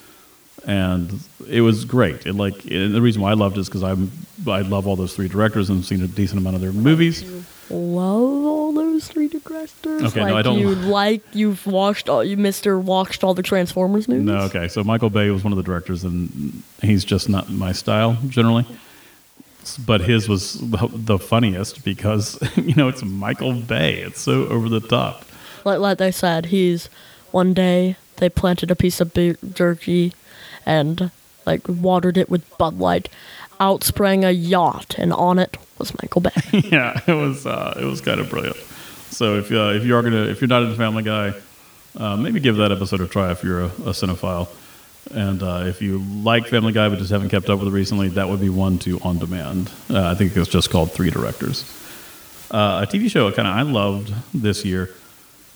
and 0.66 1.20
it 1.48 1.60
was 1.60 1.84
great. 1.84 2.26
It 2.26 2.32
like 2.34 2.64
and 2.64 2.94
the 2.94 3.02
reason 3.02 3.20
why 3.20 3.30
I 3.30 3.34
loved 3.34 3.58
it 3.58 3.60
is 3.60 3.68
because 3.68 3.82
I'm 3.82 4.10
I 4.46 4.62
love 4.62 4.86
all 4.86 4.96
those 4.96 5.14
three 5.14 5.28
directors 5.28 5.68
and 5.68 5.84
seen 5.84 6.02
a 6.02 6.08
decent 6.08 6.40
amount 6.40 6.56
of 6.56 6.62
their 6.62 6.72
movies. 6.72 7.24
Love 7.70 8.44
all 8.46 8.72
those 8.72 9.06
three 9.08 9.28
directors. 9.28 10.02
Okay, 10.04 10.20
like 10.22 10.30
no, 10.30 10.36
I 10.36 10.42
don't- 10.42 10.58
You 10.58 10.74
like 10.74 11.22
you've 11.34 11.66
watched 11.66 12.08
all 12.08 12.24
you 12.24 12.36
Mister 12.36 12.78
watched 12.78 13.22
all 13.22 13.34
the 13.34 13.42
Transformers 13.42 14.08
movies. 14.08 14.24
No, 14.24 14.38
okay. 14.44 14.68
So 14.68 14.82
Michael 14.82 15.10
Bay 15.10 15.30
was 15.30 15.44
one 15.44 15.52
of 15.52 15.56
the 15.58 15.62
directors, 15.62 16.02
and 16.04 16.62
he's 16.82 17.04
just 17.04 17.28
not 17.28 17.50
my 17.50 17.72
style 17.72 18.16
generally. 18.28 18.64
But 19.84 20.00
his 20.02 20.28
was 20.30 20.54
the- 20.60 21.18
funniest 21.18 21.84
because 21.84 22.38
you 22.56 22.74
know 22.74 22.88
it's 22.88 23.02
Michael 23.04 23.52
Bay. 23.52 23.96
It's 23.98 24.20
so 24.20 24.46
over 24.46 24.68
the 24.68 24.80
top. 24.80 25.24
Like 25.64 25.78
like 25.80 25.98
they 25.98 26.10
said, 26.10 26.46
he's 26.46 26.88
one 27.32 27.52
day 27.52 27.96
they 28.16 28.30
planted 28.30 28.70
a 28.70 28.76
piece 28.76 29.00
of 29.00 29.12
jerky, 29.54 30.14
and 30.64 31.10
like 31.44 31.60
watered 31.68 32.16
it 32.16 32.30
with 32.30 32.48
Bud 32.56 32.78
Light. 32.78 33.08
Out 33.60 33.84
sprang 33.84 34.24
a 34.24 34.30
yacht, 34.30 34.96
and 34.98 35.12
on 35.12 35.38
it 35.38 35.56
was 35.78 35.92
Michael 36.02 36.20
Bay. 36.20 36.30
yeah, 36.70 37.00
it 37.06 37.14
was 37.14 37.46
uh, 37.46 37.76
it 37.80 37.84
was 37.84 38.00
kind 38.00 38.20
of 38.20 38.30
brilliant. 38.30 38.56
So 39.10 39.38
if 39.38 39.50
uh, 39.50 39.72
if 39.74 39.84
you 39.84 39.96
are 39.96 40.02
gonna 40.02 40.24
if 40.24 40.40
you're 40.40 40.48
not 40.48 40.62
into 40.62 40.76
Family 40.76 41.02
Guy, 41.02 41.34
uh, 41.96 42.16
maybe 42.16 42.40
give 42.40 42.56
that 42.56 42.72
episode 42.72 43.00
a 43.00 43.08
try 43.08 43.30
if 43.32 43.42
you're 43.42 43.62
a, 43.62 43.66
a 43.66 43.92
cinephile. 43.92 44.48
And 45.14 45.42
uh, 45.42 45.64
if 45.66 45.80
you 45.80 45.98
like 45.98 46.48
Family 46.48 46.72
Guy 46.72 46.88
but 46.88 46.98
just 46.98 47.10
haven't 47.10 47.30
kept 47.30 47.48
up 47.48 47.58
with 47.58 47.68
it 47.68 47.72
recently, 47.72 48.08
that 48.10 48.28
would 48.28 48.40
be 48.40 48.50
one 48.50 48.78
to 48.80 49.00
on 49.00 49.18
demand. 49.18 49.70
Uh, 49.88 50.06
I 50.06 50.14
think 50.14 50.36
it's 50.36 50.50
just 50.50 50.70
called 50.70 50.92
Three 50.92 51.10
Directors. 51.10 51.64
Uh, 52.50 52.84
a 52.86 52.90
TV 52.90 53.10
show 53.10 53.30
kind 53.32 53.48
of 53.48 53.54
I 53.54 53.62
loved 53.62 54.12
this 54.34 54.64
year. 54.64 54.90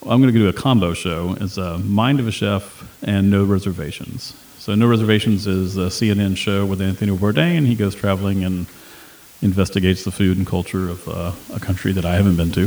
I'm 0.05 0.21
going 0.21 0.35
to 0.35 0.39
do 0.39 0.49
a 0.49 0.53
combo 0.53 0.95
show. 0.95 1.37
It's 1.41 1.59
uh, 1.59 1.79
Mind 1.79 2.19
of 2.19 2.27
a 2.27 2.33
Chef 2.33 2.83
and 3.05 3.31
No 3.31 3.45
Reservations. 3.45 4.35
So 4.59 4.75
No 4.75 4.89
Reservations 4.89 5.47
is 5.47 5.77
a 5.77 5.83
CNN 5.83 6.37
show 6.37 6.67
with 6.67 6.83
Anthony 6.83 7.17
Bourdain. 7.17 7.65
He 7.65 7.77
goes 7.77 7.95
traveling 7.95 8.43
and 8.43 8.67
investigates 9.43 10.03
the 10.03 10.11
food 10.11 10.39
and 10.39 10.45
culture 10.45 10.89
of 10.89 11.09
uh, 11.09 11.31
a 11.55 11.61
country 11.61 11.93
that 11.93 12.05
I 12.05 12.17
haven't 12.17 12.37
been 12.37 12.51
to, 12.51 12.67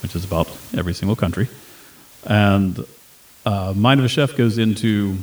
which 0.00 0.16
is 0.16 0.24
about 0.24 0.48
every 0.74 0.94
single 0.94 1.14
country. 1.14 1.46
And 2.24 2.82
uh, 3.44 3.74
Mind 3.76 4.00
of 4.00 4.06
a 4.06 4.08
Chef 4.08 4.34
goes 4.34 4.56
into, 4.56 5.18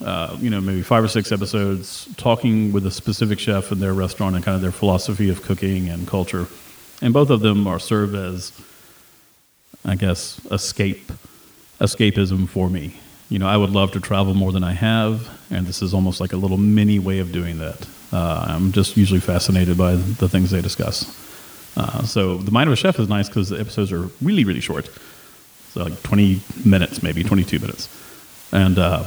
uh, 0.00 0.36
you 0.38 0.48
know, 0.48 0.60
maybe 0.60 0.82
five 0.82 1.02
or 1.02 1.08
six 1.08 1.32
episodes 1.32 2.08
talking 2.16 2.70
with 2.70 2.86
a 2.86 2.92
specific 2.92 3.40
chef 3.40 3.72
in 3.72 3.80
their 3.80 3.94
restaurant 3.94 4.36
and 4.36 4.44
kind 4.44 4.54
of 4.54 4.62
their 4.62 4.70
philosophy 4.70 5.28
of 5.28 5.42
cooking 5.42 5.88
and 5.88 6.06
culture. 6.06 6.46
And 7.02 7.12
both 7.12 7.30
of 7.30 7.40
them 7.40 7.66
are 7.66 7.80
serve 7.80 8.14
as, 8.14 8.52
I 9.84 9.96
guess, 9.96 10.40
escape, 10.50 11.12
escapism 11.80 12.48
for 12.48 12.70
me. 12.70 12.98
You 13.28 13.38
know, 13.38 13.46
I 13.46 13.56
would 13.56 13.70
love 13.70 13.92
to 13.92 14.00
travel 14.00 14.34
more 14.34 14.52
than 14.52 14.64
I 14.64 14.72
have, 14.72 15.28
and 15.50 15.66
this 15.66 15.82
is 15.82 15.92
almost 15.94 16.20
like 16.20 16.32
a 16.32 16.36
little 16.36 16.58
mini 16.58 16.98
way 16.98 17.18
of 17.18 17.32
doing 17.32 17.58
that. 17.58 17.86
Uh, 18.12 18.46
I'm 18.48 18.72
just 18.72 18.96
usually 18.96 19.20
fascinated 19.20 19.76
by 19.76 19.94
the 19.94 20.28
things 20.28 20.50
they 20.50 20.62
discuss. 20.62 21.20
Uh, 21.76 22.04
so 22.04 22.36
the 22.38 22.52
Mind 22.52 22.68
of 22.68 22.72
a 22.72 22.76
Chef 22.76 22.98
is 23.00 23.08
nice 23.08 23.28
because 23.28 23.48
the 23.48 23.58
episodes 23.58 23.92
are 23.92 24.08
really, 24.22 24.44
really 24.44 24.60
short. 24.60 24.88
So 25.70 25.82
like 25.82 26.02
20 26.04 26.40
minutes, 26.64 27.02
maybe 27.02 27.24
22 27.24 27.58
minutes. 27.58 27.88
And, 28.52 28.78
uh, 28.78 29.04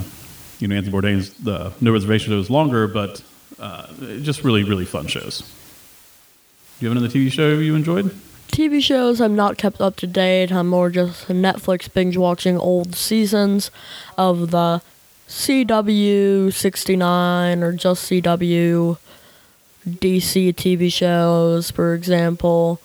you 0.59 0.67
know, 0.67 0.75
Anthony 0.75 0.93
Bourdain's 0.93 1.29
the 1.35 1.71
No 1.79 1.93
Reservation 1.93 2.33
show 2.33 2.39
is 2.39 2.49
longer, 2.49 2.87
but 2.87 3.21
uh, 3.59 3.87
just 4.21 4.43
really, 4.43 4.63
really 4.63 4.85
fun 4.85 5.07
shows. 5.07 5.39
Do 5.39 6.85
you 6.85 6.89
have 6.89 6.97
another 6.97 7.13
TV 7.13 7.31
show 7.31 7.53
you 7.53 7.75
enjoyed? 7.75 8.11
TV 8.47 8.81
shows 8.81 9.21
I'm 9.21 9.35
not 9.35 9.57
kept 9.57 9.79
up 9.81 9.95
to 9.97 10.07
date. 10.07 10.51
I'm 10.51 10.67
more 10.67 10.89
just 10.89 11.27
Netflix 11.27 11.91
binge 11.91 12.17
watching 12.17 12.57
old 12.57 12.95
seasons 12.95 13.71
of 14.17 14.51
the 14.51 14.81
CW 15.27 16.53
69 16.53 17.63
or 17.63 17.73
just 17.73 18.09
CW 18.09 18.97
DC 19.87 20.53
TV 20.55 20.91
shows, 20.91 21.71
for 21.71 21.93
example. 21.93 22.81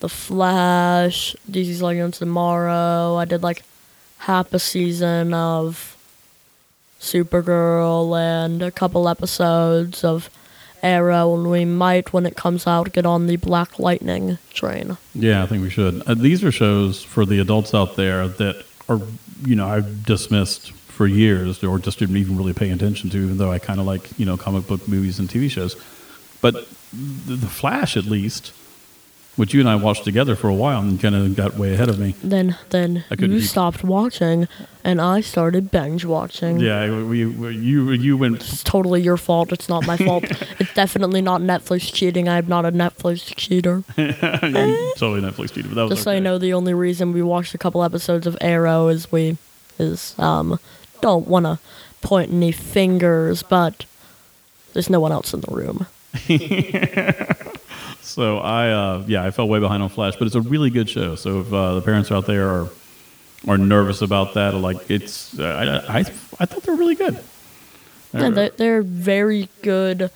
The 0.00 0.08
Flash, 0.08 1.36
DC's 1.50 1.80
Legends 1.80 2.18
Tomorrow. 2.18 3.16
I 3.16 3.24
did 3.24 3.42
like 3.42 3.62
half 4.18 4.52
a 4.52 4.58
season 4.58 5.32
of 5.32 5.96
Supergirl 7.00 8.18
and 8.18 8.62
a 8.62 8.70
couple 8.70 9.08
episodes 9.08 10.02
of 10.04 10.30
Arrow, 10.84 11.34
and 11.34 11.50
we 11.50 11.64
might, 11.64 12.12
when 12.12 12.26
it 12.26 12.36
comes 12.36 12.66
out, 12.66 12.92
get 12.92 13.06
on 13.06 13.26
the 13.26 13.36
Black 13.36 13.78
Lightning 13.78 14.38
train. 14.52 14.98
Yeah, 15.14 15.42
I 15.42 15.46
think 15.46 15.62
we 15.62 15.70
should. 15.70 16.02
Uh, 16.06 16.14
these 16.14 16.44
are 16.44 16.52
shows 16.52 17.02
for 17.02 17.24
the 17.24 17.40
adults 17.40 17.74
out 17.74 17.96
there 17.96 18.28
that 18.28 18.64
are, 18.88 19.00
you 19.44 19.56
know, 19.56 19.66
I've 19.66 20.04
dismissed 20.04 20.72
for 20.72 21.06
years 21.06 21.64
or 21.64 21.78
just 21.78 21.98
didn't 21.98 22.18
even 22.18 22.36
really 22.36 22.52
pay 22.52 22.70
attention 22.70 23.10
to, 23.10 23.16
even 23.16 23.38
though 23.38 23.50
I 23.50 23.58
kind 23.58 23.80
of 23.80 23.86
like, 23.86 24.16
you 24.18 24.26
know, 24.26 24.36
comic 24.36 24.66
book 24.68 24.86
movies 24.86 25.18
and 25.18 25.28
TV 25.28 25.50
shows. 25.50 25.74
But 26.40 26.54
the, 26.92 27.34
the 27.34 27.48
Flash, 27.48 27.96
at 27.96 28.04
least, 28.04 28.52
which 29.36 29.52
you 29.52 29.60
and 29.60 29.68
I 29.68 29.76
watched 29.76 30.04
together 30.04 30.36
for 30.36 30.48
a 30.48 30.54
while 30.54 30.80
and 30.80 31.00
kind 31.00 31.14
of 31.14 31.34
got 31.34 31.56
way 31.56 31.74
ahead 31.74 31.88
of 31.88 31.98
me. 31.98 32.14
Then, 32.22 32.56
then 32.70 33.04
I 33.10 33.16
you 33.18 33.40
stopped 33.40 33.82
watching, 33.82 34.46
and 34.84 35.00
I 35.00 35.20
started 35.20 35.70
binge 35.70 36.04
watching. 36.04 36.60
Yeah, 36.60 36.88
we, 37.02 37.26
we, 37.26 37.56
you 37.56 37.90
you 37.90 38.16
went. 38.16 38.36
It's 38.36 38.62
totally 38.62 39.02
your 39.02 39.16
fault. 39.16 39.52
It's 39.52 39.68
not 39.68 39.86
my 39.86 39.96
fault. 39.96 40.24
it's 40.58 40.72
definitely 40.74 41.22
not 41.22 41.40
Netflix 41.40 41.92
cheating. 41.92 42.28
I'm 42.28 42.46
not 42.46 42.64
a 42.64 42.72
Netflix 42.72 43.34
cheater. 43.36 43.82
totally 43.96 45.20
Netflix 45.20 45.52
cheated, 45.52 45.70
but 45.70 45.74
that 45.74 45.82
was 45.82 45.90
Just 45.92 46.04
so 46.04 46.12
you 46.12 46.20
know, 46.20 46.38
the 46.38 46.52
only 46.52 46.74
reason 46.74 47.12
we 47.12 47.22
watched 47.22 47.54
a 47.54 47.58
couple 47.58 47.82
episodes 47.82 48.26
of 48.26 48.36
Arrow 48.40 48.88
is 48.88 49.10
we 49.10 49.36
is 49.78 50.14
um 50.18 50.60
don't 51.00 51.26
want 51.26 51.46
to 51.46 51.58
point 52.02 52.30
any 52.30 52.52
fingers, 52.52 53.42
but 53.42 53.84
there's 54.72 54.90
no 54.90 55.00
one 55.00 55.12
else 55.12 55.34
in 55.34 55.40
the 55.40 55.54
room. 55.54 55.86
So 58.14 58.38
I, 58.38 58.70
uh, 58.70 59.02
yeah, 59.08 59.24
I 59.24 59.32
fell 59.32 59.48
way 59.48 59.58
behind 59.58 59.82
on 59.82 59.88
Flash, 59.88 60.14
but 60.14 60.26
it's 60.26 60.36
a 60.36 60.40
really 60.40 60.70
good 60.70 60.88
show. 60.88 61.16
So 61.16 61.40
if 61.40 61.52
uh, 61.52 61.74
the 61.74 61.82
parents 61.82 62.12
out 62.12 62.26
there 62.26 62.48
are 62.48 62.68
are 63.48 63.58
nervous 63.58 64.02
about 64.02 64.34
that, 64.34 64.54
like 64.54 64.88
it's, 64.88 65.36
uh, 65.38 65.82
I, 65.88 65.98
I, 65.98 65.98
I 65.98 66.46
thought 66.46 66.62
they 66.62 66.70
were 66.72 66.78
really 66.78 66.94
good. 66.94 67.18
Yeah, 68.14 68.30
they're, 68.30 68.50
they're 68.50 68.82
very 68.82 69.48
good, 69.62 70.10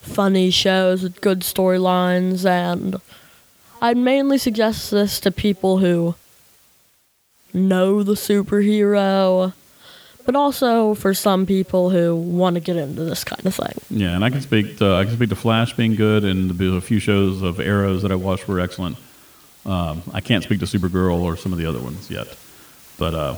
funny 0.00 0.50
shows 0.50 1.02
with 1.02 1.20
good 1.20 1.40
storylines, 1.40 2.46
and 2.46 3.00
I'd 3.82 3.96
mainly 3.96 4.38
suggest 4.38 4.92
this 4.92 5.18
to 5.20 5.32
people 5.32 5.78
who 5.78 6.14
know 7.52 8.02
the 8.04 8.14
superhero, 8.14 9.52
but 10.24 10.36
also 10.36 10.94
for 10.94 11.14
some 11.14 11.46
people 11.46 11.90
who 11.90 12.14
want 12.14 12.54
to 12.54 12.60
get 12.60 12.76
into 12.76 13.04
this 13.04 13.24
kind 13.24 13.44
of 13.44 13.54
thing. 13.54 13.74
Yeah, 13.90 14.14
and 14.14 14.24
I 14.24 14.30
can 14.30 14.40
speak 14.40 14.78
to 14.78 14.94
I 14.94 15.04
can 15.04 15.14
speak 15.14 15.30
to 15.30 15.36
Flash 15.36 15.74
being 15.74 15.94
good, 15.94 16.24
and 16.24 16.50
the 16.50 16.76
a 16.76 16.80
few 16.80 16.98
shows 16.98 17.42
of 17.42 17.60
Arrows 17.60 18.02
that 18.02 18.12
I 18.12 18.16
watched 18.16 18.48
were 18.48 18.60
excellent. 18.60 18.96
Um, 19.64 20.02
I 20.12 20.20
can't 20.20 20.42
speak 20.42 20.60
to 20.60 20.66
Supergirl 20.66 21.20
or 21.20 21.36
some 21.36 21.52
of 21.52 21.58
the 21.58 21.66
other 21.66 21.80
ones 21.80 22.10
yet, 22.10 22.36
but 22.98 23.14
uh, 23.14 23.36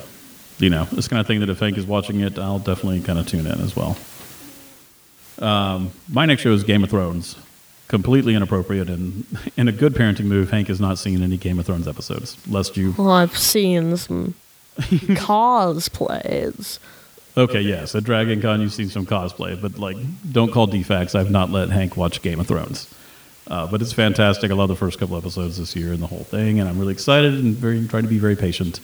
you 0.59 0.71
know, 0.71 0.87
it's 0.93 1.07
the 1.07 1.11
kind 1.11 1.21
of 1.21 1.27
thing 1.27 1.41
that 1.41 1.51
if 1.51 1.59
Hank 1.59 1.77
is 1.77 1.87
watching 1.87 2.21
it, 2.21 2.39
I'll 2.39 2.59
definitely 2.59 3.01
kind 3.01 3.19
of 3.19 3.27
tune 3.27 3.47
in 3.47 3.61
as 3.61 3.75
well. 3.77 3.97
Um, 5.39 5.91
my 6.09 6.27
next 6.27 6.43
show 6.43 6.53
is 6.53 6.65
Game 6.65 6.85
of 6.85 6.91
Thrones. 6.91 7.37
Completely 7.89 8.35
inappropriate 8.35 8.89
and 8.89 9.27
in 9.57 9.69
a 9.69 9.73
good 9.73 9.95
parenting 9.95 10.25
move, 10.25 10.51
Hank 10.51 10.69
has 10.69 10.81
not 10.81 10.99
seen 10.99 11.23
any 11.23 11.37
Game 11.37 11.59
of 11.59 11.67
Thrones 11.67 11.87
episodes, 11.89 12.37
lest 12.49 12.77
you. 12.77 12.95
Well, 12.97 13.11
I've 13.11 13.37
seen 13.37 13.97
some 13.97 14.35
cosplays. 15.17 16.79
Okay, 17.37 17.61
yes, 17.61 17.95
at 17.95 18.05
Dragon 18.05 18.41
Con 18.41 18.61
you've 18.61 18.73
seen 18.73 18.89
some 18.89 19.07
cosplay, 19.07 19.61
but 19.61 19.79
like, 19.79 19.97
don't 20.31 20.53
call 20.53 20.67
defects. 20.67 21.15
I've 21.15 21.31
not 21.31 21.51
let 21.51 21.71
Hank 21.71 21.97
watch 21.97 22.23
Game 22.23 22.39
of 22.39 22.47
Thrones, 22.47 22.93
uh, 23.49 23.67
but 23.67 23.83
it's 23.83 23.93
fantastic. 23.93 24.51
I 24.51 24.55
love 24.55 24.69
the 24.69 24.77
first 24.77 25.01
couple 25.01 25.17
episodes 25.17 25.59
this 25.59 25.75
year 25.75 25.93
and 25.93 26.01
the 26.01 26.07
whole 26.07 26.23
thing, 26.25 26.61
and 26.61 26.69
I'm 26.69 26.79
really 26.79 26.93
excited 26.93 27.35
and 27.35 27.55
very 27.55 27.87
trying 27.89 28.05
to 28.05 28.09
be 28.09 28.19
very 28.19 28.37
patient. 28.37 28.79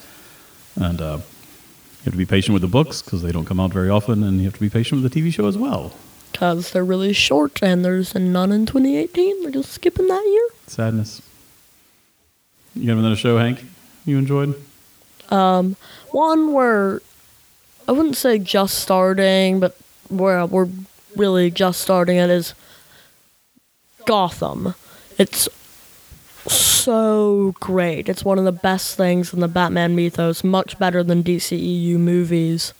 And 0.76 1.00
uh, 1.00 1.18
you 1.18 2.04
have 2.04 2.14
to 2.14 2.18
be 2.18 2.26
patient 2.26 2.52
with 2.54 2.62
the 2.62 2.68
books 2.68 3.02
because 3.02 3.22
they 3.22 3.30
don't 3.30 3.44
come 3.44 3.60
out 3.60 3.72
very 3.72 3.88
often, 3.88 4.24
and 4.24 4.38
you 4.38 4.44
have 4.44 4.54
to 4.54 4.60
be 4.60 4.70
patient 4.70 5.00
with 5.02 5.12
the 5.12 5.20
TV 5.20 5.32
show 5.32 5.46
as 5.46 5.56
well. 5.56 5.92
Because 6.32 6.72
they're 6.72 6.84
really 6.84 7.12
short 7.12 7.62
and 7.62 7.84
there's 7.84 8.14
none 8.14 8.52
in 8.52 8.64
2018. 8.66 9.42
They're 9.42 9.50
just 9.50 9.72
skipping 9.72 10.08
that 10.08 10.24
year. 10.26 10.48
Sadness. 10.66 11.22
You 12.74 12.86
got 12.86 12.98
another 12.98 13.16
show, 13.16 13.36
Hank? 13.36 13.64
You 14.06 14.16
enjoyed? 14.16 14.54
Um, 15.30 15.76
one 16.10 16.52
where 16.52 17.02
I 17.88 17.92
wouldn't 17.92 18.16
say 18.16 18.38
just 18.38 18.78
starting, 18.78 19.60
but 19.60 19.76
where 20.08 20.44
we're 20.46 20.68
really 21.16 21.50
just 21.50 21.80
starting 21.80 22.16
it 22.16 22.30
is 22.30 22.54
Gotham. 24.06 24.74
It's 25.18 25.48
so 26.46 27.54
great. 27.60 28.08
It's 28.08 28.24
one 28.24 28.38
of 28.38 28.44
the 28.44 28.52
best 28.52 28.96
things 28.96 29.32
in 29.32 29.40
the 29.40 29.48
Batman 29.48 29.94
mythos, 29.94 30.42
much 30.42 30.78
better 30.78 31.02
than 31.02 31.22
DCEU 31.22 31.96
movies. 31.96 32.72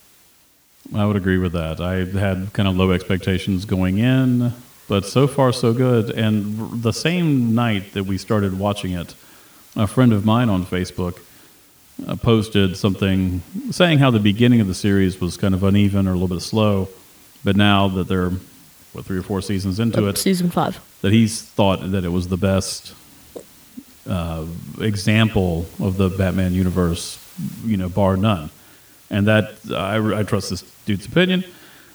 I 0.94 1.04
would 1.06 1.16
agree 1.16 1.38
with 1.38 1.52
that. 1.52 1.80
I 1.80 2.04
had 2.18 2.52
kind 2.52 2.68
of 2.68 2.76
low 2.76 2.90
expectations 2.90 3.64
going 3.64 3.98
in, 3.98 4.52
but 4.88 5.04
so 5.04 5.26
far 5.26 5.52
so 5.52 5.72
good. 5.72 6.10
And 6.10 6.82
the 6.82 6.92
same 6.92 7.54
night 7.54 7.92
that 7.92 8.04
we 8.04 8.18
started 8.18 8.58
watching 8.58 8.92
it, 8.92 9.14
a 9.76 9.86
friend 9.86 10.12
of 10.12 10.24
mine 10.24 10.48
on 10.48 10.64
Facebook 10.64 11.20
uh, 12.06 12.16
posted 12.16 12.76
something 12.76 13.42
saying 13.70 13.98
how 13.98 14.10
the 14.10 14.20
beginning 14.20 14.60
of 14.60 14.66
the 14.66 14.74
series 14.74 15.20
was 15.20 15.36
kind 15.36 15.54
of 15.54 15.62
uneven 15.62 16.06
or 16.06 16.10
a 16.10 16.14
little 16.14 16.28
bit 16.28 16.40
slow, 16.40 16.88
but 17.44 17.56
now 17.56 17.88
that 17.88 18.08
they're 18.08 18.32
what 18.92 19.04
three 19.04 19.18
or 19.18 19.22
four 19.22 19.40
seasons 19.40 19.78
into 19.78 20.06
it, 20.08 20.18
Season 20.18 20.50
5. 20.50 20.80
that 21.02 21.12
he's 21.12 21.42
thought 21.42 21.92
that 21.92 22.04
it 22.04 22.08
was 22.08 22.28
the 22.28 22.36
best 22.36 22.94
uh, 24.08 24.44
example 24.80 25.66
of 25.78 25.96
the 25.96 26.08
Batman 26.08 26.54
universe, 26.54 27.18
you 27.64 27.76
know, 27.76 27.88
bar 27.88 28.16
none. 28.16 28.50
And 29.08 29.26
that 29.26 29.54
I, 29.72 30.20
I 30.20 30.22
trust 30.22 30.50
this 30.50 30.62
dude's 30.86 31.06
opinion. 31.06 31.44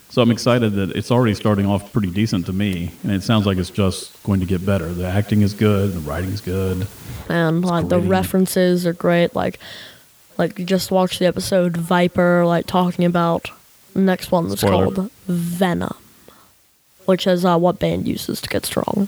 So 0.09 0.21
I'm 0.21 0.31
excited 0.31 0.73
that 0.73 0.91
it's 0.91 1.11
already 1.11 1.33
starting 1.33 1.65
off 1.65 1.91
pretty 1.91 2.09
decent 2.11 2.45
to 2.45 2.53
me, 2.53 2.93
and 3.03 3.11
it 3.11 3.23
sounds 3.23 3.45
like 3.45 3.57
it's 3.57 3.69
just 3.69 4.21
going 4.23 4.39
to 4.39 4.45
get 4.45 4.65
better. 4.65 4.87
The 4.87 5.05
acting 5.07 5.41
is 5.41 5.53
good, 5.53 5.91
the 5.91 5.99
writing's 5.99 6.39
good. 6.41 6.87
and 7.27 7.65
like 7.65 7.89
the 7.89 7.99
references 7.99 8.85
are 8.87 8.93
great 8.93 9.35
like 9.35 9.59
like 10.37 10.59
you 10.59 10.65
just 10.65 10.91
watched 10.91 11.19
the 11.19 11.25
episode 11.25 11.77
viper 11.77 12.45
like 12.45 12.65
talking 12.67 13.05
about 13.05 13.49
the 13.93 14.01
next 14.01 14.31
one 14.31 14.49
that's 14.49 14.61
Spoiler. 14.61 14.91
called 14.91 15.11
venom 15.27 15.95
which 17.05 17.27
is 17.27 17.45
uh, 17.45 17.57
what 17.57 17.79
bane 17.79 18.05
uses 18.05 18.41
to 18.41 18.49
get 18.49 18.65
strong 18.65 19.07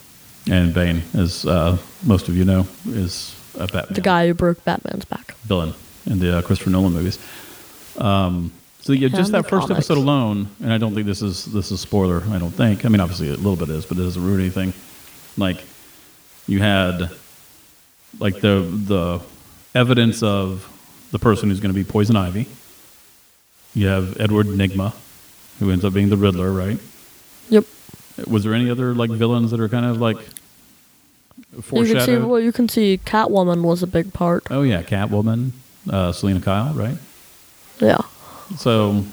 And 0.50 0.74
Bane, 0.74 1.02
as 1.14 1.46
uh, 1.46 1.78
most 2.06 2.30
of 2.30 2.36
you 2.38 2.46
know, 2.46 2.68
is 2.88 3.36
a 3.56 3.68
Batman. 3.68 3.94
the 3.96 4.02
guy 4.02 4.28
who 4.28 4.34
broke 4.34 4.64
batman's 4.64 5.06
back 5.06 5.34
villain 5.44 5.74
in 6.06 6.20
the 6.20 6.38
uh, 6.38 6.42
Christopher 6.42 6.70
Nolan 6.70 6.94
movies. 6.94 7.20
Um, 7.98 8.52
so 8.80 8.94
yeah, 8.94 9.10
just 9.10 9.34
that 9.34 9.50
first 9.50 9.68
comics. 9.68 9.90
episode 9.90 9.98
alone, 9.98 10.48
and 10.62 10.72
I 10.72 10.78
don't 10.78 10.94
think 10.94 11.06
this 11.06 11.22
is 11.22 11.44
this 11.46 11.72
is 11.72 11.82
spoiler. 11.82 12.24
I 12.30 12.40
don't 12.40 12.52
think. 12.52 12.86
I 12.86 12.90
mean, 12.90 13.02
obviously 13.02 13.28
a 13.28 13.36
little 13.36 13.58
bit 13.58 13.70
is, 13.70 13.86
but 13.86 13.98
it 13.98 14.02
doesn't 14.04 14.24
ruin 14.24 14.40
anything. 14.40 14.72
Like 15.36 15.62
you 16.48 16.60
had 16.62 17.10
like 18.20 18.40
the 18.40 18.62
the 18.62 19.20
evidence 19.76 20.24
of 20.24 20.66
the 21.12 21.20
person 21.20 21.50
who's 21.50 21.60
going 21.60 21.74
to 21.74 21.76
be 21.80 21.84
Poison 21.84 22.16
Ivy. 22.16 22.48
You 23.74 23.88
have 23.88 24.20
Edward 24.20 24.48
Nygma, 24.48 24.94
who 25.60 25.72
ends 25.72 25.86
up 25.86 25.94
being 25.94 26.10
the 26.10 26.18
Riddler, 26.18 26.52
right? 26.52 26.80
yep 27.50 27.66
Was 28.28 28.44
there 28.44 28.54
any 28.54 28.70
other 28.70 28.94
like 28.94 29.10
villains 29.12 29.52
that 29.52 29.60
are 29.60 29.70
kind 29.70 29.86
of 29.86 30.02
like 30.02 30.18
you 31.72 31.86
can 31.86 32.02
see 32.02 32.18
well 32.18 32.40
you 32.40 32.52
can 32.52 32.68
see 32.68 33.00
catwoman 33.06 33.62
was 33.62 33.82
a 33.84 33.88
big 33.88 34.12
part 34.12 34.44
oh 34.50 34.64
yeah, 34.64 34.82
Catwoman, 34.84 35.52
uh, 35.90 36.12
Selina 36.12 36.42
Kyle, 36.42 36.74
right? 36.74 36.98
yeah 37.80 38.02
So, 38.58 39.06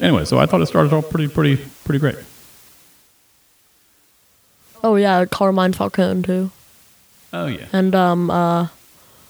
anyway, 0.00 0.24
so 0.24 0.38
I 0.38 0.46
thought 0.46 0.60
it 0.60 0.66
started 0.66 0.92
off 0.92 1.08
pretty, 1.10 1.28
pretty, 1.28 1.56
pretty 1.84 1.98
great. 2.00 2.16
oh 4.82 4.96
yeah 4.96 5.24
carmine 5.26 5.72
falcone 5.72 6.22
too 6.22 6.50
Oh 7.32 7.46
yeah, 7.46 7.66
and 7.72 7.94
um 7.94 8.28
uh 8.30 8.66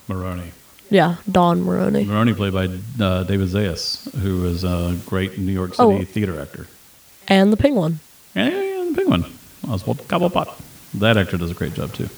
Maroni. 0.07 0.51
Yeah 0.91 1.15
don 1.31 1.63
maroni 1.63 2.03
Maroni 2.05 2.35
played 2.35 2.53
by 2.53 2.65
uh, 3.03 3.23
David 3.23 3.47
Zayas, 3.47 4.13
who 4.19 4.45
is 4.45 4.63
a 4.63 4.95
great 5.07 5.39
New 5.39 5.51
York 5.53 5.73
City 5.73 6.01
Oh. 6.01 6.05
theater 6.05 6.39
actor. 6.39 6.67
and 7.27 7.51
the 7.51 7.57
penguin 7.57 7.99
Yeah, 8.35 8.49
yeah, 8.49 8.61
yeah, 8.61 8.85
the 8.89 8.93
Penguin, 8.95 9.25
Oswald 9.67 9.99
Cobblepot. 10.07 10.53
That 10.95 11.17
actor 11.17 11.37
does 11.37 11.51
a 11.51 11.53
great 11.53 11.73
job 11.73 11.93
too. 11.93 12.09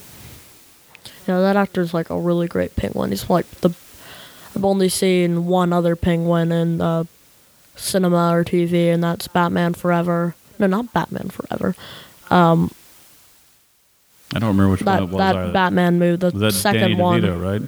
Yeah, 1.27 1.39
that 1.39 1.55
actor's 1.55 1.93
like 1.93 2.09
a 2.09 2.19
really 2.19 2.47
great 2.47 2.75
penguin. 2.75 3.11
He's 3.11 3.29
like 3.29 3.49
the. 3.61 3.69
I've 4.55 4.65
only 4.65 4.89
seen 4.89 5.45
one 5.45 5.71
other 5.73 5.95
penguin 5.95 6.51
in 6.51 6.81
uh, 6.81 7.03
cinema 7.75 8.35
or 8.35 8.43
TV, 8.43 8.93
and 8.93 9.03
that's 9.03 9.27
Batman 9.27 9.73
Forever. 9.73 10.35
No, 10.59 10.67
not 10.67 10.93
Batman 10.93 11.29
Forever. 11.29 11.75
I 12.29 12.67
don't 14.39 14.57
remember 14.57 14.69
which 14.69 14.81
one 14.81 14.95
That 14.95 15.03
it 15.03 15.09
was. 15.09 15.17
that 15.19 15.35
either. 15.35 15.53
Batman 15.53 15.99
movie, 15.99 16.17
the 16.17 16.31
was 16.31 16.41
that 16.41 16.53
second 16.53 16.81
Danny 16.81 16.95
one. 16.95 17.41
Right? 17.41 17.61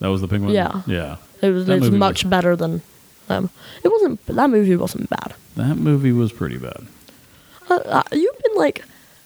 That 0.00 0.08
was 0.08 0.20
the 0.20 0.28
Penguin. 0.28 0.54
Yeah. 0.54 0.82
yeah. 0.86 1.16
It 1.42 1.50
was 1.50 1.66
That 1.66 1.76
it's 1.76 1.84
movie 1.86 1.96
much 1.98 2.24
was- 2.24 2.30
better 2.30 2.56
than 2.56 2.82
Um, 3.28 3.50
it 3.82 3.88
wasn't. 3.88 4.24
That 4.26 4.50
movie 4.50 4.76
wasn't 4.76 5.10
bad. 5.10 5.34
That 5.56 5.76
movie 5.76 6.12
was 6.12 6.32
pretty 6.32 6.58
bad. 6.58 6.86
Uh, 7.68 7.74
uh, 7.84 8.02
you've 8.12 8.38
been 8.42 8.54
like 8.56 8.84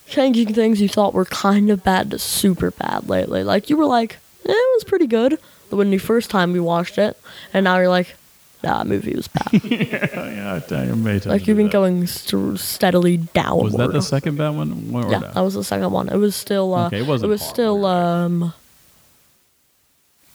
changing 0.08 0.54
things 0.54 0.80
you 0.80 0.88
thought 0.88 1.12
were 1.12 1.26
kind 1.26 1.70
of 1.70 1.84
bad 1.84 2.10
to 2.12 2.18
super 2.18 2.70
bad 2.70 3.08
lately. 3.08 3.44
Like 3.44 3.68
you 3.68 3.76
were 3.76 3.84
like, 3.84 4.16
eh, 4.48 4.52
it 4.52 4.74
was 4.76 4.84
pretty 4.84 5.06
good 5.06 5.38
when 5.68 5.90
the 5.90 5.98
first 5.98 6.30
time 6.30 6.52
we 6.52 6.60
watched 6.60 6.96
it, 6.98 7.16
and 7.52 7.64
now 7.64 7.76
you're 7.78 7.88
like, 7.90 8.16
nah, 8.64 8.78
that 8.78 8.86
movie 8.86 9.14
was 9.14 9.28
bad. 9.28 9.52
yeah, 9.64 10.08
I, 10.14 10.56
I 10.56 10.60
tell 10.60 10.86
like 11.32 11.42
you 11.42 11.48
you've 11.48 11.56
been 11.58 11.66
that. 11.66 11.72
going 11.72 12.06
st- 12.06 12.58
steadily 12.58 13.18
downward. 13.18 13.64
Was 13.64 13.76
that 13.76 13.92
the 13.92 14.00
second 14.02 14.36
bad 14.36 14.56
one? 14.56 14.90
Or 14.94 15.10
Yeah, 15.10 15.18
that 15.34 15.40
was 15.40 15.54
the 15.54 15.64
second 15.64 15.90
one. 15.92 16.08
It 16.08 16.16
was 16.16 16.34
still. 16.34 16.74
Uh, 16.74 16.86
Okay, 16.86 17.00
it 17.00 17.06
wasn't 17.06 17.30
was 17.30 17.42
still. 17.42 17.84
Um, 17.86 18.54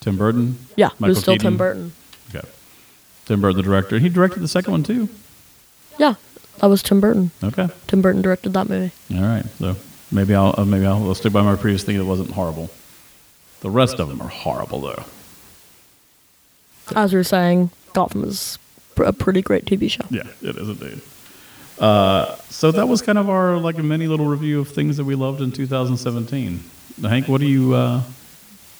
Tim 0.06 0.18
Burton. 0.18 0.60
yeah, 0.76 0.91
it 0.94 1.02
was 1.02 1.20
still? 1.20 1.36
Tim 1.36 1.58
Burton. 1.58 1.91
Okay. 2.30 2.48
Tim 3.26 3.41
Burton, 3.41 3.58
the 3.58 3.63
director. 3.63 3.98
He 3.98 4.08
directed 4.08 4.39
the 4.41 4.48
second 4.48 4.72
one 4.72 4.84
too. 4.84 5.10
Yeah, 5.98 6.13
that 6.60 6.68
was 6.68 6.84
Tim 6.84 7.02
Burton. 7.02 7.32
Okay. 7.44 7.70
Tim 7.88 8.04
Burton 8.04 8.22
directed 8.22 8.54
that 8.54 8.70
movie. 8.70 8.94
All 9.15 9.24
right. 9.24 9.46
So 9.58 9.76
maybe 10.12 10.36
I'll 10.36 10.54
uh, 10.56 10.63
maybe 10.63 10.86
I'll, 10.86 11.04
I'll 11.08 11.15
stick 11.15 11.34
by 11.34 11.41
my 11.41 11.56
previous 11.56 11.84
thing. 11.84 11.96
It 11.96 12.04
wasn't 12.04 12.30
horrible. 12.30 12.70
The 13.62 13.72
rest 13.72 14.00
of 14.00 14.08
them 14.10 14.22
are 14.22 14.28
horrible 14.28 14.82
though. 14.82 15.04
As 16.96 17.12
we 17.12 17.18
were 17.18 17.24
saying, 17.24 17.72
Gotham 17.94 18.26
is 18.26 18.60
a 18.98 19.12
pretty 19.12 19.41
great 19.41 19.65
TV 19.65 19.89
show. 19.89 20.06
Yeah, 20.12 20.28
it 20.44 20.56
is 20.56 20.70
indeed. 20.70 21.02
Uh, 21.80 22.36
so 22.52 22.72
that 22.72 22.88
was 22.88 23.02
kind 23.02 23.18
of 23.18 23.28
our 23.28 23.58
like 23.58 23.80
a 23.80 23.84
mini 23.84 24.06
little 24.06 24.28
review 24.28 24.60
of 24.60 24.70
things 24.70 24.98
that 24.98 25.06
we 25.06 25.15
loved 25.15 25.41
in 25.41 25.52
2017. 25.52 26.60
Hank, 27.02 27.28
what 27.28 27.41
do 27.41 27.48
you 27.48 27.74
uh, 27.74 28.04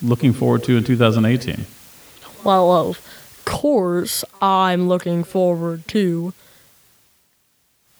looking 0.02 0.34
forward 0.34 0.64
to 0.66 0.78
in 0.78 0.84
2018? 0.84 1.66
Well, 2.44 2.72
of 2.72 3.00
course, 3.46 4.24
I'm 4.42 4.88
looking 4.88 5.24
forward 5.24 5.88
to 5.90 6.34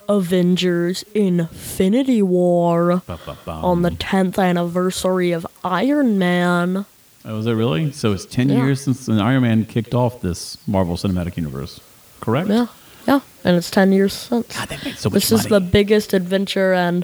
Avengers 0.08 1.04
Infinity 1.16 2.22
War 2.22 3.02
Ba-ba-bum. 3.08 3.66
on 3.66 3.82
the 3.82 3.90
10th 3.92 4.38
anniversary 4.38 5.32
of 5.32 5.48
Iron 5.64 6.20
Man. 6.20 6.86
Oh, 7.28 7.40
is 7.40 7.48
it 7.48 7.54
really? 7.54 7.92
So 7.92 8.12
it's 8.14 8.26
10 8.26 8.50
Yeah. 8.50 8.58
years 8.64 8.82
since 8.82 9.10
Iron 9.10 9.42
Man 9.42 9.66
kicked 9.66 9.96
off 9.96 10.22
this 10.22 10.60
Marvel 10.68 10.96
Cinematic 10.96 11.38
Universe, 11.38 11.80
correct? 12.22 12.50
Yeah, 12.50 12.68
yeah, 13.08 13.22
and 13.44 13.58
it's 13.58 13.72
10 13.72 13.92
years 13.92 14.14
since. 14.14 14.56
God, 14.56 14.70
they 14.70 14.78
made 14.86 14.98
so 14.98 15.10
much 15.10 15.14
this 15.16 15.32
is 15.32 15.46
the 15.46 15.60
biggest 15.60 16.14
adventure, 16.14 16.72
and 16.72 17.04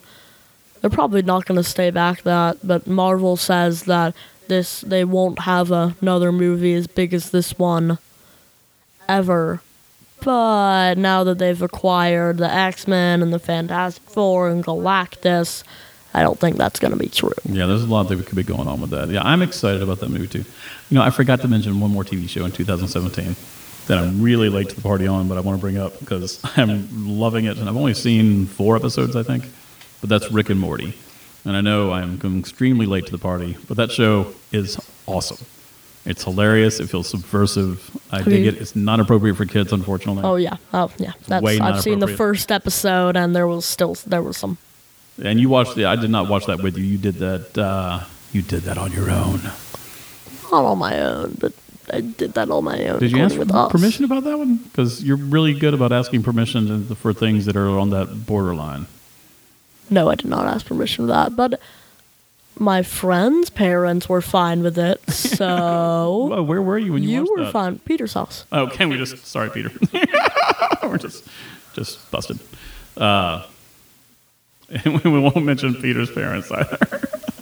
they're 0.82 0.91
probably 0.91 1.23
not 1.23 1.45
going 1.45 1.58
to 1.58 1.67
stay 1.67 1.89
back 1.89 2.21
that. 2.21 2.58
But 2.63 2.86
Marvel 2.86 3.36
says 3.36 3.84
that 3.84 4.13
this 4.51 4.81
they 4.81 5.05
won't 5.05 5.39
have 5.39 5.71
another 5.71 6.31
movie 6.33 6.73
as 6.73 6.85
big 6.85 7.13
as 7.13 7.31
this 7.31 7.57
one 7.57 7.97
ever. 9.07 9.61
But 10.19 10.97
now 10.97 11.23
that 11.23 11.39
they've 11.39 11.61
acquired 11.61 12.37
the 12.37 12.51
X 12.51 12.85
Men 12.85 13.23
and 13.23 13.33
the 13.33 13.39
Fantastic 13.39 14.03
Four 14.03 14.49
and 14.49 14.63
Galactus, 14.63 15.63
I 16.13 16.21
don't 16.21 16.37
think 16.37 16.57
that's 16.57 16.79
going 16.79 16.91
to 16.91 16.99
be 16.99 17.07
true. 17.07 17.31
Yeah, 17.45 17.65
there's 17.65 17.83
a 17.83 17.87
lot 17.87 18.09
that 18.09 18.25
could 18.25 18.35
be 18.35 18.43
going 18.43 18.67
on 18.67 18.81
with 18.81 18.89
that. 18.89 19.07
Yeah, 19.07 19.21
I'm 19.23 19.41
excited 19.41 19.81
about 19.81 20.01
that 20.01 20.09
movie 20.09 20.27
too. 20.27 20.43
You 20.89 20.95
know, 20.95 21.01
I 21.01 21.09
forgot 21.09 21.41
to 21.41 21.47
mention 21.47 21.79
one 21.79 21.91
more 21.91 22.03
TV 22.03 22.27
show 22.29 22.43
in 22.43 22.51
2017 22.51 23.35
that 23.87 23.97
I'm 23.97 24.21
really 24.21 24.49
late 24.49 24.69
to 24.69 24.75
the 24.75 24.81
party 24.81 25.07
on, 25.07 25.27
but 25.29 25.37
I 25.37 25.41
want 25.41 25.57
to 25.57 25.61
bring 25.61 25.77
up 25.77 25.97
because 25.99 26.41
I'm 26.57 27.17
loving 27.17 27.45
it, 27.45 27.57
and 27.57 27.69
I've 27.69 27.77
only 27.77 27.93
seen 27.93 28.45
four 28.45 28.75
episodes, 28.75 29.15
I 29.15 29.23
think. 29.23 29.45
But 30.01 30.09
that's 30.09 30.29
Rick 30.31 30.49
and 30.49 30.59
Morty, 30.59 30.93
and 31.45 31.56
I 31.56 31.62
know 31.62 31.91
I'm 31.91 32.19
extremely 32.39 32.86
late 32.86 33.06
to 33.08 33.12
the 33.12 33.17
party, 33.17 33.58
but 33.67 33.77
that 33.77 33.91
show 33.91 34.34
is 34.51 34.80
awesome. 35.08 35.45
It's 36.06 36.23
hilarious. 36.23 36.80
It 36.80 36.89
feels 36.89 37.08
subversive. 37.08 37.95
I 38.12 38.23
dig 38.23 38.47
it. 38.47 38.56
It's 38.60 38.75
not 38.75 38.99
appropriate 38.99 39.36
for 39.36 39.45
kids, 39.45 39.71
unfortunately. 39.71 40.23
Oh 40.23 40.36
yeah, 40.36 40.58
oh 40.73 40.91
yeah. 40.97 41.13
That's 41.27 41.43
way 41.43 41.60
I've 41.60 41.82
seen 41.82 41.99
the 41.99 42.08
first 42.08 42.51
episode, 42.51 43.15
and 43.15 43.36
there 43.36 43.47
was 43.47 43.65
still 43.65 43.93
there 44.08 44.21
was 44.21 44.38
some. 44.38 44.58
And 45.23 45.39
you 45.39 45.49
watched 45.49 45.75
the. 45.75 45.86
I 45.86 45.95
did 45.95 46.10
not 46.10 46.27
watch 46.27 46.47
that 46.47 46.63
with 46.63 46.77
you. 46.77 46.84
You 46.84 46.97
did 46.97 47.15
that. 47.15 47.58
Uh, 47.58 48.04
you 48.32 48.41
did 48.41 48.63
that 48.63 48.77
on 48.77 48.91
your 48.91 49.12
own. 49.12 49.41
Not 50.51 50.65
on 50.65 50.80
my 50.80 50.99
own, 50.99 51.38
but 51.39 51.54
I 51.93 52.01
did 52.01 52.34
that 52.34 52.49
on 52.49 52.63
my 52.63 52.84
own. 52.88 52.99
Did 52.99 53.12
you 53.12 53.21
ask 53.21 53.36
according 53.36 53.54
for 53.54 53.60
us. 53.60 53.71
permission 53.71 54.06
about 54.06 54.23
that 54.23 54.38
one? 54.38 54.58
Because 54.58 55.04
you're 55.04 55.17
really 55.17 55.54
good 55.54 55.73
about 55.73 55.91
asking 55.91 56.23
permission 56.23 56.95
for 56.95 57.13
things 57.13 57.45
that 57.45 57.56
are 57.56 57.77
on 57.77 57.91
that 57.91 58.25
borderline. 58.25 58.88
No, 59.91 60.10
I 60.10 60.15
did 60.15 60.27
not 60.27 60.47
ask 60.47 60.65
permission 60.65 61.04
for 61.06 61.08
that, 61.13 61.36
but 61.36 61.60
my 62.58 62.82
friend's 62.82 63.49
parents 63.49 64.08
were 64.10 64.21
fine 64.21 64.63
with 64.63 64.77
it, 64.80 65.01
so 65.12 66.27
Well, 66.30 66.45
where 66.45 66.62
were 66.62 66.77
you 66.77 66.93
when 66.93 67.04
you, 67.04 67.10
were? 67.10 67.13
you 67.13 67.21
watched 67.21 67.38
were 67.39 67.43
that? 67.45 67.51
fine. 67.51 67.80
Peter's 67.80 68.13
house. 68.13 68.45
Oh, 68.51 68.67
can 68.67 68.89
we 68.89 68.97
just? 68.97 69.25
Sorry, 69.27 69.49
Peter. 69.49 69.71
we're 70.84 70.97
just 70.97 71.27
just 71.73 72.10
busted. 72.12 72.39
Uh, 72.97 73.45
and 74.69 75.04
we 75.04 75.19
won't 75.19 75.43
mention 75.43 75.75
Peter's 75.75 76.10
parents 76.12 76.49
either. 76.51 76.77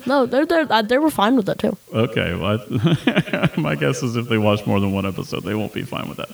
No, 0.06 0.26
they're 0.26 0.46
they 0.46 0.62
uh, 0.62 0.82
they 0.82 0.98
were 0.98 1.12
fine 1.12 1.36
with 1.36 1.48
it 1.50 1.60
too. 1.60 1.78
Okay, 1.94 2.34
well, 2.34 2.60
I, 3.06 3.50
my 3.58 3.76
guess 3.76 4.02
is 4.02 4.16
if 4.16 4.28
they 4.30 4.38
watch 4.40 4.66
more 4.66 4.80
than 4.80 4.92
one 4.92 5.06
episode, 5.06 5.44
they 5.44 5.54
won't 5.54 5.74
be 5.74 5.84
fine 5.84 6.08
with 6.10 6.18
that. 6.18 6.30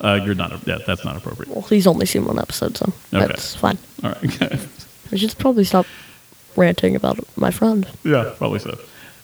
Uh, 0.00 0.14
you're 0.24 0.34
not. 0.34 0.66
Yeah, 0.66 0.78
that's 0.86 1.04
not 1.04 1.16
appropriate. 1.16 1.48
Well, 1.52 1.62
he's 1.62 1.86
only 1.86 2.06
seen 2.06 2.24
one 2.24 2.38
episode, 2.38 2.76
so 2.76 2.86
Okay. 3.14 3.26
that's 3.26 3.54
fine. 3.54 3.78
All 4.02 4.10
right. 4.10 4.68
I 5.12 5.16
should 5.16 5.36
probably 5.38 5.64
stop 5.64 5.86
ranting 6.56 6.94
about 6.96 7.18
my 7.36 7.50
friend. 7.50 7.86
Yeah, 8.04 8.32
probably 8.38 8.58
so. 8.60 8.78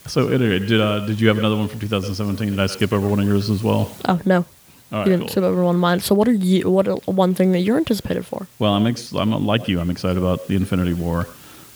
So, 0.07 0.29
anyway, 0.29 0.61
did 0.61 0.81
uh, 0.81 1.01
did 1.07 1.21
you 1.21 1.29
have 1.29 1.39
another 1.39 1.57
one 1.57 1.69
from 1.69 1.81
2017? 1.81 2.51
Did 2.51 2.61
I 2.61 2.67
skip 2.67 2.93
over 2.93 3.09
one 3.09 3.19
of 3.21 3.27
yours 3.27 3.51
as 3.51 3.63
well? 3.63 3.91
Oh 4.07 4.21
no, 4.25 4.37
All 4.37 4.45
right, 4.93 5.07
you 5.07 5.13
didn't 5.13 5.21
cool. 5.23 5.29
skip 5.31 5.43
over 5.45 5.65
one 5.65 5.75
of 5.75 5.81
mine. 5.81 5.99
So 6.01 6.15
what 6.15 6.29
are 6.29 6.33
you? 6.33 6.71
What 6.71 6.87
are 6.87 6.95
one 7.07 7.35
thing 7.35 7.53
that 7.53 7.61
you're 7.61 7.77
anticipated 7.77 8.25
for? 8.25 8.47
Well, 8.61 8.73
I'm 8.75 8.87
ex- 8.87 9.13
I'm 9.13 9.31
like 9.45 9.67
you. 9.69 9.81
I'm 9.81 9.91
excited 9.91 10.17
about 10.19 10.47
the 10.47 10.55
Infinity 10.55 10.93
War. 10.95 11.27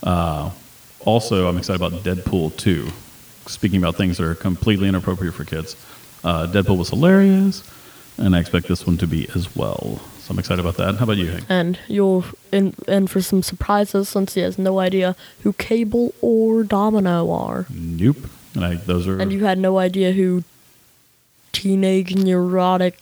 Uh, 0.02 0.50
also, 1.04 1.48
I'm 1.48 1.58
excited 1.58 1.82
about 1.82 2.02
Deadpool 2.04 2.56
2. 2.56 2.88
Speaking 3.46 3.82
about 3.82 3.96
things 3.96 4.18
that 4.18 4.24
are 4.26 4.34
completely 4.36 4.86
inappropriate 4.86 5.34
for 5.34 5.44
kids, 5.44 5.74
uh, 6.22 6.46
Deadpool 6.46 6.78
was 6.78 6.90
hilarious, 6.90 7.64
and 8.16 8.36
I 8.36 8.38
expect 8.38 8.68
this 8.68 8.86
one 8.86 8.96
to 8.98 9.06
be 9.08 9.28
as 9.34 9.56
well. 9.56 9.98
So 10.30 10.34
I'm 10.34 10.38
excited 10.38 10.60
about 10.64 10.76
that. 10.76 10.94
How 10.94 11.02
about 11.06 11.16
you, 11.16 11.26
Hank? 11.26 11.44
And 11.48 11.76
you'll 11.88 12.24
in 12.52 12.72
in 12.86 13.08
for 13.08 13.20
some 13.20 13.42
surprises 13.42 14.08
since 14.08 14.34
he 14.34 14.42
has 14.42 14.58
no 14.58 14.78
idea 14.78 15.16
who 15.42 15.52
Cable 15.54 16.14
or 16.20 16.62
Domino 16.62 17.32
are, 17.32 17.66
Nope. 17.68 18.18
And 18.54 18.64
I, 18.64 18.74
those 18.76 19.08
are. 19.08 19.18
and 19.18 19.32
you 19.32 19.44
had 19.44 19.58
no 19.58 19.78
idea 19.80 20.12
who 20.12 20.44
teenage 21.50 22.14
neurotic 22.14 23.00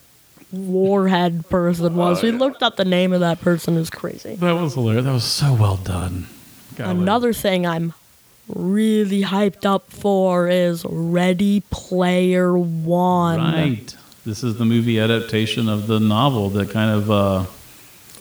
warhead 0.50 1.46
person 1.50 1.96
was. 1.96 2.20
Oh, 2.20 2.22
we 2.22 2.30
looked 2.30 2.62
up 2.62 2.76
the 2.76 2.86
name 2.86 3.12
of 3.12 3.20
that 3.20 3.42
person. 3.42 3.76
Is 3.76 3.90
crazy. 3.90 4.36
that 4.36 4.52
was 4.52 4.72
hilarious. 4.72 5.04
That 5.04 5.12
was 5.12 5.24
so 5.24 5.52
well 5.52 5.76
done. 5.76 6.28
Golly. 6.76 6.90
Another 6.92 7.34
thing 7.34 7.66
I'm 7.66 7.92
really 8.48 9.20
hyped 9.20 9.66
up 9.66 9.90
for 9.92 10.48
is 10.48 10.82
Ready 10.88 11.62
Player 11.70 12.56
One. 12.56 13.38
Right. 13.38 13.94
This 14.28 14.44
is 14.44 14.58
the 14.58 14.66
movie 14.66 15.00
adaptation 15.00 15.70
of 15.70 15.86
the 15.86 15.98
novel 15.98 16.50
that 16.50 16.68
kind 16.68 16.90
of. 16.90 17.10
Uh, 17.10 17.44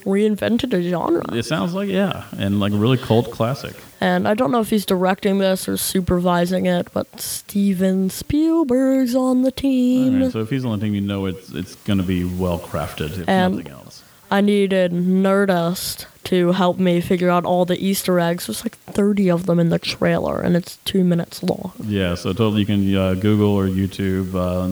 Reinvented 0.06 0.72
a 0.72 0.80
genre. 0.88 1.22
it 1.34 1.42
sounds 1.42 1.74
like 1.74 1.90
yeah, 1.90 2.24
and 2.38 2.58
like 2.60 2.72
a 2.72 2.76
really 2.76 2.96
cult 2.96 3.30
classic. 3.30 3.76
And 4.00 4.26
I 4.26 4.32
don't 4.32 4.50
know 4.50 4.60
if 4.60 4.70
he's 4.70 4.86
directing 4.86 5.36
this 5.38 5.68
or 5.68 5.76
supervising 5.76 6.64
it, 6.64 6.88
but 6.94 7.20
Steven 7.20 8.08
Spielberg's 8.08 9.14
on 9.14 9.42
the 9.42 9.50
team. 9.50 10.22
right, 10.22 10.32
so 10.32 10.40
if 10.40 10.48
he's 10.48 10.64
on 10.64 10.78
the 10.78 10.86
team, 10.86 10.94
you 10.94 11.02
know 11.02 11.26
it's 11.26 11.50
it's 11.50 11.74
going 11.74 11.98
to 11.98 12.04
be 12.06 12.24
well 12.24 12.58
crafted, 12.58 13.18
if 13.18 13.28
And- 13.28 13.56
nothing 13.56 13.70
else. 13.72 14.02
I 14.30 14.40
needed 14.42 14.92
Nerdist 14.92 16.04
to 16.24 16.52
help 16.52 16.78
me 16.78 17.00
figure 17.00 17.30
out 17.30 17.46
all 17.46 17.64
the 17.64 17.82
Easter 17.82 18.20
eggs. 18.20 18.46
There's 18.46 18.62
like 18.62 18.76
30 18.76 19.30
of 19.30 19.46
them 19.46 19.58
in 19.58 19.70
the 19.70 19.78
trailer, 19.78 20.40
and 20.40 20.54
it's 20.54 20.76
two 20.84 21.02
minutes 21.02 21.42
long. 21.42 21.72
Yeah, 21.82 22.14
so 22.14 22.34
totally 22.34 22.60
you 22.60 22.66
can 22.66 22.94
uh, 22.94 23.14
Google 23.14 23.50
or 23.54 23.66
YouTube 23.66 24.34
uh, 24.34 24.68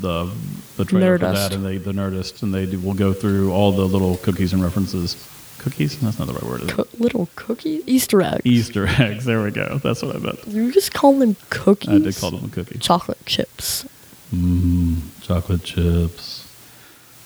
the 0.00 0.30
the 0.84 0.90
trailer 0.90 1.18
for 1.18 1.24
Nerdist. 1.24 1.34
that, 1.34 1.52
and 1.54 1.64
they 1.64 1.78
the 1.78 1.92
Nerdist, 1.92 2.42
and 2.42 2.52
they 2.52 2.66
do, 2.66 2.78
will 2.80 2.94
go 2.94 3.12
through 3.12 3.52
all 3.52 3.72
the 3.72 3.86
little 3.86 4.16
cookies 4.18 4.52
and 4.52 4.62
references. 4.62 5.16
Cookies? 5.58 5.98
That's 6.00 6.18
not 6.18 6.26
the 6.26 6.32
right 6.34 6.42
word. 6.42 6.68
Co- 6.68 6.86
little 6.98 7.28
cookie 7.36 7.82
Easter 7.86 8.22
eggs. 8.22 8.40
Easter 8.46 8.86
eggs. 8.86 9.26
There 9.26 9.42
we 9.42 9.50
go. 9.50 9.78
That's 9.82 10.00
what 10.02 10.16
I 10.16 10.18
meant. 10.18 10.46
You 10.48 10.72
just 10.72 10.94
call 10.94 11.12
them 11.18 11.36
cookies. 11.50 11.90
I 11.90 11.98
did 11.98 12.16
call 12.16 12.30
them 12.30 12.48
cookies. 12.50 12.80
chocolate 12.80 13.24
chips. 13.26 13.86
Mm, 14.34 15.00
chocolate 15.22 15.62
chips. 15.62 16.46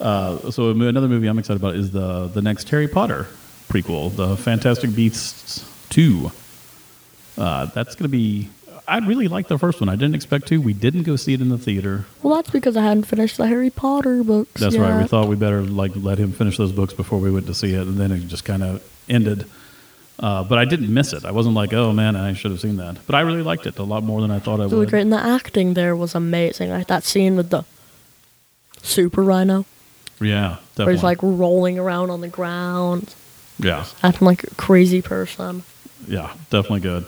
Uh, 0.01 0.51
so 0.51 0.71
another 0.71 1.07
movie 1.07 1.29
I'm 1.29 1.39
excited 1.39 1.61
about 1.63 1.77
is 1.77 1.93
the 1.93 2.27
the 2.27 2.43
next 2.43 2.69
Harry 2.71 2.89
Potter 2.89 3.29
prequel, 3.69 4.15
the 4.17 4.37
Fantastic 4.37 4.95
Beasts 4.95 5.65
two. 5.89 6.33
Uh, 7.39 7.67
that's 7.67 7.95
going 7.95 8.11
to 8.11 8.17
be. 8.17 8.49
I 8.87 8.99
really 8.99 9.29
liked 9.29 9.49
the 9.49 9.59
first 9.59 9.81
one. 9.81 9.89
I 9.89 9.97
didn't 9.97 10.15
expect 10.15 10.47
to. 10.49 10.59
We 10.61 10.73
didn't 10.75 11.05
go 11.05 11.17
see 11.17 11.33
it 11.33 11.41
in 11.41 11.49
the 11.49 11.57
theater. 11.59 12.05
Well, 12.23 12.35
that's 12.37 12.51
because 12.51 12.77
I 12.77 12.83
hadn't 12.83 13.05
finished 13.05 13.37
the 13.39 13.47
Harry 13.47 13.71
Potter 13.71 14.23
books. 14.23 14.61
That's 14.61 14.77
right. 14.77 15.01
We 15.01 15.09
thought 15.09 15.29
we 15.29 15.37
better 15.37 15.63
like 15.63 15.93
let 15.97 16.19
him 16.19 16.33
finish 16.33 16.59
those 16.59 16.73
books 16.73 16.93
before 16.93 17.19
we 17.19 17.31
went 17.31 17.47
to 17.47 17.55
see 17.55 17.73
it, 17.75 17.87
and 17.87 17.97
then 17.97 18.13
it 18.13 18.27
just 18.29 18.45
kind 18.45 18.63
of 18.63 18.83
ended. 19.09 19.47
Uh, 20.21 20.45
but 20.45 20.59
I 20.59 20.65
didn't 20.65 20.93
miss 20.93 21.13
it. 21.13 21.25
I 21.25 21.31
wasn't 21.33 21.55
like, 21.55 21.73
oh 21.73 21.93
man, 21.93 22.15
I 22.15 22.35
should 22.35 22.51
have 22.51 22.61
seen 22.61 22.77
that. 22.77 22.99
But 23.07 23.15
I 23.17 23.21
really 23.23 23.43
liked 23.43 23.67
it 23.67 23.79
a 23.79 23.83
lot 23.83 24.05
more 24.05 24.21
than 24.21 24.31
I 24.31 24.39
thought 24.39 24.61
I 24.61 24.65
It 24.65 24.67
was 24.67 24.73
really 24.73 24.81
would. 24.85 24.91
great, 24.91 25.01
and 25.03 25.13
the 25.13 25.19
acting 25.19 25.75
there 25.75 25.97
was 25.97 26.15
amazing. 26.15 26.71
Like 26.71 26.87
that 26.89 27.05
scene 27.05 27.37
with 27.37 27.51
the 27.51 27.65
super 28.83 29.23
rhino. 29.23 29.65
Yeah, 30.21 30.59
definitely. 30.77 30.85
where 30.85 30.95
he's 30.95 31.03
like 31.03 31.19
rolling 31.23 31.79
around 31.79 32.11
on 32.11 32.21
the 32.21 32.29
ground, 32.29 33.15
yeah, 33.59 33.87
acting 34.03 34.27
like 34.27 34.45
a 34.45 34.55
crazy 34.55 35.03
person. 35.03 35.65
yeah, 36.07 36.33
definitely 36.51 36.81
good. 36.81 37.07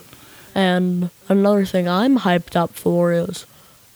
And 0.56 1.10
another 1.28 1.66
thing 1.66 1.86
I'm 1.86 2.20
hyped 2.20 2.56
up 2.56 2.72
for 2.72 3.12
is 3.12 3.44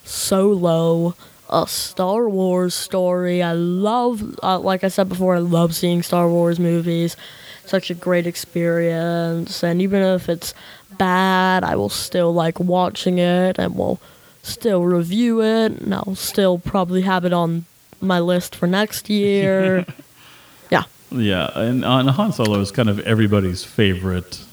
Solo, 0.05 1.15
a 1.49 1.67
Star 1.67 2.29
Wars 2.29 2.75
story. 2.75 3.43
I 3.43 3.53
love, 3.53 4.39
uh, 4.43 4.59
like 4.59 4.85
I 4.85 4.89
said 4.89 5.09
before, 5.09 5.37
I 5.37 5.39
love 5.39 5.75
seeing 5.75 6.03
Star 6.03 6.29
Wars 6.29 6.61
movies. 6.61 7.17
Such 7.65 7.89
a 7.89 7.95
great 7.95 8.27
experience. 8.27 9.65
And 9.65 9.81
even 9.81 10.03
if 10.03 10.29
it's 10.29 10.53
bad, 10.99 11.65
I 11.65 11.77
will 11.77 11.89
still 11.89 12.35
like 12.35 12.61
watching 12.61 13.17
it 13.17 13.59
and 13.59 13.75
will 13.75 13.99
still 14.43 14.85
review 14.85 15.41
it. 15.41 15.81
And 15.81 15.95
I'll 15.95 16.15
still 16.15 16.59
probably 16.59 17.01
have 17.01 17.25
it 17.25 17.33
on 17.33 17.65
my 18.03 18.21
list 18.21 18.55
for 18.55 18.67
next 18.67 19.09
year. 19.09 19.87
yeah. 20.71 20.83
Yeah, 21.11 21.59
and, 21.59 21.87
uh, 21.87 21.97
and 22.01 22.11
Han 22.11 22.35
Solo 22.35 22.61
is 22.61 22.71
kind 22.71 22.91
of 22.91 23.01
everybody's 23.01 23.65
favorite 23.65 24.45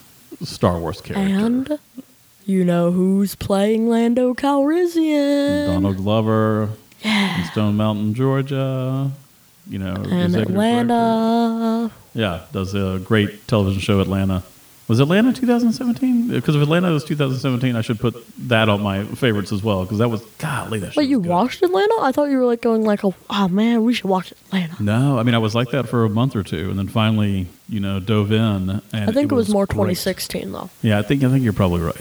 Star 0.42 0.78
Wars 0.78 1.00
character. 1.00 1.34
And 1.34 1.78
you 2.46 2.64
know 2.64 2.90
who's 2.90 3.34
playing 3.34 3.88
Lando 3.88 4.34
Calrissian? 4.34 5.66
Donald 5.66 5.96
Glover, 5.96 6.70
in 7.02 7.44
Stone 7.52 7.76
Mountain, 7.76 8.14
Georgia. 8.14 9.10
You 9.68 9.78
know, 9.78 9.94
and 9.94 10.34
executive 10.34 10.54
director. 10.54 10.94
Atlanta. 10.94 11.90
Yeah, 12.14 12.40
does 12.52 12.74
a 12.74 13.00
great 13.04 13.46
television 13.46 13.80
show, 13.80 14.00
Atlanta. 14.00 14.42
Was 14.88 15.00
Atlanta 15.00 15.34
2017? 15.34 16.28
Because 16.28 16.56
if 16.56 16.62
Atlanta 16.62 16.90
was 16.90 17.04
2017, 17.04 17.76
I 17.76 17.82
should 17.82 18.00
put 18.00 18.14
that 18.48 18.70
on 18.70 18.80
my 18.80 19.04
favorites 19.04 19.52
as 19.52 19.62
well. 19.62 19.82
Because 19.82 19.98
that 19.98 20.08
was 20.08 20.22
golly, 20.38 20.78
that. 20.78 20.96
Wait, 20.96 21.10
you 21.10 21.20
good. 21.20 21.28
watched 21.28 21.62
Atlanta? 21.62 21.94
I 22.00 22.10
thought 22.10 22.30
you 22.30 22.38
were 22.38 22.46
like 22.46 22.62
going 22.62 22.84
like, 22.84 23.04
oh, 23.04 23.14
oh 23.28 23.48
man, 23.48 23.84
we 23.84 23.92
should 23.92 24.06
watch 24.06 24.32
Atlanta. 24.32 24.82
No, 24.82 25.18
I 25.18 25.22
mean 25.24 25.34
I 25.34 25.38
was 25.38 25.54
like 25.54 25.70
that 25.72 25.86
for 25.90 26.06
a 26.06 26.08
month 26.08 26.34
or 26.34 26.42
two, 26.42 26.70
and 26.70 26.78
then 26.78 26.88
finally, 26.88 27.48
you 27.68 27.80
know, 27.80 28.00
dove 28.00 28.32
in. 28.32 28.70
And 28.70 28.82
I 28.92 29.12
think 29.12 29.30
it, 29.32 29.34
was, 29.34 29.48
more 29.48 29.66
great. 29.66 29.96
2016 29.96 30.52
though. 30.52 30.70
Yeah, 30.82 30.98
I 30.98 31.02
think 31.02 31.22
I 31.22 31.28
think 31.28 31.44
you're 31.44 31.52
probably 31.52 31.80
right. 31.80 32.00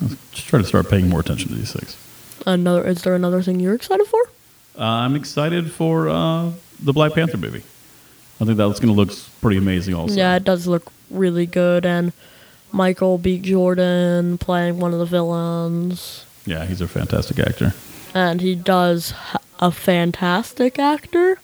Let's 0.00 0.16
just 0.32 0.46
try 0.48 0.60
to 0.60 0.66
start 0.66 0.90
paying 0.90 1.08
more 1.08 1.20
attention 1.20 1.48
to 1.50 1.54
these 1.54 1.72
things. 1.72 1.96
Another 2.46 2.86
is 2.86 3.02
there 3.02 3.14
another 3.14 3.42
thing 3.42 3.60
you're 3.60 3.74
excited 3.74 4.06
for? 4.06 4.20
Uh, 4.76 4.82
I'm 4.82 5.14
excited 5.14 5.70
for 5.70 6.08
uh, 6.08 6.50
the 6.82 6.92
Black 6.92 7.12
Panther 7.14 7.36
movie. 7.38 7.62
I 8.40 8.44
think 8.44 8.56
that's 8.56 8.80
going 8.80 8.92
to 8.92 9.00
look 9.00 9.12
pretty 9.40 9.56
amazing. 9.56 9.94
Also, 9.94 10.14
Yeah, 10.14 10.34
it 10.36 10.42
does 10.44 10.66
look 10.66 10.90
really 11.08 11.46
good, 11.46 11.86
and 11.86 12.12
Michael 12.72 13.16
B. 13.16 13.38
Jordan 13.38 14.36
playing 14.38 14.80
one 14.80 14.92
of 14.92 14.98
the 14.98 15.06
villains, 15.06 16.24
yeah, 16.44 16.66
he's 16.66 16.80
a 16.80 16.88
fantastic 16.88 17.38
actor. 17.38 17.72
and 18.12 18.40
he 18.40 18.56
does 18.56 19.14
a 19.60 19.70
fantastic 19.70 20.78
actor. 20.80 21.38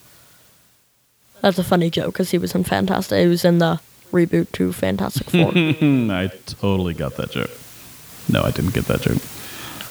That's 1.42 1.58
a 1.58 1.64
funny 1.64 1.90
joke 1.90 2.12
because 2.14 2.30
he 2.30 2.38
was 2.38 2.54
in 2.54 2.64
Fantastic. 2.64 3.20
He 3.20 3.26
was 3.26 3.44
in 3.44 3.58
the 3.58 3.80
reboot 4.12 4.52
to 4.52 4.72
Fantastic 4.72 5.30
Four. 5.30 5.52
I 5.54 6.30
totally 6.46 6.94
got 6.94 7.16
that 7.16 7.30
joke. 7.30 7.50
No, 8.28 8.42
I 8.42 8.50
didn't 8.50 8.74
get 8.74 8.84
that 8.86 9.00
joke. 9.00 9.22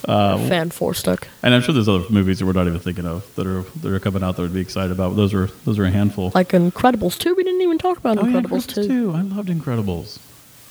Uh, 0.07 0.38
Fan 0.47 0.69
Four 0.69 0.93
stuck. 0.93 1.27
And 1.43 1.53
I'm 1.53 1.62
sure 1.62 1.73
there's 1.73 1.89
other 1.89 2.05
movies 2.09 2.39
that 2.39 2.45
we're 2.45 2.53
not 2.53 2.67
even 2.67 2.79
thinking 2.79 3.05
of 3.05 3.33
that 3.35 3.45
are 3.45 3.62
that 3.81 3.91
are 3.91 3.99
coming 3.99 4.23
out 4.23 4.38
that 4.38 4.41
would 4.41 4.53
be 4.53 4.62
excited 4.62 4.91
about. 4.91 5.15
Those 5.15 5.33
are 5.33 5.47
those 5.65 5.77
are 5.77 5.85
a 5.85 5.91
handful. 5.91 6.31
Like 6.33 6.49
Incredibles 6.49 7.17
2. 7.17 7.35
We 7.35 7.43
didn't 7.43 7.62
even 7.62 7.77
talk 7.77 7.97
about 7.97 8.17
oh 8.17 8.25
yeah, 8.25 8.39
Incredibles 8.39 8.67
Incredibles 8.67 8.73
2. 8.75 8.88
too. 8.88 9.13
I 9.13 9.21
loved 9.21 9.49
Incredibles. 9.49 10.19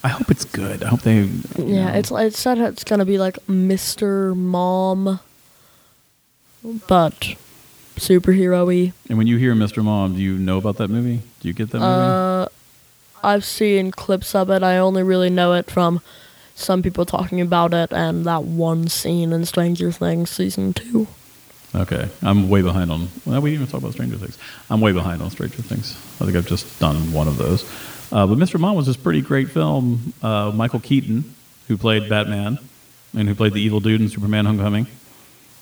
I 0.02 0.08
hope 0.08 0.30
it's 0.30 0.44
good. 0.44 0.82
I 0.82 0.88
hope 0.88 1.02
they. 1.02 1.22
Yeah, 1.56 1.92
know, 1.92 1.98
it's 1.98 2.10
it 2.10 2.34
said 2.34 2.58
it's 2.58 2.84
gonna 2.84 3.04
be 3.04 3.18
like 3.18 3.34
Mr. 3.46 4.34
Mom, 4.34 5.20
but 6.86 7.34
superhero-y. 7.98 8.92
And 9.08 9.18
when 9.18 9.26
you 9.26 9.36
hear 9.36 9.54
Mr. 9.54 9.84
Mom, 9.84 10.14
do 10.14 10.20
you 10.20 10.36
know 10.38 10.58
about 10.58 10.76
that 10.76 10.88
movie? 10.88 11.22
Do 11.40 11.48
you 11.48 11.54
get 11.54 11.70
that 11.70 11.78
movie? 11.80 11.90
Uh, 11.90 12.46
I've 13.22 13.44
seen 13.44 13.90
clips 13.90 14.34
of 14.34 14.50
it. 14.50 14.62
I 14.62 14.78
only 14.78 15.02
really 15.02 15.30
know 15.30 15.52
it 15.54 15.70
from 15.70 16.00
some 16.54 16.82
people 16.82 17.04
talking 17.04 17.40
about 17.40 17.72
it 17.72 17.92
and 17.92 18.24
that 18.24 18.42
one 18.44 18.88
scene 18.88 19.32
in 19.32 19.44
Stranger 19.44 19.92
Things 19.92 20.30
season 20.30 20.72
two. 20.72 21.06
Okay, 21.74 22.08
I'm 22.22 22.48
way 22.48 22.62
behind 22.62 22.90
on. 22.90 23.08
Well, 23.26 23.40
we 23.40 23.50
didn't 23.50 23.62
even 23.62 23.70
talk 23.70 23.82
about 23.82 23.92
Stranger 23.92 24.16
Things. 24.16 24.38
I'm 24.70 24.80
way 24.80 24.92
behind 24.92 25.20
on 25.20 25.30
Stranger 25.30 25.62
Things. 25.62 25.92
I 26.20 26.24
think 26.24 26.36
I've 26.36 26.46
just 26.46 26.80
done 26.80 27.12
one 27.12 27.28
of 27.28 27.36
those. 27.36 27.64
Uh, 28.10 28.26
but 28.26 28.38
Mr. 28.38 28.58
Mom 28.58 28.74
was 28.74 28.86
this 28.86 28.96
pretty 28.96 29.20
great 29.20 29.50
film. 29.50 30.14
Uh, 30.22 30.50
Michael 30.54 30.80
Keaton, 30.80 31.34
who 31.68 31.76
played 31.76 32.08
Batman, 32.08 32.58
and 33.14 33.28
who 33.28 33.34
played 33.34 33.52
the 33.52 33.60
evil 33.60 33.80
dude 33.80 34.00
in 34.00 34.08
Superman: 34.08 34.46
Homecoming. 34.46 34.86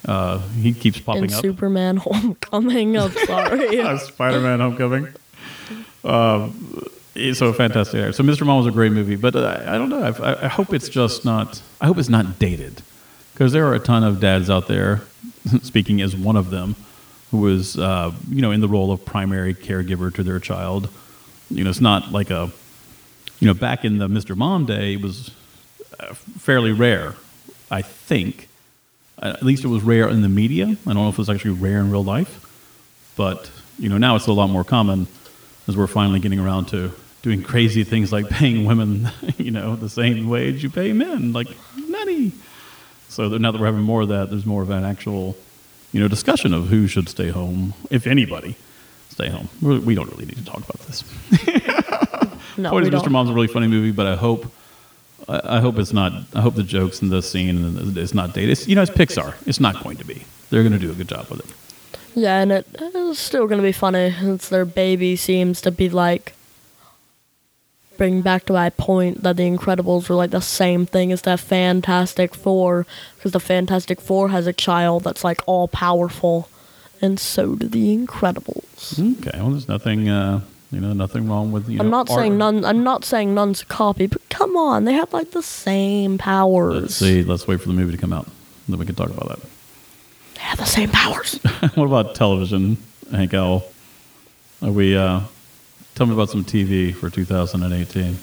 Uh, 0.07 0.39
he 0.39 0.73
keeps 0.73 1.01
popping 1.01 1.25
in 1.25 1.33
up. 1.33 1.43
Superman 1.43 1.97
Homecoming. 2.05 2.97
I'm 2.97 3.11
sorry. 3.11 3.81
Uh, 3.87 3.99
Spider-Man: 3.99 4.61
Homecoming. 4.61 5.09
Um, 6.05 6.89
it's 7.15 7.39
so 7.39 7.53
fantastic. 7.53 8.15
So 8.15 8.23
Mr. 8.23 8.47
Mom 8.47 8.59
was 8.59 8.67
a 8.67 8.71
great 8.71 8.93
movie, 8.93 9.17
but 9.17 9.35
uh, 9.35 9.65
I 9.67 9.77
don't 9.79 9.89
know. 9.89 10.03
I, 10.03 10.45
I 10.45 10.49
hope 10.49 10.73
it's 10.73 10.89
just 10.89 11.25
not. 11.25 11.61
I 11.81 11.87
hope 11.87 11.99
it's 11.99 12.09
not 12.09 12.39
dated, 12.39 12.83
because 13.33 13.53
there 13.53 13.67
are 13.67 13.75
a 13.75 13.81
ton 13.81 14.05
of 14.05 14.21
dads 14.21 14.49
out 14.49 14.69
there. 14.69 15.03
Speaking 15.63 16.01
as 16.01 16.17
one 16.17 16.37
of 16.37 16.51
them, 16.51 16.77
who 17.31 17.39
was 17.39 17.79
uh, 17.79 18.13
you 18.29 18.43
know 18.43 18.53
in 18.53 18.61
the 18.61 18.69
role 18.69 18.93
of 18.93 19.05
primary 19.05 19.55
caregiver 19.55 20.15
to 20.15 20.23
their 20.23 20.39
child. 20.39 20.89
You 21.51 21.65
know, 21.65 21.71
it's 21.71 21.81
not 21.81 22.13
like 22.13 22.31
a. 22.31 22.51
You 23.39 23.49
know, 23.49 23.55
back 23.55 23.85
in 23.85 23.99
the 23.99 24.09
Mr. 24.09 24.35
Mom 24.35 24.65
day, 24.65 24.95
it 24.95 25.03
was 25.03 25.31
uh, 26.01 26.15
fairly 26.15 26.73
rare. 26.73 27.17
I 27.71 27.83
think. 27.83 28.49
Uh, 29.23 29.33
At 29.37 29.43
least 29.43 29.65
it 29.65 29.69
was 29.69 29.83
rare 29.83 30.09
in 30.09 30.23
the 30.23 30.29
media. 30.29 30.67
I 30.67 30.75
don't 30.93 30.95
know 30.95 31.09
if 31.09 31.15
it 31.15 31.19
was 31.19 31.31
actually 31.31 31.53
rare 31.53 31.79
in 31.81 31.91
real 31.91 32.05
life. 32.05 32.43
But 33.17 33.51
you 33.79 33.89
know 33.89 33.99
now 33.99 34.17
it's 34.17 34.27
a 34.27 34.33
lot 34.33 34.49
more 34.49 34.65
common 34.65 35.07
as 35.69 35.77
we're 35.77 35.87
finally 35.87 36.21
getting 36.21 36.39
around 36.39 36.67
to 36.67 36.93
doing 37.23 37.43
crazy 37.43 37.83
things 37.83 38.13
like 38.13 38.29
paying 38.29 38.65
women, 38.67 39.09
you 39.39 39.51
know, 39.51 39.75
the 39.75 39.89
same 39.89 40.29
wage 40.29 40.63
you 40.63 40.71
pay 40.71 40.93
men, 40.93 41.33
like 41.33 41.49
nutty. 41.89 42.33
So 43.09 43.29
now 43.39 43.51
that 43.51 43.59
we're 43.61 43.67
having 43.67 43.83
more 43.83 44.03
of 44.03 44.09
that, 44.09 44.31
there's 44.31 44.47
more 44.47 44.63
of 44.63 44.71
an 44.71 44.85
actual, 44.85 45.37
you 45.93 46.01
know, 46.01 46.07
discussion 46.09 46.53
of 46.55 46.69
who 46.69 46.87
should 46.87 47.09
stay 47.09 47.31
home, 47.31 47.75
if 47.91 48.07
anybody, 48.07 48.55
stay 49.09 49.29
home. 49.29 49.49
We're- 49.63 49.95
don't 49.95 50.11
really 50.13 50.27
need 50.27 50.37
to 50.37 50.45
talk 50.45 50.59
about 50.59 50.79
this. 50.87 51.03
No, 52.59 52.71
Toys 52.71 52.85
we 52.85 52.89
Mr. 52.91 53.03
don't. 53.03 53.13
Mom's 53.13 53.29
a 53.29 53.35
really 53.35 53.49
funny 53.49 53.67
movie, 53.67 53.91
but 53.93 54.07
I 54.07 54.17
hope, 54.17 54.51
I, 55.29 55.57
I 55.57 55.61
hope 55.61 55.79
it's 55.79 55.93
not. 55.93 56.13
I 56.35 56.41
hope 56.41 56.55
the 56.55 56.63
jokes 56.63 57.03
in 57.03 57.09
this 57.09 57.31
scene 57.31 57.97
is 57.97 58.15
not 58.15 58.33
dated. 58.33 58.51
It's, 58.51 58.69
you 58.69 58.75
know, 58.75 58.83
it's 58.83 58.91
Pixar. 58.91 59.35
It's 59.47 59.61
not 59.61 59.83
going 59.83 59.97
to 59.99 60.05
be. 60.05 60.25
They're 60.51 60.63
going 60.63 60.73
to 60.73 60.79
do 60.79 60.91
a 60.91 60.95
good 60.95 61.09
job 61.09 61.29
with 61.29 61.41
it. 61.41 61.55
Yeah, 62.17 62.41
and 62.41 62.51
it 62.51 62.67
is 62.95 63.19
still 63.19 63.47
gonna 63.47 63.63
be 63.63 63.73
funny 63.73 64.11
since 64.11 64.49
their 64.49 64.65
baby 64.65 65.17
seems 65.17 65.61
to 65.61 65.71
be 65.71 65.91
like. 65.91 66.33
Bring 67.99 68.23
back 68.23 68.47
to 68.47 68.55
my 68.55 68.71
point 68.71 69.23
that 69.23 69.37
the 69.37 69.43
Incredibles 69.43 70.09
were 70.09 70.17
like 70.17 70.31
the 70.31 70.41
same 70.41 70.87
thing 70.87 71.13
as 71.13 71.23
the 71.23 71.37
Fantastic 71.37 72.35
Four, 72.35 72.87
because 73.17 73.33
the 73.33 73.41
Fantastic 73.41 74.01
Four 74.01 74.31
has 74.31 74.47
a 74.47 74.53
child 74.55 75.05
that's 75.05 75.25
like 75.25 75.43
all 75.47 75.69
powerful, 75.69 76.49
and 77.03 77.21
so 77.21 77.55
do 77.55 77.69
the 77.69 77.95
Incredibles. 77.95 78.99
Okay. 79.19 79.39
Well, 79.39 79.51
there's 79.51 79.69
nothing. 79.69 80.09
Uh, 80.09 80.41
you 80.73 80.81
know, 80.81 80.95
nothing 80.95 81.29
wrong 81.29 81.53
with 81.53 81.69
you. 81.69 81.81
I'm 81.81 81.91
know, 81.91 81.99
not 81.99 82.09
saying 82.09 82.39
none. 82.39 82.65
I'm 82.65 82.83
not 82.83 83.05
saying 83.05 83.35
none's 83.35 83.61
a 83.63 83.67
copy, 83.67 84.07
but 84.07 84.26
come 84.47 84.57
on, 84.57 84.85
they 84.85 84.93
have 84.93 85.13
like 85.13 85.33
the 85.33 85.43
same 85.43 86.19
powers. 86.19 86.83
Let's 86.83 86.95
see. 86.95 87.23
Let's 87.25 87.47
wait 87.49 87.61
for 87.61 87.69
the 87.69 87.75
movie 87.75 87.93
to 87.93 87.99
come 87.99 88.13
out. 88.13 88.29
Then 88.69 88.79
we 88.79 88.87
can 88.87 88.95
talk 88.95 89.11
about 89.11 89.29
that. 89.29 89.41
They 90.35 90.41
have 90.41 90.59
the 90.59 90.65
same 90.67 90.91
powers. 90.91 91.35
what 91.75 91.87
about 91.87 92.15
television, 92.15 92.77
Hank 93.11 93.35
Owl? 93.35 93.65
Are 94.63 94.71
we? 94.71 94.97
Uh, 94.97 95.21
tell 95.95 96.07
me 96.07 96.13
about 96.15 96.31
some 96.31 96.45
TV 96.45 96.95
for 96.95 97.11
2018. 97.11 98.17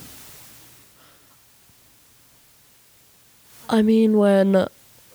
I 3.68 3.82
mean, 3.82 4.16
when 4.18 4.52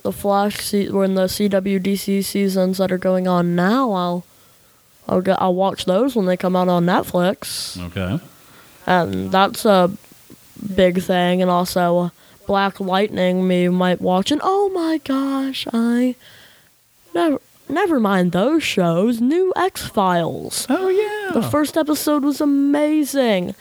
the 0.04 0.12
Flash, 0.12 0.60
se- 0.62 0.90
when 0.90 1.16
the 1.16 1.26
CWDC 1.26 2.24
seasons 2.24 2.78
that 2.80 2.92
are 2.92 2.98
going 2.98 3.28
on 3.28 3.56
now, 3.56 3.92
I'll, 3.92 4.26
I'll 5.08 5.22
get, 5.22 5.42
I'll 5.42 5.54
watch 5.56 5.86
those 5.86 6.16
when 6.16 6.26
they 6.26 6.36
come 6.38 6.56
out 6.56 6.68
on 6.68 6.86
Netflix, 6.86 7.80
Okay. 7.88 8.20
and 8.88 9.32
that's 9.32 9.66
a 9.66 9.92
big 10.76 11.02
thing. 11.02 11.42
And 11.42 11.50
also, 11.52 12.12
Black 12.48 12.80
Lightning, 12.80 13.48
me 13.48 13.70
might 13.70 14.02
watch, 14.02 14.32
and 14.32 14.42
oh 14.44 14.70
my 14.70 14.98
gosh, 15.04 15.68
I 15.72 16.16
never, 17.14 17.40
never 17.70 18.00
mind 18.00 18.32
those 18.32 18.64
shows. 18.64 19.22
New 19.22 19.54
X 19.56 19.86
Files. 19.88 20.66
Oh 20.70 20.90
yeah. 20.90 21.40
The 21.40 21.48
first 21.48 21.78
episode 21.78 22.24
was 22.24 22.42
amazing. 22.42 23.54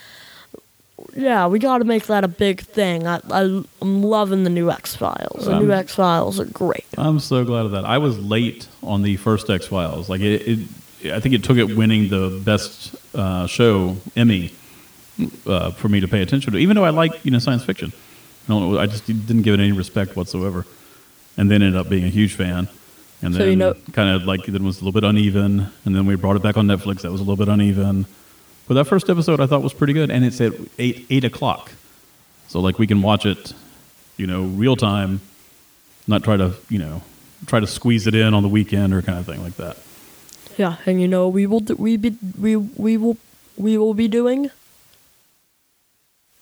Yeah, 1.14 1.46
we 1.46 1.58
got 1.58 1.78
to 1.78 1.84
make 1.84 2.06
that 2.06 2.24
a 2.24 2.28
big 2.28 2.60
thing. 2.62 3.06
I, 3.06 3.20
I 3.30 3.62
I'm 3.82 4.02
loving 4.02 4.44
the 4.44 4.50
new 4.50 4.70
X 4.70 4.96
Files. 4.96 5.44
The 5.46 5.58
new 5.58 5.66
Um, 5.72 5.78
X 5.78 5.94
Files 5.94 6.40
are 6.40 6.44
great. 6.46 6.84
I'm 6.96 7.20
so 7.20 7.44
glad 7.44 7.66
of 7.66 7.72
that. 7.72 7.84
I 7.84 7.98
was 7.98 8.18
late 8.18 8.66
on 8.82 9.02
the 9.02 9.16
first 9.16 9.48
X 9.50 9.66
Files. 9.66 10.08
Like 10.08 10.20
it, 10.20 10.58
it, 11.02 11.12
I 11.12 11.20
think 11.20 11.34
it 11.34 11.44
took 11.44 11.56
it 11.56 11.76
winning 11.76 12.08
the 12.08 12.40
best 12.44 12.94
uh, 13.14 13.46
show 13.46 13.96
Emmy 14.16 14.52
uh, 15.46 15.70
for 15.72 15.88
me 15.88 16.00
to 16.00 16.08
pay 16.08 16.22
attention 16.22 16.52
to. 16.52 16.58
Even 16.58 16.76
though 16.76 16.84
I 16.84 16.90
like 16.90 17.24
you 17.24 17.30
know 17.30 17.38
science 17.38 17.64
fiction, 17.64 17.92
I 18.44 18.48
don't 18.48 18.72
know. 18.72 18.78
I 18.78 18.86
just 18.86 19.06
didn't 19.06 19.42
give 19.42 19.54
it 19.54 19.60
any 19.60 19.72
respect 19.72 20.16
whatsoever, 20.16 20.64
and 21.36 21.50
then 21.50 21.62
ended 21.62 21.78
up 21.80 21.88
being 21.88 22.04
a 22.04 22.08
huge 22.10 22.34
fan. 22.34 22.68
And 23.20 23.34
So 23.34 23.40
then 23.40 23.48
you 23.50 23.56
know- 23.56 23.74
kind 23.92 24.10
of 24.14 24.24
like 24.24 24.48
it 24.48 24.60
was 24.60 24.80
a 24.80 24.84
little 24.84 24.92
bit 24.92 25.04
uneven, 25.04 25.68
and 25.84 25.94
then 25.94 26.06
we 26.06 26.14
brought 26.14 26.36
it 26.36 26.42
back 26.42 26.56
on 26.56 26.66
Netflix. 26.66 27.00
That 27.02 27.10
was 27.12 27.20
a 27.20 27.24
little 27.24 27.36
bit 27.36 27.48
uneven, 27.48 28.06
but 28.68 28.74
that 28.74 28.84
first 28.84 29.10
episode 29.10 29.40
I 29.40 29.46
thought 29.46 29.62
was 29.62 29.72
pretty 29.74 29.92
good, 29.92 30.10
and 30.10 30.24
it's 30.24 30.40
at 30.40 30.52
eight 30.78 31.06
eight 31.10 31.24
o'clock, 31.24 31.72
so 32.48 32.60
like 32.60 32.78
we 32.78 32.86
can 32.86 33.02
watch 33.02 33.26
it, 33.26 33.52
you 34.16 34.26
know, 34.26 34.42
real 34.44 34.76
time, 34.76 35.20
not 36.06 36.22
try 36.22 36.36
to 36.36 36.54
you 36.68 36.78
know 36.78 37.02
try 37.46 37.60
to 37.60 37.66
squeeze 37.66 38.06
it 38.06 38.14
in 38.14 38.34
on 38.34 38.42
the 38.42 38.48
weekend 38.48 38.92
or 38.92 39.00
kind 39.02 39.18
of 39.18 39.26
thing 39.26 39.42
like 39.42 39.56
that. 39.56 39.76
Yeah, 40.56 40.76
and 40.86 41.00
you 41.00 41.06
know 41.08 41.28
we 41.28 41.46
will 41.46 41.60
do, 41.60 41.74
we 41.76 41.96
be 41.96 42.16
we 42.38 42.54
we 42.56 42.96
will 42.96 43.16
we 43.56 43.76
will 43.78 43.94
be 43.94 44.06
doing 44.08 44.50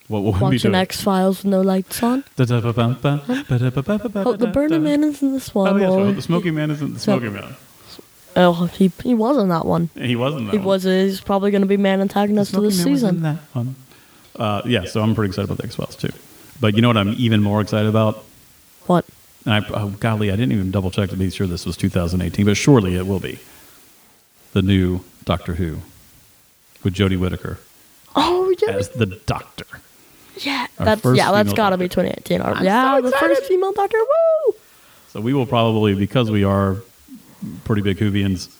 What 0.08 0.22
will 0.22 0.32
we 0.32 0.38
be 0.38 0.42
watching 0.44 0.58
doing? 0.58 0.74
X 0.76 1.02
Files 1.02 1.38
with 1.38 1.50
no 1.50 1.60
lights 1.62 2.02
on. 2.02 2.22
Oh, 2.38 2.44
the 2.44 4.50
Burning 4.52 4.84
Man 4.84 5.04
is 5.04 5.22
in 5.22 5.32
this 5.32 5.54
one. 5.54 5.72
Oh 5.72 5.76
yes, 5.76 5.90
well, 5.90 6.12
the 6.12 6.22
Smoking 6.22 6.54
Man 6.54 6.70
isn't 6.70 6.94
the 6.94 7.00
Smoky 7.00 7.28
Man. 7.28 7.56
Oh, 8.36 8.66
he 8.66 8.92
he 9.02 9.14
was 9.14 9.38
in 9.38 9.48
that 9.48 9.64
one. 9.64 9.88
He 9.96 10.14
wasn't. 10.14 10.50
He 10.50 10.52
that 10.52 10.58
one. 10.58 10.66
was. 10.66 10.82
He's 10.84 11.20
probably 11.20 11.50
going 11.50 11.62
to 11.62 11.68
be 11.68 11.76
man 11.76 12.00
antagonist 12.00 12.54
of 12.54 12.62
this 12.62 12.84
Man 12.84 12.92
was 12.92 13.02
in 13.02 13.08
season. 13.08 13.22
that 13.22 13.38
one. 13.52 13.74
Uh, 14.36 14.62
yeah, 14.66 14.84
so 14.84 15.00
I'm 15.00 15.14
pretty 15.14 15.30
excited 15.30 15.46
about 15.46 15.58
the 15.58 15.64
X 15.64 15.76
Files 15.76 15.96
too. 15.96 16.10
But 16.60 16.76
you 16.76 16.82
know 16.82 16.88
what 16.88 16.96
I'm 16.96 17.14
even 17.16 17.42
more 17.42 17.60
excited 17.60 17.88
about? 17.88 18.22
What? 18.86 19.04
And 19.44 19.54
I, 19.54 19.66
oh, 19.70 19.90
golly, 20.00 20.30
I 20.30 20.36
didn't 20.36 20.52
even 20.52 20.70
double 20.70 20.90
check 20.90 21.10
to 21.10 21.16
be 21.16 21.30
sure 21.30 21.46
this 21.46 21.64
was 21.64 21.76
2018, 21.76 22.44
but 22.44 22.56
surely 22.56 22.96
it 22.96 23.06
will 23.06 23.20
be. 23.20 23.38
The 24.52 24.62
new 24.62 25.00
Doctor 25.24 25.54
Who 25.54 25.78
with 26.82 26.94
Jodie 26.94 27.18
Whittaker 27.18 27.58
Oh 28.14 28.54
yeah, 28.62 28.74
as 28.74 28.90
the 28.90 29.06
Doctor. 29.06 29.66
Yeah. 30.44 30.66
our 30.78 30.84
That's 30.86 31.00
first 31.00 31.16
yeah. 31.16 31.30
That's 31.32 31.48
female 31.50 31.56
got 31.56 31.70
to 31.70 31.78
be 31.78 31.88
2018. 31.88 32.40
Or- 32.40 32.44
I'm 32.54 32.64
yeah, 32.64 32.96
so 32.96 33.02
the 33.02 33.08
excited. 33.08 33.36
first 33.36 33.48
female 33.48 33.72
Doctor. 33.72 33.98
Woo! 33.98 34.54
So 35.08 35.20
we 35.20 35.32
will 35.32 35.46
probably, 35.46 35.94
because 35.94 36.30
we 36.30 36.44
are 36.44 36.76
pretty 37.64 37.82
big 37.82 37.98
Whovians, 37.98 38.54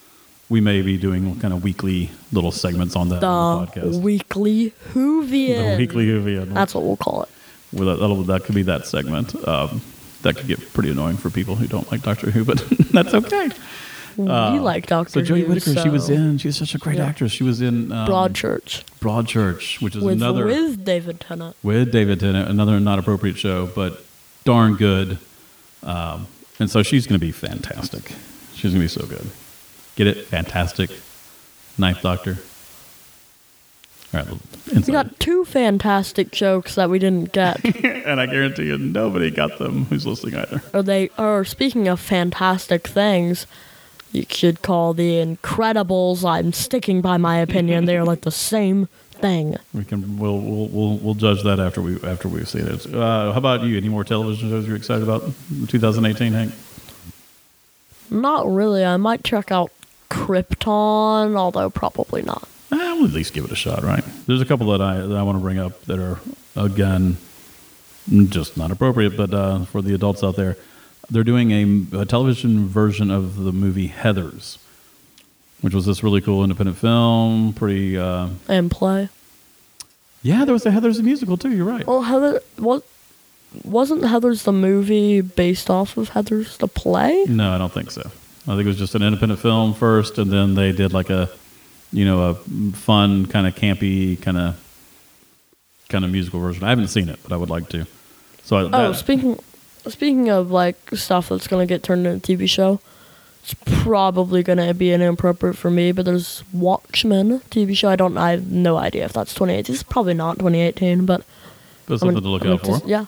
we 0.49 0.61
may 0.61 0.81
be 0.83 0.97
doing 0.97 1.39
kind 1.41 1.53
of 1.53 1.63
weekly 1.65 2.11
little 2.33 2.53
segments 2.53 2.95
on 2.97 3.09
that 3.09 3.23
on 3.25 3.67
the 3.67 3.81
The 3.81 3.81
podcast. 3.81 4.01
weekly 4.01 4.73
Whovian. 4.93 5.73
the 5.73 5.77
weekly 5.79 6.07
Whovian. 6.07 6.55
That's 6.55 6.75
what 6.75 6.85
we'll 6.85 6.97
call 6.97 7.23
it. 7.25 7.29
Well, 7.73 7.87
that, 7.87 8.01
that'll, 8.01 8.23
that 8.25 8.45
could 8.45 8.55
be 8.55 8.63
that 8.63 8.87
segment. 8.87 9.35
Um, 9.47 9.83
that 10.23 10.37
could 10.37 10.47
get 10.47 10.73
pretty 10.73 10.91
annoying 10.91 11.17
for 11.17 11.31
people 11.31 11.57
who 11.57 11.67
don't 11.67 11.91
like 11.93 12.03
Doctor 12.03 12.31
Who, 12.31 12.45
but 12.45 12.59
that's 12.93 13.13
okay. 13.13 13.51
We 14.25 14.59
like 14.61 14.87
Doctor 14.87 15.21
Uh, 15.21 15.25
So 15.25 15.35
Jodie 15.35 15.43
Who. 15.45 15.53
Whittaker, 15.53 15.81
she 15.83 15.89
was 15.89 16.09
in. 16.11 16.39
She's 16.39 16.57
such 16.57 16.75
a 16.75 16.79
great 16.79 16.97
Yeah. 16.99 17.07
actress. 17.07 17.33
She 17.33 17.45
was 17.45 17.61
in 17.61 17.93
um, 17.93 18.09
Broadchurch 18.09 18.83
Broadchurch, 19.01 19.81
which 19.83 19.97
is 19.97 20.03
with 20.03 20.15
another 20.17 20.47
with 20.47 20.85
David 20.85 21.21
Tennant. 21.21 21.57
with 21.63 21.93
David 21.93 22.21
Tennant, 22.21 22.49
another 22.49 22.81
not 22.81 22.99
appropriate 22.99 23.37
show, 23.39 23.67
but 23.67 24.05
darn 24.45 24.75
good. 24.77 25.19
Um, 25.83 26.27
and 26.59 26.71
so 26.71 26.83
she's 26.83 27.07
going 27.07 27.19
to 27.21 27.25
be 27.27 27.33
fantastic. 27.33 28.13
She's 28.55 28.73
going 28.73 28.75
to 28.75 28.81
be 28.81 28.89
so 28.89 29.07
good. 29.07 29.27
Get 29.97 30.07
it? 30.07 30.27
Fantastic. 30.27 30.91
Ninth 31.79 32.01
Doctor. 32.03 32.39
All 34.15 34.21
right, 34.21 34.87
We 34.87 34.93
got 34.93 35.19
two 35.21 35.45
fantastic 35.45 36.31
jokes 36.31 36.77
that 36.77 36.89
we 36.89 36.99
didn't 36.99 37.33
get. 37.33 37.63
and 37.85 38.21
I 38.21 38.27
guarantee 38.27 38.67
you, 38.67 38.79
nobody 38.79 39.31
got 39.31 39.59
them 39.59 39.85
who's 39.87 40.07
listening 40.07 40.37
either. 40.37 40.63
Or 40.73 40.83
they 40.83 41.11
are 41.19 41.45
speaking 41.45 41.89
of 41.89 42.01
fantastic 42.01 42.87
things. 42.87 43.47
You 44.13 44.25
should 44.31 44.63
call 44.63 44.95
the 44.95 45.15
Incredibles. 45.15 46.25
I'm 46.25 46.53
sticking 46.53 47.01
by 47.01 47.17
my 47.17 47.39
opinion. 47.39 47.85
They 47.85 47.97
are 47.97 48.05
like 48.05 48.23
the 48.23 48.31
same 48.31 48.89
thing. 49.11 49.57
We 49.75 49.85
can 49.85 50.19
we'll 50.19 50.39
we'll 50.39 50.69
we'll, 50.69 50.97
we'll 50.99 51.15
judge 51.15 51.43
that 51.43 51.59
after 51.59 51.83
we 51.83 52.01
after 52.03 52.29
we've 52.29 52.49
seen 52.49 52.67
it. 52.67 52.87
Uh, 52.95 53.33
how 53.33 53.39
about 53.39 53.63
you? 53.63 53.77
Any 53.77 53.89
more 53.89 54.05
television 54.05 54.51
shows 54.51 54.67
you're 54.67 54.77
excited 54.77 55.03
about 55.03 55.23
2018, 55.69 56.33
Hank? 56.33 56.53
Not 58.11 58.47
really. 58.47 58.85
I 58.85 58.97
might 58.97 59.25
check 59.25 59.51
out 59.51 59.73
Krypton, 60.11 61.37
although 61.37 61.71
probably 61.71 62.23
not. 62.23 62.49
Eh, 62.73 62.77
we'll 62.77 63.07
at 63.07 63.13
least 63.13 63.33
give 63.33 63.45
it 63.45 63.53
a 63.53 63.57
shot, 63.57 63.83
right? 63.83 64.05
There's 64.27 64.41
a 64.41 64.47
couple 64.47 64.67
that 64.69 64.81
I 64.81 64.99
that 64.99 65.17
I 65.17 65.23
want 65.23 65.37
to 65.37 65.43
bring 65.43 65.59
up 65.59 65.83
that 65.85 65.99
are 65.99 66.21
again 66.55 67.17
just 68.29 68.57
not 68.57 68.71
appropriate, 68.71 69.17
but 69.17 69.35
uh, 69.35 69.65
for 69.65 69.83
the 69.83 69.95
adults 69.95 70.23
out 70.23 70.37
there, 70.37 70.57
they're 71.11 71.25
doing 71.25 71.51
a, 71.93 72.01
a 72.01 72.05
television 72.07 72.67
version 72.67 73.11
of 73.11 73.37
the 73.37 73.53
movie 73.53 73.87
Heather's, 73.89 74.59
which 75.61 75.75
was 75.75 75.87
this 75.87 76.03
really 76.03 76.21
cool 76.21 76.43
independent 76.43 76.79
film. 76.79 77.53
Pretty, 77.53 77.97
uh, 77.97 78.29
And 78.49 78.71
play. 78.71 79.09
yeah. 80.23 80.45
There 80.45 80.53
was 80.53 80.67
a 80.67 80.71
Heather's 80.71 81.01
musical 81.03 81.37
too. 81.37 81.51
You're 81.53 81.65
right. 81.67 81.87
Well, 81.87 82.03
Heather, 82.03 82.41
what 82.59 82.83
wasn't 83.65 84.05
Heather's 84.05 84.43
the 84.43 84.53
movie 84.53 85.21
based 85.21 85.71
off 85.71 85.97
of 85.97 86.11
Heather's 86.11 86.59
the 86.59 86.69
play? 86.69 87.25
No, 87.29 87.53
I 87.53 87.59
don't 87.59 87.73
think 87.73 87.91
so. 87.91 88.03
I 88.49 88.55
think 88.55 88.61
it 88.61 88.67
was 88.67 88.79
just 88.79 88.95
an 88.95 89.03
independent 89.03 89.41
film 89.41 89.75
first, 89.75 90.19
and 90.19 90.31
then 90.31 90.55
they 90.55 90.71
did 90.73 90.93
like 90.93 91.11
a, 91.11 91.29
you 91.93 92.05
know, 92.05 92.23
a 92.31 92.35
fun 92.75 93.27
kind 93.27 93.47
of 93.47 93.55
campy 93.57 94.21
kind 94.21 94.37
of 94.37 94.63
kind 95.89 96.05
of 96.05 96.11
musical 96.11 96.41
version. 96.41 96.63
I 96.65 96.69
haven't 96.71 96.89
seen 96.89 97.09
it, 97.09 97.19
but 97.23 97.33
I 97.33 97.37
would 97.37 97.51
like 97.51 97.69
to. 97.71 97.87
So 98.45 98.57
I, 98.57 98.63
Oh, 98.63 98.69
that, 98.69 98.97
speaking 98.97 99.39
speaking 99.89 100.29
of 100.29 100.51
like 100.51 100.77
stuff 100.95 101.29
that's 101.29 101.47
gonna 101.47 101.67
get 101.67 101.83
turned 101.83 102.07
into 102.07 102.33
a 102.33 102.37
TV 102.37 102.49
show, 102.49 102.81
it's 103.43 103.55
probably 103.65 104.43
gonna 104.43 104.75
be 104.75 104.93
inappropriate 104.93 105.57
for 105.57 105.71
me. 105.71 105.93
But 105.93 106.05
there's 106.05 106.43
Watchmen 106.53 107.41
TV 107.51 107.77
show. 107.77 107.89
I 107.89 107.97
don't. 107.97 108.17
I 108.17 108.33
have 108.33 108.51
no 108.51 108.77
idea 108.77 109.05
if 109.05 109.13
that's 109.13 109.33
2018. 109.35 109.75
It's 109.75 109.83
probably 109.83 110.15
not 110.15 110.39
2018, 110.39 111.07
but 111.07 111.23
I'm 111.89 111.99
something 111.99 112.15
gonna- 112.15 112.29
look 112.29 112.45
I'm 112.45 112.53
out 112.53 112.61
for. 112.61 112.67
just- 112.67 112.87
yeah, 112.87 113.07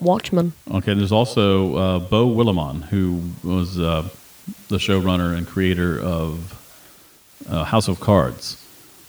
Watchmen. 0.00 0.52
Okay, 0.70 0.94
there's 0.94 1.12
also 1.12 1.76
uh, 1.76 1.98
Beau 1.98 2.28
Willimon, 2.28 2.84
who 2.84 3.22
was 3.42 3.78
uh, 3.78 4.08
the 4.68 4.76
showrunner 4.76 5.36
and 5.36 5.46
creator 5.46 5.98
of 6.00 6.54
uh, 7.48 7.64
House 7.64 7.88
of 7.88 8.00
Cards. 8.00 8.62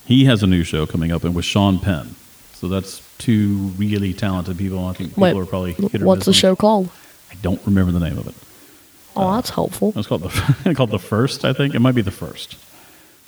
He 0.05 0.25
has 0.25 0.41
a 0.41 0.47
new 0.47 0.63
show 0.63 0.85
coming 0.85 1.11
up, 1.11 1.23
and 1.23 1.35
with 1.35 1.45
Sean 1.45 1.79
Penn. 1.79 2.15
So 2.53 2.67
that's 2.67 3.01
two 3.19 3.71
really 3.77 4.13
talented 4.13 4.57
people. 4.57 4.85
I 4.85 4.93
think 4.93 5.11
people 5.11 5.23
Wait, 5.23 5.35
are 5.35 5.45
probably 5.45 5.73
what's 5.73 6.25
the 6.25 6.33
show 6.33 6.55
called? 6.55 6.89
I 7.31 7.35
don't 7.41 7.61
remember 7.65 7.91
the 7.91 7.99
name 7.99 8.17
of 8.17 8.27
it. 8.27 8.35
Oh, 9.15 9.35
that's 9.35 9.49
helpful. 9.49 9.93
It's 9.95 10.07
called 10.07 10.23
the 10.23 10.73
called 10.75 10.91
the 10.91 10.99
first. 10.99 11.45
I 11.45 11.53
think 11.53 11.75
it 11.75 11.79
might 11.79 11.95
be 11.95 12.01
the 12.01 12.11
first. 12.11 12.55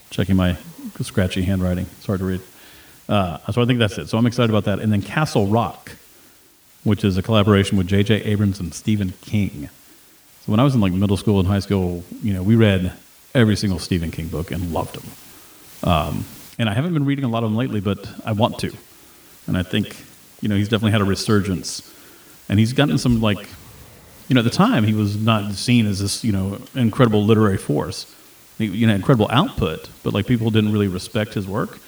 Checking 0.10 0.36
my 0.36 0.58
scratchy 1.02 1.44
handwriting. 1.44 1.86
It's 1.98 2.06
hard 2.06 2.20
to 2.20 2.26
read. 2.26 2.42
Uh, 3.10 3.40
so 3.52 3.62
I 3.62 3.66
think 3.66 3.80
that's 3.80 3.98
it. 3.98 4.08
So 4.08 4.18
I'm 4.18 4.26
excited 4.26 4.50
about 4.50 4.66
that. 4.66 4.80
And 4.80 4.92
then 4.92 5.02
Castle 5.02 5.48
Rock, 5.48 5.92
which 6.84 7.04
is 7.04 7.18
a 7.18 7.22
collaboration 7.22 7.78
with 7.78 7.88
J.J. 7.88 8.24
Abrams 8.24 8.60
and 8.60 8.74
Stephen 8.74 9.14
King. 9.22 9.70
So 10.46 10.52
when 10.52 10.60
I 10.60 10.64
was 10.64 10.76
in 10.76 10.82
like 10.82 10.94
middle 10.94 11.18
school 11.18 11.40
and 11.40 11.48
high 11.48 11.60
school, 11.60 12.04
you 12.22 12.34
know, 12.34 12.44
we 12.44 12.56
read 12.56 12.94
every 13.34 13.56
single 13.56 13.80
Stephen 13.80 14.12
King 14.12 14.28
book 14.28 14.52
and 14.52 14.72
loved 14.72 14.96
them. 14.96 15.90
Um, 15.90 16.26
and 16.58 16.70
I 16.70 16.74
haven't 16.74 16.94
been 16.94 17.06
reading 17.06 17.26
a 17.26 17.30
lot 17.30 17.44
of 17.44 17.50
them 17.50 17.58
lately, 17.58 17.82
but 17.82 18.08
I 18.26 18.32
want 18.32 18.60
to. 18.60 18.72
And 19.48 19.58
I 19.58 19.64
think, 19.64 19.96
you 20.42 20.48
know, 20.48 20.56
he's 20.56 20.70
definitely 20.70 20.92
had 20.92 21.02
a 21.02 21.06
resurgence. 21.06 21.82
And 22.50 22.60
he's 22.60 22.74
gotten 22.74 22.98
some 22.98 23.22
like 23.22 23.48
you 24.32 24.36
know, 24.36 24.40
at 24.40 24.46
the 24.46 24.50
time 24.50 24.86
he 24.86 24.94
was 24.94 25.18
not 25.18 25.52
seen 25.56 25.86
as 25.86 26.00
this, 26.00 26.24
you 26.24 26.32
know, 26.32 26.58
incredible 26.74 27.26
literary 27.26 27.58
force. 27.58 28.16
He, 28.58 28.64
you 28.64 28.88
know, 28.88 28.96
incredible 28.96 29.28
output, 29.30 29.90
but 30.04 30.14
like 30.14 30.26
people 30.26 30.50
didn't 30.52 30.72
really 30.72 30.88
respect 30.88 31.34
his 31.34 31.46
work. 31.46 31.80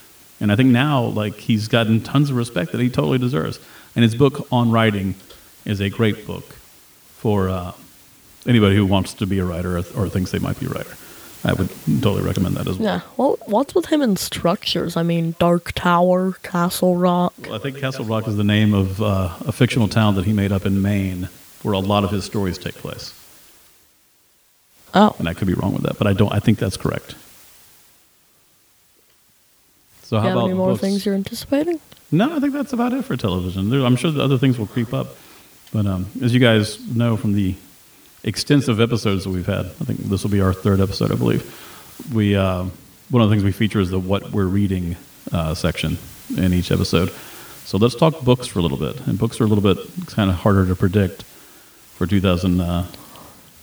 And 0.41 0.51
I 0.51 0.57
think 0.57 0.67
now, 0.67 1.03
like 1.03 1.35
he's 1.35 1.69
gotten 1.69 2.01
tons 2.01 2.29
of 2.29 2.35
respect 2.35 2.73
that 2.73 2.81
he 2.81 2.89
totally 2.89 3.17
deserves. 3.17 3.61
And 3.95 4.03
his 4.03 4.13
book 4.13 4.45
on 4.51 4.71
writing 4.71 5.15
is 5.63 5.79
a 5.79 5.89
great 5.89 6.27
book 6.27 6.43
for 7.15 7.47
uh, 7.47 7.71
anybody 8.45 8.75
who 8.75 8.85
wants 8.85 9.13
to 9.13 9.25
be 9.25 9.39
a 9.39 9.45
writer 9.45 9.77
or, 9.77 9.83
or 9.95 10.09
thinks 10.09 10.31
they 10.31 10.39
might 10.39 10.59
be 10.59 10.65
a 10.65 10.69
writer. 10.69 10.97
I 11.45 11.53
would 11.53 11.69
totally 12.01 12.23
recommend 12.23 12.57
that 12.57 12.67
as 12.67 12.77
well. 12.77 12.95
Yeah. 12.95 13.01
Well, 13.15 13.37
what's 13.45 13.73
with 13.73 13.85
him 13.85 14.01
in 14.01 14.17
structures? 14.17 14.97
I 14.97 15.03
mean, 15.03 15.35
Dark 15.39 15.71
Tower, 15.71 16.33
Castle 16.43 16.97
Rock. 16.97 17.33
I 17.49 17.57
think 17.57 17.77
Castle 17.77 18.03
Rock 18.03 18.27
is 18.27 18.35
the 18.35 18.43
name 18.43 18.73
of 18.73 19.01
uh, 19.01 19.33
a 19.47 19.53
fictional 19.53 19.87
town 19.87 20.15
that 20.15 20.25
he 20.25 20.33
made 20.33 20.51
up 20.51 20.65
in 20.65 20.81
Maine, 20.81 21.29
where 21.63 21.73
a 21.73 21.79
lot 21.79 22.03
of 22.03 22.11
his 22.11 22.23
stories 22.25 22.57
take 22.57 22.75
place. 22.75 23.13
Oh, 24.93 25.15
and 25.17 25.27
I 25.27 25.33
could 25.33 25.47
be 25.47 25.53
wrong 25.53 25.73
with 25.73 25.83
that, 25.83 25.97
but 25.97 26.05
I 26.05 26.13
don't. 26.13 26.31
I 26.31 26.39
think 26.39 26.59
that's 26.59 26.77
correct. 26.77 27.15
So 30.03 30.19
how 30.19 30.31
about 30.31 30.45
any 30.45 30.53
more 30.53 30.69
books? 30.69 30.81
things 30.81 31.05
you're 31.05 31.15
anticipating? 31.15 31.79
No, 32.11 32.35
I 32.35 32.39
think 32.39 32.53
that's 32.53 32.73
about 32.73 32.93
it 32.93 33.03
for 33.03 33.17
television. 33.17 33.71
There, 33.71 33.83
I'm 33.83 33.95
sure 33.95 34.11
the 34.11 34.21
other 34.21 34.37
things 34.37 34.59
will 34.59 34.67
creep 34.67 34.93
up, 34.93 35.15
but 35.71 35.87
um, 35.87 36.05
as 36.21 36.33
you 36.33 36.39
guys 36.39 36.79
know 36.95 37.17
from 37.17 37.33
the 37.33 37.55
extensive 38.23 38.79
episodes 38.79 39.23
that 39.23 39.31
we've 39.31 39.47
had, 39.47 39.65
I 39.65 39.85
think 39.85 39.99
this 40.01 40.21
will 40.21 40.29
be 40.29 40.41
our 40.41 40.53
third 40.53 40.79
episode, 40.79 41.11
I 41.11 41.15
believe. 41.15 41.43
We 42.13 42.35
uh, 42.35 42.65
one 43.09 43.23
of 43.23 43.29
the 43.29 43.33
things 43.33 43.43
we 43.43 43.51
feature 43.51 43.79
is 43.79 43.89
the 43.89 43.99
what 43.99 44.31
we're 44.31 44.45
reading 44.45 44.95
uh, 45.31 45.55
section 45.55 45.97
in 46.37 46.53
each 46.53 46.71
episode. 46.71 47.11
So 47.65 47.77
let's 47.77 47.95
talk 47.95 48.21
books 48.21 48.45
for 48.45 48.59
a 48.59 48.61
little 48.61 48.77
bit, 48.77 48.99
and 49.07 49.17
books 49.17 49.41
are 49.41 49.45
a 49.45 49.47
little 49.47 49.63
bit 49.63 49.77
kind 50.07 50.29
of 50.29 50.35
harder 50.35 50.67
to 50.67 50.75
predict 50.75 51.23
for 52.03 52.09
2000 52.09 52.59
uh, 52.59 52.83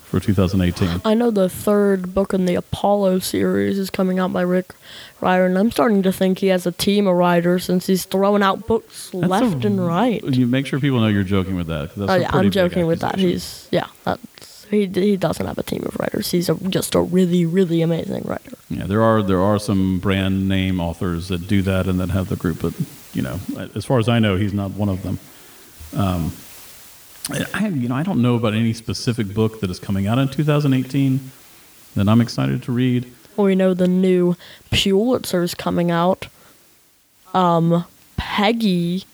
for 0.04 0.18
2018. 0.18 1.02
I 1.04 1.12
know 1.12 1.30
the 1.30 1.50
third 1.50 2.14
book 2.14 2.32
in 2.32 2.46
the 2.46 2.54
Apollo 2.54 3.18
series 3.18 3.78
is 3.78 3.90
coming 3.90 4.18
out 4.18 4.32
by 4.32 4.40
Rick 4.40 4.74
Riordan, 5.20 5.56
and 5.56 5.58
I'm 5.58 5.70
starting 5.70 6.02
to 6.02 6.10
think 6.10 6.38
he 6.38 6.46
has 6.46 6.66
a 6.66 6.72
team 6.72 7.06
of 7.06 7.16
writers 7.16 7.66
since 7.66 7.86
he's 7.86 8.06
throwing 8.06 8.42
out 8.42 8.66
books 8.66 9.10
That's 9.10 9.28
left 9.28 9.64
a- 9.64 9.66
and 9.66 9.86
right. 9.86 10.24
You 10.24 10.46
make 10.46 10.66
sure 10.66 10.80
people 10.80 11.00
know 11.00 11.08
you're 11.08 11.22
joking 11.22 11.54
with 11.54 11.66
that. 11.66 11.94
that's 11.94 12.10
Oh 12.10 12.14
yeah, 12.14 12.30
I'm 12.32 12.50
joking 12.50 12.86
with 12.86 13.00
that. 13.00 13.18
He's 13.18 13.68
yeah, 13.70 13.88
he 14.70 14.86
he 14.86 15.18
doesn't 15.18 15.44
have 15.44 15.58
a 15.58 15.62
team 15.62 15.82
of 15.84 15.94
writers. 16.00 16.30
He's 16.30 16.48
a, 16.48 16.54
just 16.70 16.94
a 16.94 17.02
really 17.02 17.44
really 17.44 17.82
amazing 17.82 18.22
writer. 18.24 18.56
Yeah, 18.70 18.86
there 18.86 19.02
are 19.02 19.22
there 19.22 19.42
are 19.42 19.58
some 19.58 19.98
brand 19.98 20.48
name 20.48 20.80
authors 20.80 21.28
that 21.28 21.46
do 21.46 21.60
that 21.62 21.86
and 21.86 22.00
that 22.00 22.08
have 22.08 22.30
the 22.30 22.36
group, 22.36 22.62
but 22.62 22.72
you 23.12 23.20
know, 23.20 23.38
as 23.74 23.84
far 23.84 23.98
as 23.98 24.08
I 24.08 24.18
know, 24.18 24.36
he's 24.36 24.54
not 24.54 24.70
one 24.70 24.88
of 24.88 25.02
them. 25.02 25.18
Um, 25.94 26.32
I 27.54 27.68
you 27.68 27.88
know 27.88 27.94
I 27.94 28.02
don't 28.02 28.22
know 28.22 28.34
about 28.34 28.54
any 28.54 28.72
specific 28.72 29.32
book 29.32 29.60
that 29.60 29.70
is 29.70 29.78
coming 29.78 30.06
out 30.06 30.18
in 30.18 30.28
2018 30.28 31.20
that 31.96 32.08
I'm 32.08 32.20
excited 32.20 32.62
to 32.64 32.72
read. 32.72 33.10
We 33.36 33.54
know 33.54 33.74
the 33.74 33.88
new 33.88 34.36
Pulitzer's 34.70 35.54
coming 35.54 35.90
out. 35.90 36.26
Um, 37.32 37.84
Peggy 38.16 39.04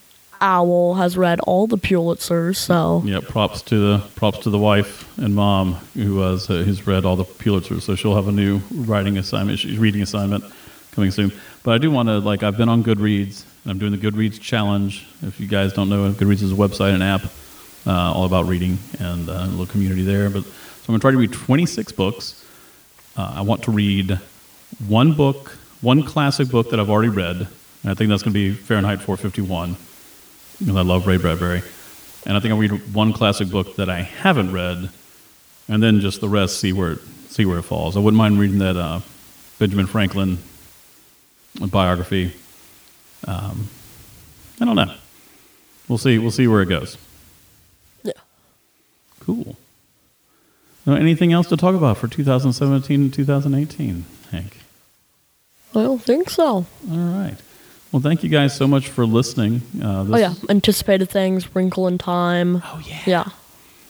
Owl 0.41 0.95
has 0.95 1.17
read 1.17 1.39
all 1.41 1.65
the 1.67 1.77
Pulitzers, 1.77 2.57
so 2.57 3.01
Yeah, 3.05 3.21
props 3.27 3.61
to 3.63 3.75
the 3.79 4.03
props 4.15 4.39
to 4.39 4.49
the 4.49 4.57
wife 4.57 5.17
and 5.17 5.33
mom 5.33 5.75
who 5.95 6.19
has 6.19 6.49
uh, 6.49 6.63
who's 6.63 6.85
read 6.85 7.05
all 7.05 7.15
the 7.15 7.25
Pulitzers. 7.25 7.81
So 7.83 7.95
she'll 7.95 8.15
have 8.15 8.27
a 8.27 8.31
new 8.31 8.61
writing 8.71 9.17
assignment, 9.17 9.63
reading 9.63 10.01
assignment 10.01 10.43
coming 10.91 11.11
soon. 11.11 11.31
But 11.63 11.73
I 11.73 11.77
do 11.77 11.89
want 11.91 12.09
to 12.09 12.19
like 12.19 12.43
I've 12.43 12.57
been 12.57 12.69
on 12.69 12.83
Goodreads. 12.83 13.43
and 13.63 13.71
I'm 13.71 13.77
doing 13.79 13.91
the 13.91 13.97
Goodreads 13.97 14.39
challenge. 14.39 15.07
If 15.21 15.39
you 15.39 15.47
guys 15.47 15.73
don't 15.73 15.89
know, 15.89 16.11
Goodreads 16.11 16.43
is 16.43 16.51
a 16.51 16.55
website 16.55 16.93
and 16.93 17.03
app 17.03 17.21
uh, 17.85 18.13
all 18.13 18.25
about 18.25 18.45
reading 18.45 18.77
and 18.99 19.29
uh, 19.29 19.33
a 19.33 19.47
little 19.47 19.65
community 19.65 20.03
there. 20.03 20.29
But 20.29 20.43
so 20.43 20.93
I'm 20.93 20.99
going 20.99 20.99
to 20.99 21.01
try 21.01 21.11
to 21.11 21.17
read 21.17 21.33
26 21.33 21.91
books. 21.93 22.45
Uh, 23.15 23.33
I 23.37 23.41
want 23.41 23.63
to 23.63 23.71
read 23.71 24.19
one 24.87 25.13
book, 25.13 25.57
one 25.81 26.03
classic 26.03 26.49
book 26.49 26.69
that 26.69 26.79
I've 26.79 26.89
already 26.89 27.09
read. 27.09 27.35
And 27.35 27.91
I 27.91 27.93
think 27.93 28.09
that's 28.09 28.23
going 28.23 28.33
to 28.33 28.39
be 28.39 28.53
Fahrenheit 28.53 29.01
451 29.01 29.75
because 30.59 30.75
I 30.75 30.81
love 30.81 31.07
Ray 31.07 31.17
Bradbury. 31.17 31.61
And 32.25 32.35
I 32.35 32.39
think 32.39 32.51
I'll 32.51 32.59
read 32.59 32.93
one 32.93 33.13
classic 33.13 33.49
book 33.49 33.75
that 33.75 33.89
I 33.89 34.01
haven't 34.01 34.51
read, 34.51 34.89
and 35.69 35.81
then 35.81 36.01
just 36.01 36.19
the 36.19 36.27
rest 36.27 36.59
see 36.59 36.73
where 36.73 36.93
it, 36.93 36.99
see 37.29 37.45
where 37.45 37.59
it 37.59 37.63
falls. 37.63 37.95
I 37.95 37.99
wouldn't 37.99 38.17
mind 38.17 38.39
reading 38.39 38.59
that 38.59 38.75
uh, 38.75 38.99
Benjamin 39.59 39.87
Franklin 39.87 40.37
biography. 41.65 42.33
Um, 43.25 43.69
I 44.59 44.65
don't 44.65 44.75
know. 44.75 44.93
We'll 45.87 45.97
see. 45.97 46.17
We'll 46.17 46.31
see 46.31 46.47
where 46.47 46.61
it 46.61 46.69
goes. 46.69 46.97
Cool. 49.27 49.55
Now, 50.85 50.93
anything 50.95 51.33
else 51.33 51.47
to 51.49 51.57
talk 51.57 51.75
about 51.75 51.97
for 51.97 52.07
2017 52.07 53.01
and 53.01 53.13
2018, 53.13 54.05
Hank? 54.31 54.57
I 55.75 55.83
don't 55.83 56.01
think 56.01 56.29
so. 56.29 56.45
All 56.47 56.65
right. 56.97 57.35
Well, 57.91 58.01
thank 58.01 58.23
you 58.23 58.29
guys 58.29 58.55
so 58.55 58.67
much 58.69 58.87
for 58.87 59.05
listening. 59.05 59.61
Uh, 59.83 60.03
this 60.03 60.15
Oh 60.15 60.17
yeah, 60.17 60.33
anticipated 60.49 61.09
things, 61.09 61.53
Wrinkle 61.53 61.87
in 61.89 61.97
Time. 61.97 62.63
Oh 62.65 62.81
yeah. 62.85 63.01
Yeah, 63.05 63.29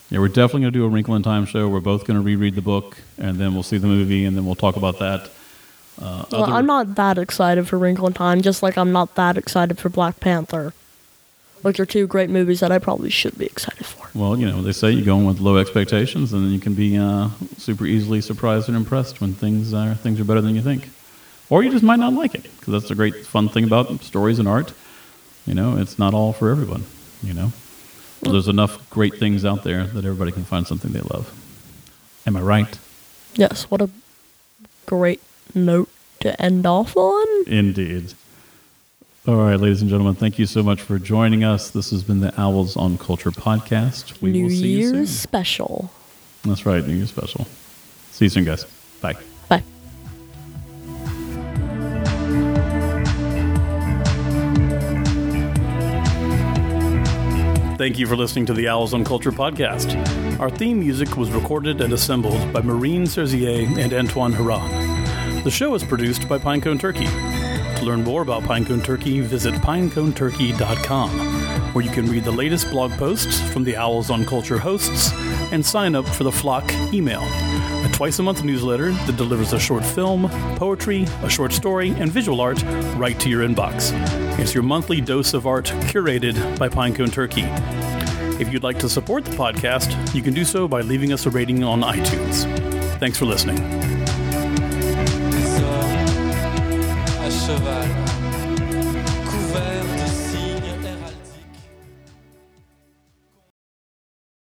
Yeah, 0.09 0.19
we're 0.19 0.27
definitely 0.27 0.61
going 0.61 0.73
to 0.73 0.79
do 0.79 0.85
a 0.85 0.89
Wrinkle 0.89 1.15
in 1.15 1.21
Time 1.21 1.45
show. 1.45 1.69
We're 1.69 1.79
both 1.81 2.05
going 2.05 2.19
to 2.19 2.23
reread 2.25 2.55
the 2.55 2.61
book, 2.63 2.97
and 3.19 3.37
then 3.37 3.53
we'll 3.53 3.63
see 3.63 3.77
the 3.77 3.87
movie, 3.87 4.25
and 4.25 4.35
then 4.35 4.45
we'll 4.45 4.55
talk 4.55 4.75
about 4.75 4.97
that. 4.99 5.29
Uh, 6.01 6.25
well, 6.31 6.43
other- 6.45 6.53
I'm 6.53 6.65
not 6.65 6.95
that 6.95 7.19
excited 7.19 7.67
for 7.67 7.77
Wrinkle 7.77 8.07
in 8.07 8.13
Time, 8.13 8.41
just 8.41 8.63
like 8.63 8.75
I'm 8.75 8.91
not 8.91 9.13
that 9.15 9.37
excited 9.37 9.77
for 9.77 9.89
Black 9.89 10.19
Panther. 10.19 10.73
Which 11.63 11.79
are 11.79 11.85
two 11.85 12.07
great 12.07 12.29
movies 12.29 12.59
that 12.59 12.71
I 12.71 12.77
probably 12.79 13.09
should 13.09 13.37
be 13.37 13.45
excited 13.45 13.85
for. 13.85 14.07
Well, 14.13 14.37
you 14.37 14.45
know, 14.45 14.61
they 14.61 14.71
say 14.71 14.91
you 14.91 15.03
go 15.03 15.17
in 15.17 15.25
with 15.25 15.39
low 15.39 15.57
expectations, 15.57 16.33
and 16.33 16.45
then 16.45 16.51
you 16.51 16.59
can 16.59 16.73
be 16.73 16.97
uh, 16.97 17.29
super 17.57 17.85
easily 17.85 18.21
surprised 18.21 18.67
and 18.67 18.77
impressed 18.77 19.21
when 19.21 19.33
things 19.33 19.73
are 19.73 19.95
things 19.95 20.19
are 20.19 20.23
better 20.23 20.41
than 20.41 20.55
you 20.55 20.61
think, 20.61 20.89
or 21.49 21.63
you 21.63 21.71
just 21.71 21.83
might 21.83 21.99
not 21.99 22.13
like 22.13 22.35
it 22.35 22.43
because 22.43 22.73
that's 22.73 22.89
the 22.89 22.95
great 22.95 23.25
fun 23.25 23.49
thing 23.49 23.63
about 23.63 24.03
stories 24.03 24.39
and 24.39 24.47
art. 24.47 24.73
You 25.45 25.53
know, 25.55 25.77
it's 25.77 25.97
not 25.97 26.13
all 26.13 26.33
for 26.33 26.49
everyone. 26.49 26.85
You 27.23 27.33
know, 27.33 27.51
well, 28.21 28.33
there's 28.33 28.47
enough 28.47 28.89
great 28.89 29.15
things 29.15 29.43
out 29.45 29.63
there 29.63 29.85
that 29.85 30.05
everybody 30.05 30.31
can 30.31 30.43
find 30.43 30.67
something 30.67 30.91
they 30.91 31.01
love. 31.01 31.33
Am 32.25 32.35
I 32.37 32.41
right? 32.41 32.79
Yes, 33.35 33.69
what 33.71 33.81
a 33.81 33.89
great 34.85 35.21
note 35.53 35.89
to 36.19 36.39
end 36.41 36.65
off 36.65 36.95
on. 36.97 37.27
Indeed. 37.47 38.13
All 39.27 39.35
right, 39.35 39.59
ladies 39.59 39.81
and 39.81 39.89
gentlemen, 39.89 40.15
thank 40.15 40.39
you 40.39 40.45
so 40.45 40.63
much 40.63 40.81
for 40.81 40.97
joining 40.97 41.43
us. 41.43 41.69
This 41.69 41.91
has 41.91 42.01
been 42.01 42.21
the 42.21 42.33
Owls 42.39 42.77
on 42.77 42.97
Culture 42.97 43.29
podcast. 43.31 44.21
We 44.21 44.31
New 44.31 44.43
will 44.43 44.49
see 44.49 44.77
you 44.77 44.85
soon. 44.85 44.95
Year's 44.95 45.09
special. 45.09 45.91
That's 46.45 46.65
right, 46.65 46.85
New 46.87 46.93
Year's 46.93 47.09
special. 47.09 47.45
See 48.11 48.23
you 48.23 48.29
soon, 48.29 48.45
guys. 48.45 48.63
Bye. 49.01 49.15
Bye. 49.49 49.63
Thank 57.77 57.99
you 57.99 58.07
for 58.07 58.15
listening 58.15 58.45
to 58.45 58.53
the 58.53 58.69
Owls 58.69 58.93
on 58.93 59.03
Culture 59.03 59.33
podcast. 59.33 60.39
Our 60.39 60.49
theme 60.49 60.79
music 60.79 61.17
was 61.17 61.29
recorded 61.31 61.81
and 61.81 61.91
assembled 61.91 62.53
by 62.53 62.61
Marine 62.61 63.05
Serzier 63.05 63.77
and 63.77 63.93
Antoine 63.93 64.31
Haran. 64.31 65.43
The 65.43 65.51
show 65.51 65.75
is 65.75 65.83
produced 65.83 66.29
by 66.29 66.37
Pinecone 66.37 66.79
Turkey. 66.79 67.07
To 67.77 67.85
learn 67.85 68.03
more 68.03 68.23
about 68.23 68.41
Pinecone 68.41 68.83
Turkey, 68.83 69.19
visit 69.21 69.53
pineconeturkey.com, 69.55 71.11
where 71.73 71.85
you 71.85 71.91
can 71.91 72.07
read 72.07 72.23
the 72.23 72.31
latest 72.31 72.71
blog 72.71 72.91
posts 72.93 73.39
from 73.51 73.63
the 73.63 73.77
Owls 73.77 74.09
on 74.09 74.25
Culture 74.25 74.57
hosts 74.57 75.11
and 75.51 75.63
sign 75.63 75.93
up 75.93 76.07
for 76.07 76.23
the 76.23 76.31
Flock 76.31 76.71
email, 76.91 77.21
a 77.21 77.89
twice 77.93 78.17
a 78.17 78.23
month 78.23 78.43
newsletter 78.43 78.91
that 78.91 79.15
delivers 79.15 79.53
a 79.53 79.59
short 79.59 79.85
film, 79.85 80.27
poetry, 80.55 81.03
a 81.21 81.29
short 81.29 81.53
story, 81.53 81.91
and 81.91 82.11
visual 82.11 82.41
art 82.41 82.63
right 82.95 83.19
to 83.19 83.29
your 83.29 83.47
inbox. 83.47 83.91
It's 84.39 84.55
your 84.55 84.63
monthly 84.63 84.99
dose 84.99 85.35
of 85.35 85.45
art 85.45 85.65
curated 85.65 86.57
by 86.57 86.69
Pinecone 86.69 87.13
Turkey. 87.13 87.45
If 88.41 88.51
you'd 88.51 88.63
like 88.63 88.79
to 88.79 88.89
support 88.89 89.23
the 89.23 89.35
podcast, 89.37 90.15
you 90.15 90.23
can 90.23 90.33
do 90.33 90.45
so 90.45 90.67
by 90.67 90.81
leaving 90.81 91.13
us 91.13 91.27
a 91.27 91.29
rating 91.29 91.63
on 91.63 91.81
iTunes. 91.81 92.43
Thanks 92.97 93.19
for 93.19 93.25
listening. 93.25 93.86
Cheval 97.47 98.06